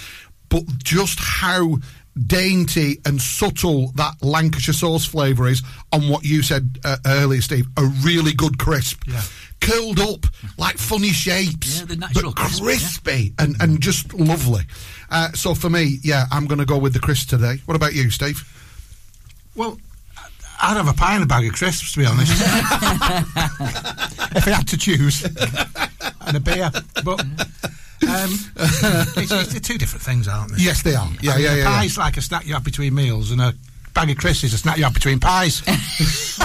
but 0.49 0.65
just 0.79 1.19
how 1.21 1.79
dainty 2.27 2.99
and 3.07 3.21
subtle 3.21 3.93
that 3.97 4.23
Lancashire 4.23 4.75
sauce 4.75 5.07
flavour 5.07 5.49
is 5.49 5.63
on 5.93 6.09
what 6.09 6.25
you 6.25 6.43
said 6.43 6.79
uh, 6.85 6.97
earlier, 7.07 7.41
Steve. 7.41 7.67
A 7.77 7.85
really 8.03 8.33
good 8.33 8.59
crisp. 8.59 9.03
Yeah. 9.07 9.23
Curled 9.61 10.01
up 10.01 10.27
like 10.59 10.77
funny 10.77 11.11
shapes, 11.13 11.81
Yeah, 11.81 11.87
the 11.87 11.97
natural 11.97 12.33
but 12.33 12.41
crisp, 12.41 12.59
yeah. 12.63 12.65
crispy 12.65 13.33
and, 13.39 13.57
and 13.61 13.81
just 13.81 14.13
lovely. 14.13 14.63
Uh, 15.11 15.31
so 15.33 15.55
for 15.55 15.71
me, 15.71 15.99
yeah, 16.03 16.25
I'm 16.33 16.47
going 16.47 16.59
to 16.59 16.65
go 16.67 16.79
with 16.79 16.93
the 16.95 16.99
crisp 17.01 17.29
today. 17.29 17.59
What 17.67 17.77
about 17.77 17.95
you, 17.95 18.11
Steve? 18.11 18.43
Well, 19.55 19.79
I'd 20.61 20.77
have 20.77 20.89
a 20.89 20.93
pie 20.93 21.15
and 21.15 21.23
a 21.25 21.27
bag 21.27 21.47
of 21.47 21.53
crisps, 21.55 21.93
to 21.93 22.01
be 22.01 22.07
honest. 22.07 22.33
if 22.33 22.43
I 24.47 24.51
had 24.51 24.67
to 24.69 24.77
choose. 24.77 25.25
and 26.27 26.37
a 26.37 26.41
beer. 26.41 26.71
But 27.05 27.25
um, 28.03 28.31
it's, 29.17 29.55
it's, 29.55 29.67
two 29.67 29.79
different 29.79 30.05
things, 30.05 30.29
aren't 30.29 30.53
they? 30.53 30.63
Yes, 30.63 30.83
they 30.83 30.95
are. 30.95 31.09
Yeah, 31.21 31.33
I 31.33 31.37
mean, 31.37 31.45
yeah, 31.45 31.53
a 31.53 31.57
yeah, 31.57 31.63
yeah. 31.63 31.81
pie's 31.81 31.99
like 31.99 32.17
a 32.17 32.23
snack 32.23 32.47
you 32.47 32.55
have 32.55 32.65
between 32.65 32.95
meals, 32.95 33.31
and 33.31 33.41
a 33.41 33.55
bag 33.95 34.11
of 34.11 34.17
crisps 34.17 34.45
is 34.45 34.55
a 34.55 34.59
snack 34.59 34.77
you 34.77 34.85
have 34.85 34.95
between 34.95 35.21
pies. 35.21 35.63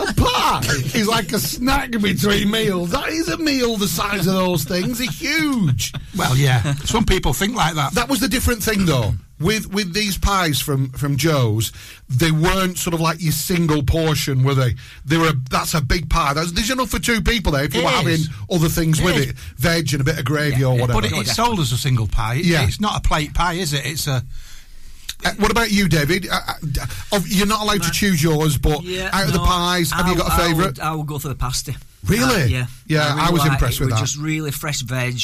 A 0.00 0.14
pie 0.14 0.62
is 0.94 1.06
like 1.06 1.30
a 1.32 1.38
snack 1.38 1.90
between 1.90 2.50
meals. 2.50 2.90
That 2.90 3.10
is 3.10 3.28
a 3.28 3.36
meal 3.36 3.76
the 3.76 3.86
size 3.86 4.26
of 4.26 4.32
those 4.32 4.64
things. 4.64 4.96
They're 4.98 5.10
huge. 5.10 5.92
well, 6.16 6.34
yeah. 6.34 6.74
Some 6.86 7.04
people 7.04 7.34
think 7.34 7.54
like 7.54 7.74
that. 7.74 7.92
That 7.92 8.08
was 8.08 8.20
the 8.20 8.28
different 8.28 8.62
thing, 8.62 8.86
though. 8.86 9.12
With 9.40 9.72
with 9.72 9.94
these 9.94 10.18
pies 10.18 10.60
from 10.60 10.90
from 10.90 11.16
Joe's, 11.16 11.72
they 12.10 12.30
weren't 12.30 12.76
sort 12.76 12.92
of 12.92 13.00
like 13.00 13.22
your 13.22 13.32
single 13.32 13.82
portion, 13.82 14.44
were 14.44 14.54
they? 14.54 14.74
They 15.06 15.16
were. 15.16 15.28
A, 15.30 15.34
that's 15.48 15.72
a 15.72 15.80
big 15.80 16.10
pie. 16.10 16.34
That's, 16.34 16.52
there's 16.52 16.70
enough 16.70 16.90
for 16.90 16.98
two 16.98 17.22
people 17.22 17.52
there. 17.52 17.64
If 17.64 17.74
you 17.74 17.80
It 17.80 17.84
were 17.84 17.90
having 17.90 18.20
other 18.52 18.68
things 18.68 19.00
It 19.00 19.04
with 19.06 19.16
is. 19.16 19.26
it, 19.30 19.36
veg 19.56 19.92
and 19.92 20.02
a 20.02 20.04
bit 20.04 20.18
of 20.18 20.26
gravy 20.26 20.62
or 20.62 20.72
whatever. 20.74 20.92
But 21.00 21.04
it, 21.06 21.12
it's 21.14 21.34
sold 21.36 21.58
as 21.58 21.72
a 21.72 21.78
single 21.78 22.06
pie. 22.06 22.34
It- 22.34 22.44
Yeah. 22.44 22.66
It's 22.66 22.80
not 22.80 22.98
a 22.98 23.08
plate 23.08 23.32
pie, 23.32 23.54
is 23.54 23.72
it? 23.72 23.86
It's 23.86 24.06
a. 24.06 24.22
Uh, 25.24 25.32
what 25.38 25.50
about 25.50 25.70
you, 25.70 25.88
David? 25.88 26.26
Uh, 26.30 26.40
uh, 27.12 27.20
you're 27.26 27.46
not 27.46 27.62
allowed 27.62 27.82
to 27.82 27.90
choose 27.90 28.22
yours, 28.22 28.56
but 28.58 28.78
out 29.12 29.26
of 29.26 29.32
the 29.32 29.38
pies, 29.38 29.90
have 29.92 30.06
you 30.06 30.16
got 30.16 30.28
a 30.32 30.36
favourite? 30.36 30.66
would- 30.66 30.80
I 30.80 30.92
will 30.94 31.04
go 31.04 31.18
for 31.18 31.28
the 31.28 31.34
pasty. 31.34 31.76
Really? 32.06 32.42
Uh, 32.42 32.46
yeah. 32.46 32.66
Yeah, 32.86 33.08
really 33.14 33.20
I 33.28 33.30
was 33.30 33.40
like 33.40 33.52
impressed 33.52 33.80
it. 33.80 33.84
with 33.84 33.90
that. 33.90 34.00
Just 34.00 34.16
really 34.18 34.50
fresh 34.50 34.80
veg, 34.82 35.18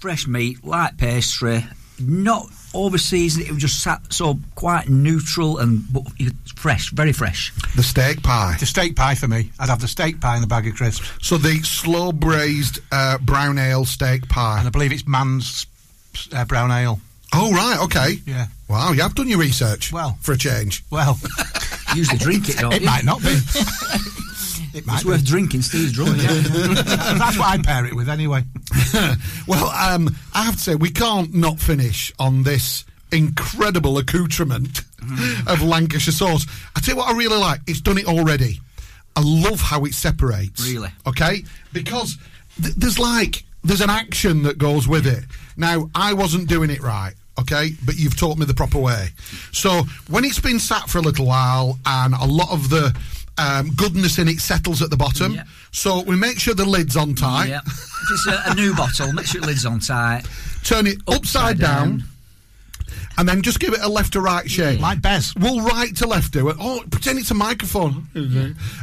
fresh 0.00 0.26
meat, 0.26 0.62
light 0.64 0.96
pastry, 0.98 1.64
not 1.98 2.50
over 2.74 2.98
seasoned. 2.98 3.46
It 3.46 3.52
was 3.52 3.60
just 3.62 3.82
sat 3.82 4.00
so 4.12 4.38
quite 4.54 4.88
neutral 4.88 5.58
and 5.58 5.82
but 5.92 6.02
fresh, 6.56 6.90
very 6.90 7.12
fresh. 7.12 7.52
The 7.76 7.82
steak 7.82 8.22
pie. 8.22 8.56
The 8.58 8.66
steak 8.66 8.96
pie 8.96 9.14
for 9.14 9.28
me. 9.28 9.50
I'd 9.58 9.68
have 9.68 9.80
the 9.80 9.88
steak 9.88 10.20
pie 10.20 10.34
and 10.34 10.42
the 10.42 10.46
bag 10.48 10.66
of 10.66 10.74
crisps. 10.74 11.10
So 11.20 11.38
the 11.38 11.56
slow 11.62 12.12
braised 12.12 12.80
uh, 12.90 13.18
brown 13.18 13.58
ale 13.58 13.84
steak 13.84 14.28
pie. 14.28 14.58
And 14.58 14.66
I 14.66 14.70
believe 14.70 14.92
it's 14.92 15.06
Mann's 15.06 15.66
uh, 16.32 16.44
brown 16.44 16.70
ale. 16.70 17.00
Oh 17.34 17.52
right, 17.52 17.78
okay. 17.84 18.20
Yeah. 18.26 18.46
Wow, 18.68 18.92
you 18.92 19.02
have 19.02 19.14
done 19.14 19.28
your 19.28 19.38
research. 19.38 19.92
Well. 19.92 20.18
for 20.20 20.32
a 20.32 20.38
change. 20.38 20.84
Well, 20.90 21.18
Usually 21.94 22.18
drink 22.18 22.48
it, 22.48 22.56
don't 22.58 22.72
it 22.74 22.80
you? 22.82 22.86
might 22.86 23.04
not 23.04 23.20
be. 23.22 23.28
it 24.74 24.84
It's 24.86 25.02
be. 25.02 25.08
worth 25.08 25.24
drinking 25.24 25.62
Steve's 25.62 25.92
drum. 25.92 26.08
That's 26.16 27.38
what 27.38 27.48
I 27.48 27.58
pair 27.62 27.86
it 27.86 27.94
with 27.94 28.08
anyway. 28.08 28.42
well, 29.46 29.66
um, 29.70 30.14
I 30.34 30.44
have 30.44 30.54
to 30.54 30.60
say 30.60 30.74
we 30.74 30.90
can't 30.90 31.34
not 31.34 31.58
finish 31.58 32.12
on 32.18 32.42
this 32.42 32.84
incredible 33.10 33.98
accoutrement 33.98 34.80
of 35.46 35.62
Lancashire 35.62 36.12
sauce. 36.12 36.46
I 36.76 36.80
tell 36.80 36.94
you 36.94 36.98
what, 36.98 37.14
I 37.14 37.16
really 37.16 37.36
like. 37.38 37.60
It's 37.66 37.80
done 37.80 37.98
it 37.98 38.06
already. 38.06 38.60
I 39.14 39.20
love 39.22 39.60
how 39.60 39.84
it 39.84 39.92
separates. 39.94 40.66
Really? 40.66 40.88
Okay, 41.06 41.44
because 41.72 42.16
th- 42.62 42.74
there's 42.76 42.98
like 42.98 43.44
there's 43.64 43.82
an 43.82 43.90
action 43.90 44.42
that 44.44 44.56
goes 44.58 44.88
with 44.88 45.06
it. 45.06 45.24
Now, 45.56 45.90
I 45.94 46.14
wasn't 46.14 46.48
doing 46.48 46.70
it 46.70 46.80
right. 46.82 47.12
Okay, 47.38 47.70
but 47.84 47.96
you've 47.96 48.16
taught 48.16 48.36
me 48.38 48.44
the 48.46 48.54
proper 48.54 48.78
way. 48.78 49.08
So 49.52 49.82
when 50.08 50.24
it's 50.24 50.38
been 50.38 50.58
sat 50.58 50.88
for 50.90 50.98
a 50.98 51.00
little 51.02 51.26
while 51.26 51.78
and 51.86 52.14
a 52.14 52.26
lot 52.26 52.50
of 52.50 52.68
the 52.70 52.94
um, 53.38 53.70
goodness 53.76 54.18
in 54.18 54.28
it 54.28 54.40
settles 54.40 54.82
at 54.82 54.90
the 54.90 54.96
bottom, 54.96 55.32
Yeah. 55.34 55.44
so 55.70 56.02
we 56.02 56.16
make 56.16 56.38
sure 56.38 56.54
the 56.54 56.64
lid's 56.66 56.96
on 56.96 57.14
tight. 57.14 57.48
Yeah. 57.48 57.60
If 57.64 58.08
it's 58.10 58.26
a, 58.28 58.42
a 58.50 58.54
new 58.54 58.74
bottle, 58.74 59.12
make 59.12 59.26
sure 59.26 59.40
the 59.40 59.46
lid's 59.46 59.64
on 59.66 59.80
tight. 59.80 60.22
turn 60.64 60.86
it 60.86 60.98
upside, 61.08 61.58
down, 61.58 62.04
and 63.18 63.28
then 63.28 63.42
just 63.42 63.60
give 63.60 63.72
it 63.74 63.80
a 63.80 63.88
left 63.88 64.14
to 64.14 64.20
right 64.20 64.50
shake. 64.50 64.80
Like 64.80 65.00
Bez. 65.02 65.34
Well, 65.36 65.60
right 65.60 65.94
to 65.96 66.06
left 66.06 66.32
do 66.32 66.48
it. 66.48 66.56
Oh, 66.58 66.82
pretend 66.90 67.18
it's 67.18 67.30
a 67.30 67.34
microphone. 67.34 68.06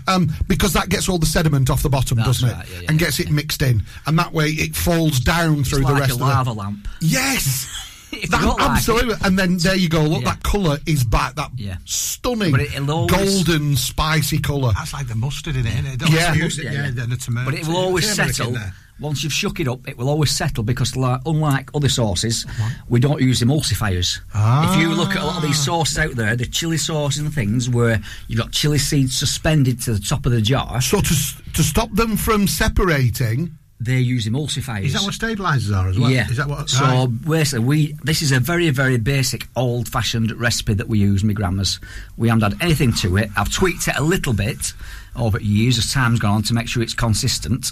Um, 0.07 0.31
because 0.47 0.73
that 0.73 0.89
gets 0.89 1.09
all 1.09 1.17
the 1.17 1.25
sediment 1.25 1.69
off 1.69 1.81
the 1.83 1.89
bottom, 1.89 2.17
That's 2.17 2.39
doesn't 2.41 2.49
right, 2.49 2.65
it? 2.67 2.71
yeah, 2.73 2.79
yeah, 2.81 2.85
and 2.89 2.99
gets 2.99 3.19
it 3.19 3.29
mixed 3.31 3.61
in. 3.61 3.83
And 4.07 4.17
that 4.19 4.31
way 4.33 4.47
it 4.49 4.75
falls 4.75 5.19
down 5.19 5.63
through 5.63 5.79
It's 5.79 5.87
the 5.87 5.93
like 5.93 5.99
rest 6.01 6.11
a 6.11 6.15
of 6.15 6.21
lava 6.21 6.49
the... 6.51 6.55
lamp. 6.55 6.87
Yes! 7.01 7.67
If 8.11 8.29
That- 8.31 8.41
don't 8.41 8.57
like 8.59 8.69
absolutely. 8.71 9.15
And 9.23 9.37
then 9.37 9.57
there 9.57 9.75
you 9.75 9.89
go. 9.89 10.03
Look, 10.03 10.23
Yeah. 10.23 10.29
that 10.33 10.43
colour 10.43 10.79
is 10.85 11.03
back. 11.03 11.35
That 11.35 11.51
Yeah. 11.55 11.77
stunning 11.85 12.51
But 12.51 12.61
it'll 12.61 12.91
always- 12.91 13.43
golden, 13.43 13.75
spicy 13.77 14.39
colour. 14.39 14.73
That's 14.75 14.93
like 14.93 15.07
the 15.07 15.15
mustard 15.15 15.55
in 15.55 15.65
it, 15.67 15.73
isn't 15.73 16.01
it? 16.03 16.09
Yeah. 16.09 16.33
Use 16.33 16.57
it, 16.57 16.65
Yeah, 16.65 16.71
yeah, 16.71 16.85
yeah. 16.85 16.91
then 16.91 17.09
the 17.09 17.17
tomato. 17.17 17.51
But 17.51 17.59
it 17.59 17.67
will 17.67 17.77
always 17.77 18.07
turmeric 18.15 18.35
settle. 18.35 18.57
Once 18.99 19.23
you've 19.23 19.31
shook 19.31 19.61
it 19.61 19.67
up, 19.69 19.87
it 19.87 19.97
will 19.97 20.09
always 20.09 20.29
settle 20.29 20.61
because, 20.61 20.93
like, 20.97 21.21
unlike 21.25 21.69
other 21.73 21.87
sauces, 21.87 22.45
we 22.89 22.99
don't 22.99 23.21
use 23.21 23.39
emulsifiers. 23.39 24.19
Ah. 24.33 24.73
If 24.73 24.81
you 24.81 24.89
look 24.93 25.11
at 25.15 25.21
a 25.21 25.25
lot 25.25 25.37
of 25.37 25.43
these 25.43 25.57
sauces 25.57 25.97
out 25.97 26.15
there, 26.17 26.35
the 26.35 26.45
chili 26.45 26.77
sauces 26.77 27.19
and 27.19 27.33
things, 27.33 27.69
where 27.69 28.01
you've 28.27 28.39
got 28.39 28.51
chili 28.51 28.77
seeds 28.77 29.15
suspended 29.15 29.79
to 29.83 29.93
the 29.93 29.99
top 30.01 30.25
of 30.25 30.33
the 30.33 30.41
jar, 30.41 30.81
So 30.81 30.99
to, 30.99 31.15
to 31.53 31.63
stop 31.63 31.93
them 31.95 32.17
from 32.17 32.45
separating... 32.47 33.55
they 33.79 33.99
use 33.99 34.27
emulsifiers. 34.27 34.83
Is 34.83 34.93
that 34.93 35.03
what 35.03 35.13
stabilisers 35.13 35.75
are 35.75 35.87
as 35.87 35.97
well? 35.97 36.11
Yeah. 36.11 36.29
Is 36.29 36.37
that 36.37 36.47
what? 36.47 36.69
So 36.69 36.83
right. 36.83 37.07
basically, 37.07 37.65
we 37.65 37.93
this 38.03 38.21
is 38.21 38.31
a 38.31 38.39
very 38.39 38.69
very 38.71 38.97
basic 38.97 39.47
old 39.55 39.87
fashioned 39.87 40.31
recipe 40.33 40.73
that 40.73 40.87
we 40.87 40.99
use, 40.99 41.23
my 41.23 41.33
grandma's. 41.33 41.79
We 42.17 42.27
haven't 42.27 42.51
had 42.51 42.61
anything 42.61 42.93
to 42.95 43.17
it. 43.17 43.29
I've 43.37 43.51
tweaked 43.51 43.87
it 43.87 43.95
a 43.97 44.03
little 44.03 44.33
bit 44.33 44.73
over 45.15 45.39
years 45.39 45.77
as 45.77 45.93
time's 45.93 46.19
gone 46.19 46.35
on 46.35 46.43
to 46.43 46.53
make 46.53 46.67
sure 46.67 46.83
it's 46.83 46.93
consistent. 46.93 47.71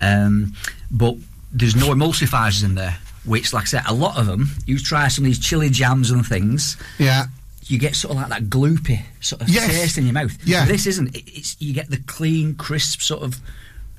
Um, 0.00 0.54
but 0.90 1.16
there's 1.52 1.76
no 1.76 1.88
emulsifiers 1.88 2.64
in 2.64 2.74
there. 2.74 2.98
Which, 3.26 3.52
like 3.52 3.64
I 3.64 3.66
said, 3.66 3.82
a 3.86 3.92
lot 3.92 4.16
of 4.18 4.26
them. 4.26 4.48
You 4.64 4.78
try 4.78 5.08
some 5.08 5.24
of 5.24 5.26
these 5.26 5.38
chili 5.38 5.68
jams 5.68 6.10
and 6.10 6.26
things. 6.26 6.78
Yeah. 6.98 7.26
You 7.64 7.78
get 7.78 7.94
sort 7.94 8.12
of 8.12 8.16
like 8.16 8.30
that 8.30 8.48
gloopy 8.48 9.02
sort 9.20 9.42
of 9.42 9.50
Yes. 9.50 9.68
taste 9.70 9.98
in 9.98 10.04
your 10.04 10.14
mouth. 10.14 10.36
Yeah. 10.44 10.64
This 10.64 10.86
isn't. 10.86 11.14
It's 11.14 11.54
you 11.60 11.74
get 11.74 11.90
the 11.90 11.98
clean, 11.98 12.54
crisp 12.54 13.02
sort 13.02 13.22
of 13.22 13.38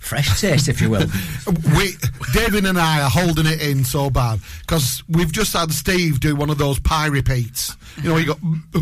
fresh 0.01 0.41
taste, 0.41 0.67
if 0.67 0.81
you 0.81 0.89
will. 0.89 1.05
we, 1.77 1.93
David 2.33 2.65
and 2.65 2.77
I 2.77 3.01
are 3.01 3.09
holding 3.09 3.45
it 3.45 3.61
in 3.61 3.85
so 3.85 4.09
bad 4.09 4.39
because 4.61 5.03
we've 5.07 5.31
just 5.31 5.53
had 5.53 5.71
Steve 5.71 6.19
do 6.19 6.35
one 6.35 6.49
of 6.49 6.57
those 6.57 6.79
pie 6.79 7.07
repeats. 7.07 7.75
You 8.03 8.09
know, 8.09 8.17
you 8.17 8.25
got. 8.27 8.39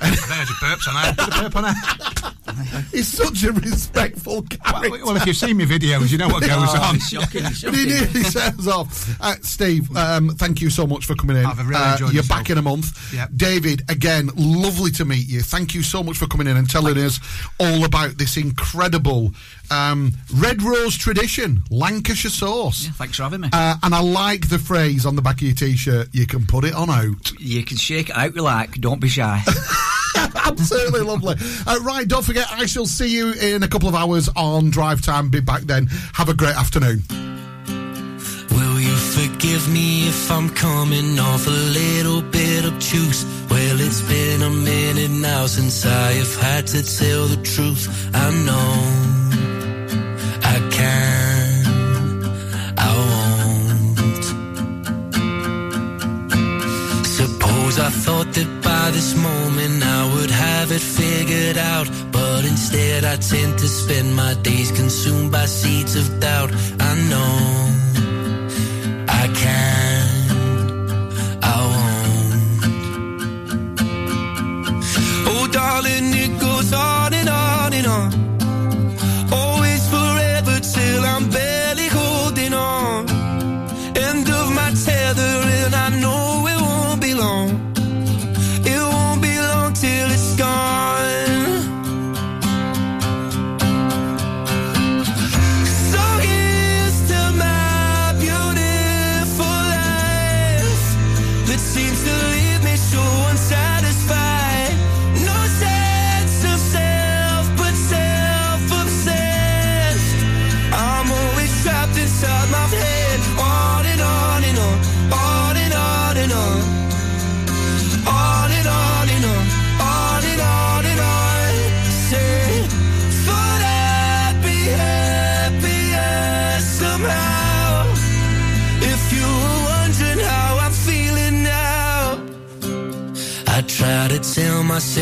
There's 0.00 0.48
your 0.48 0.56
burps 0.62 0.88
on 0.88 1.02
there. 1.02 1.14
Put 1.26 1.36
a 1.36 1.42
burp 1.42 1.56
on 1.56 1.62
there. 1.64 1.74
He's 2.90 3.06
such 3.08 3.44
a 3.44 3.52
respectful 3.52 4.42
character. 4.42 4.90
Well, 4.90 5.06
well, 5.06 5.16
if 5.16 5.26
you've 5.26 5.36
seen 5.36 5.56
my 5.58 5.64
videos, 5.64 6.10
you 6.10 6.18
know 6.18 6.28
what 6.28 6.40
goes 6.40 6.50
Oh, 6.52 6.82
on. 6.88 6.96
it's 6.96 7.08
shocking, 7.08 7.44
it's 7.44 7.62
But 7.62 7.74
he 7.74 7.84
nearly 7.86 8.22
says 8.24 8.66
off. 8.66 9.08
Uh, 9.20 9.34
Steve, 9.42 9.94
um, 9.96 10.30
thank 10.30 10.60
you 10.60 10.70
so 10.70 10.86
much 10.86 11.04
for 11.06 11.14
coming 11.14 11.36
in. 11.36 11.46
I've 11.46 11.58
really 11.58 11.74
Uh, 11.80 11.92
enjoyed 11.92 12.12
You're 12.14 12.22
myself. 12.22 12.40
back 12.40 12.50
in 12.50 12.58
a 12.58 12.62
month. 12.62 13.12
Yep. 13.14 13.30
David, 13.36 13.82
again, 13.88 14.30
lovely 14.36 14.90
to 14.92 15.04
meet 15.04 15.28
you. 15.28 15.42
Thank 15.42 15.74
you 15.74 15.82
so 15.82 16.02
much 16.02 16.16
for 16.16 16.26
coming 16.26 16.46
in 16.46 16.56
and 16.56 16.68
telling 16.68 16.96
us 16.98 17.20
all 17.60 17.84
about 17.84 18.16
this 18.18 18.36
incredible 18.36 19.32
um, 19.70 20.09
Red 20.36 20.62
Rose 20.62 20.96
tradition, 20.96 21.62
Lancashire 21.70 22.30
sauce. 22.30 22.86
Yeah, 22.86 22.92
thanks 22.92 23.16
for 23.16 23.24
having 23.24 23.40
me. 23.42 23.48
Uh, 23.52 23.76
and 23.82 23.94
I 23.94 24.00
like 24.00 24.48
the 24.48 24.58
phrase 24.58 25.06
on 25.06 25.16
the 25.16 25.22
back 25.22 25.36
of 25.36 25.42
your 25.42 25.54
t-shirt. 25.54 26.08
You 26.12 26.26
can 26.26 26.46
put 26.46 26.64
it 26.64 26.74
on 26.74 26.90
out. 26.90 27.32
You 27.38 27.64
can 27.64 27.76
shake 27.76 28.10
it 28.10 28.16
out 28.16 28.34
you 28.34 28.42
like. 28.42 28.72
Don't 28.80 29.00
be 29.00 29.08
shy. 29.08 29.42
Absolutely 30.16 31.00
lovely. 31.00 31.36
Uh, 31.66 31.78
right, 31.82 32.06
don't 32.06 32.24
forget, 32.24 32.46
I 32.50 32.66
shall 32.66 32.86
see 32.86 33.08
you 33.08 33.32
in 33.32 33.62
a 33.62 33.68
couple 33.68 33.88
of 33.88 33.94
hours 33.94 34.28
on 34.36 34.70
Drive 34.70 35.02
Time. 35.02 35.30
Be 35.30 35.40
back 35.40 35.62
then. 35.62 35.86
Have 36.14 36.28
a 36.28 36.34
great 36.34 36.56
afternoon. 36.56 37.02
Will 38.50 38.80
you 38.80 38.96
forgive 38.96 39.68
me 39.72 40.08
if 40.08 40.30
I'm 40.30 40.50
coming 40.50 41.18
off 41.18 41.46
a 41.46 41.50
little 41.50 42.22
bit 42.22 42.64
obtuse? 42.64 43.24
Well, 43.48 43.80
it's 43.80 44.02
been 44.02 44.42
a 44.42 44.50
minute 44.50 45.10
now 45.10 45.46
since 45.46 45.86
I 45.86 46.12
have 46.12 46.36
had 46.36 46.66
to 46.68 46.82
tell 46.82 47.26
the 47.26 47.40
truth. 47.42 48.10
I 48.14 48.30
know 48.44 49.19
I 52.88 52.90
won't. 53.10 54.24
Suppose 57.18 57.74
I 57.78 57.90
thought 58.04 58.30
that 58.36 58.50
by 58.62 58.90
this 58.96 59.10
moment 59.28 59.76
I 59.98 60.02
would 60.14 60.30
have 60.30 60.68
it 60.72 60.84
figured 61.00 61.58
out. 61.58 61.88
But 62.12 62.44
instead, 62.44 63.04
I 63.04 63.16
tend 63.16 63.58
to 63.58 63.68
spend 63.68 64.08
my 64.14 64.34
days 64.48 64.70
consumed 64.72 65.30
by 65.32 65.46
seeds 65.46 65.94
of 65.96 66.06
doubt. 66.20 66.50
I 66.88 66.92
know. 67.10 67.36
I 69.22 69.24
can, 69.42 69.89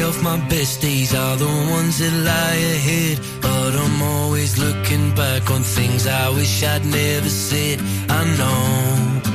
myself 0.09 0.23
my 0.23 0.49
best 0.49 0.81
days 0.81 1.15
are 1.15 1.37
the 1.37 1.47
ones 1.71 1.99
that 1.99 2.13
lie 2.13 2.61
ahead. 2.77 3.19
But 3.41 3.75
I'm 3.75 4.03
always 4.03 4.59
looking 4.59 5.15
back 5.15 5.51
on 5.51 5.63
things 5.63 6.07
I 6.07 6.31
wish 6.31 6.63
I'd 6.63 6.85
never 6.85 7.29
said. 7.29 7.81
I 8.09 8.25
know 8.39 9.28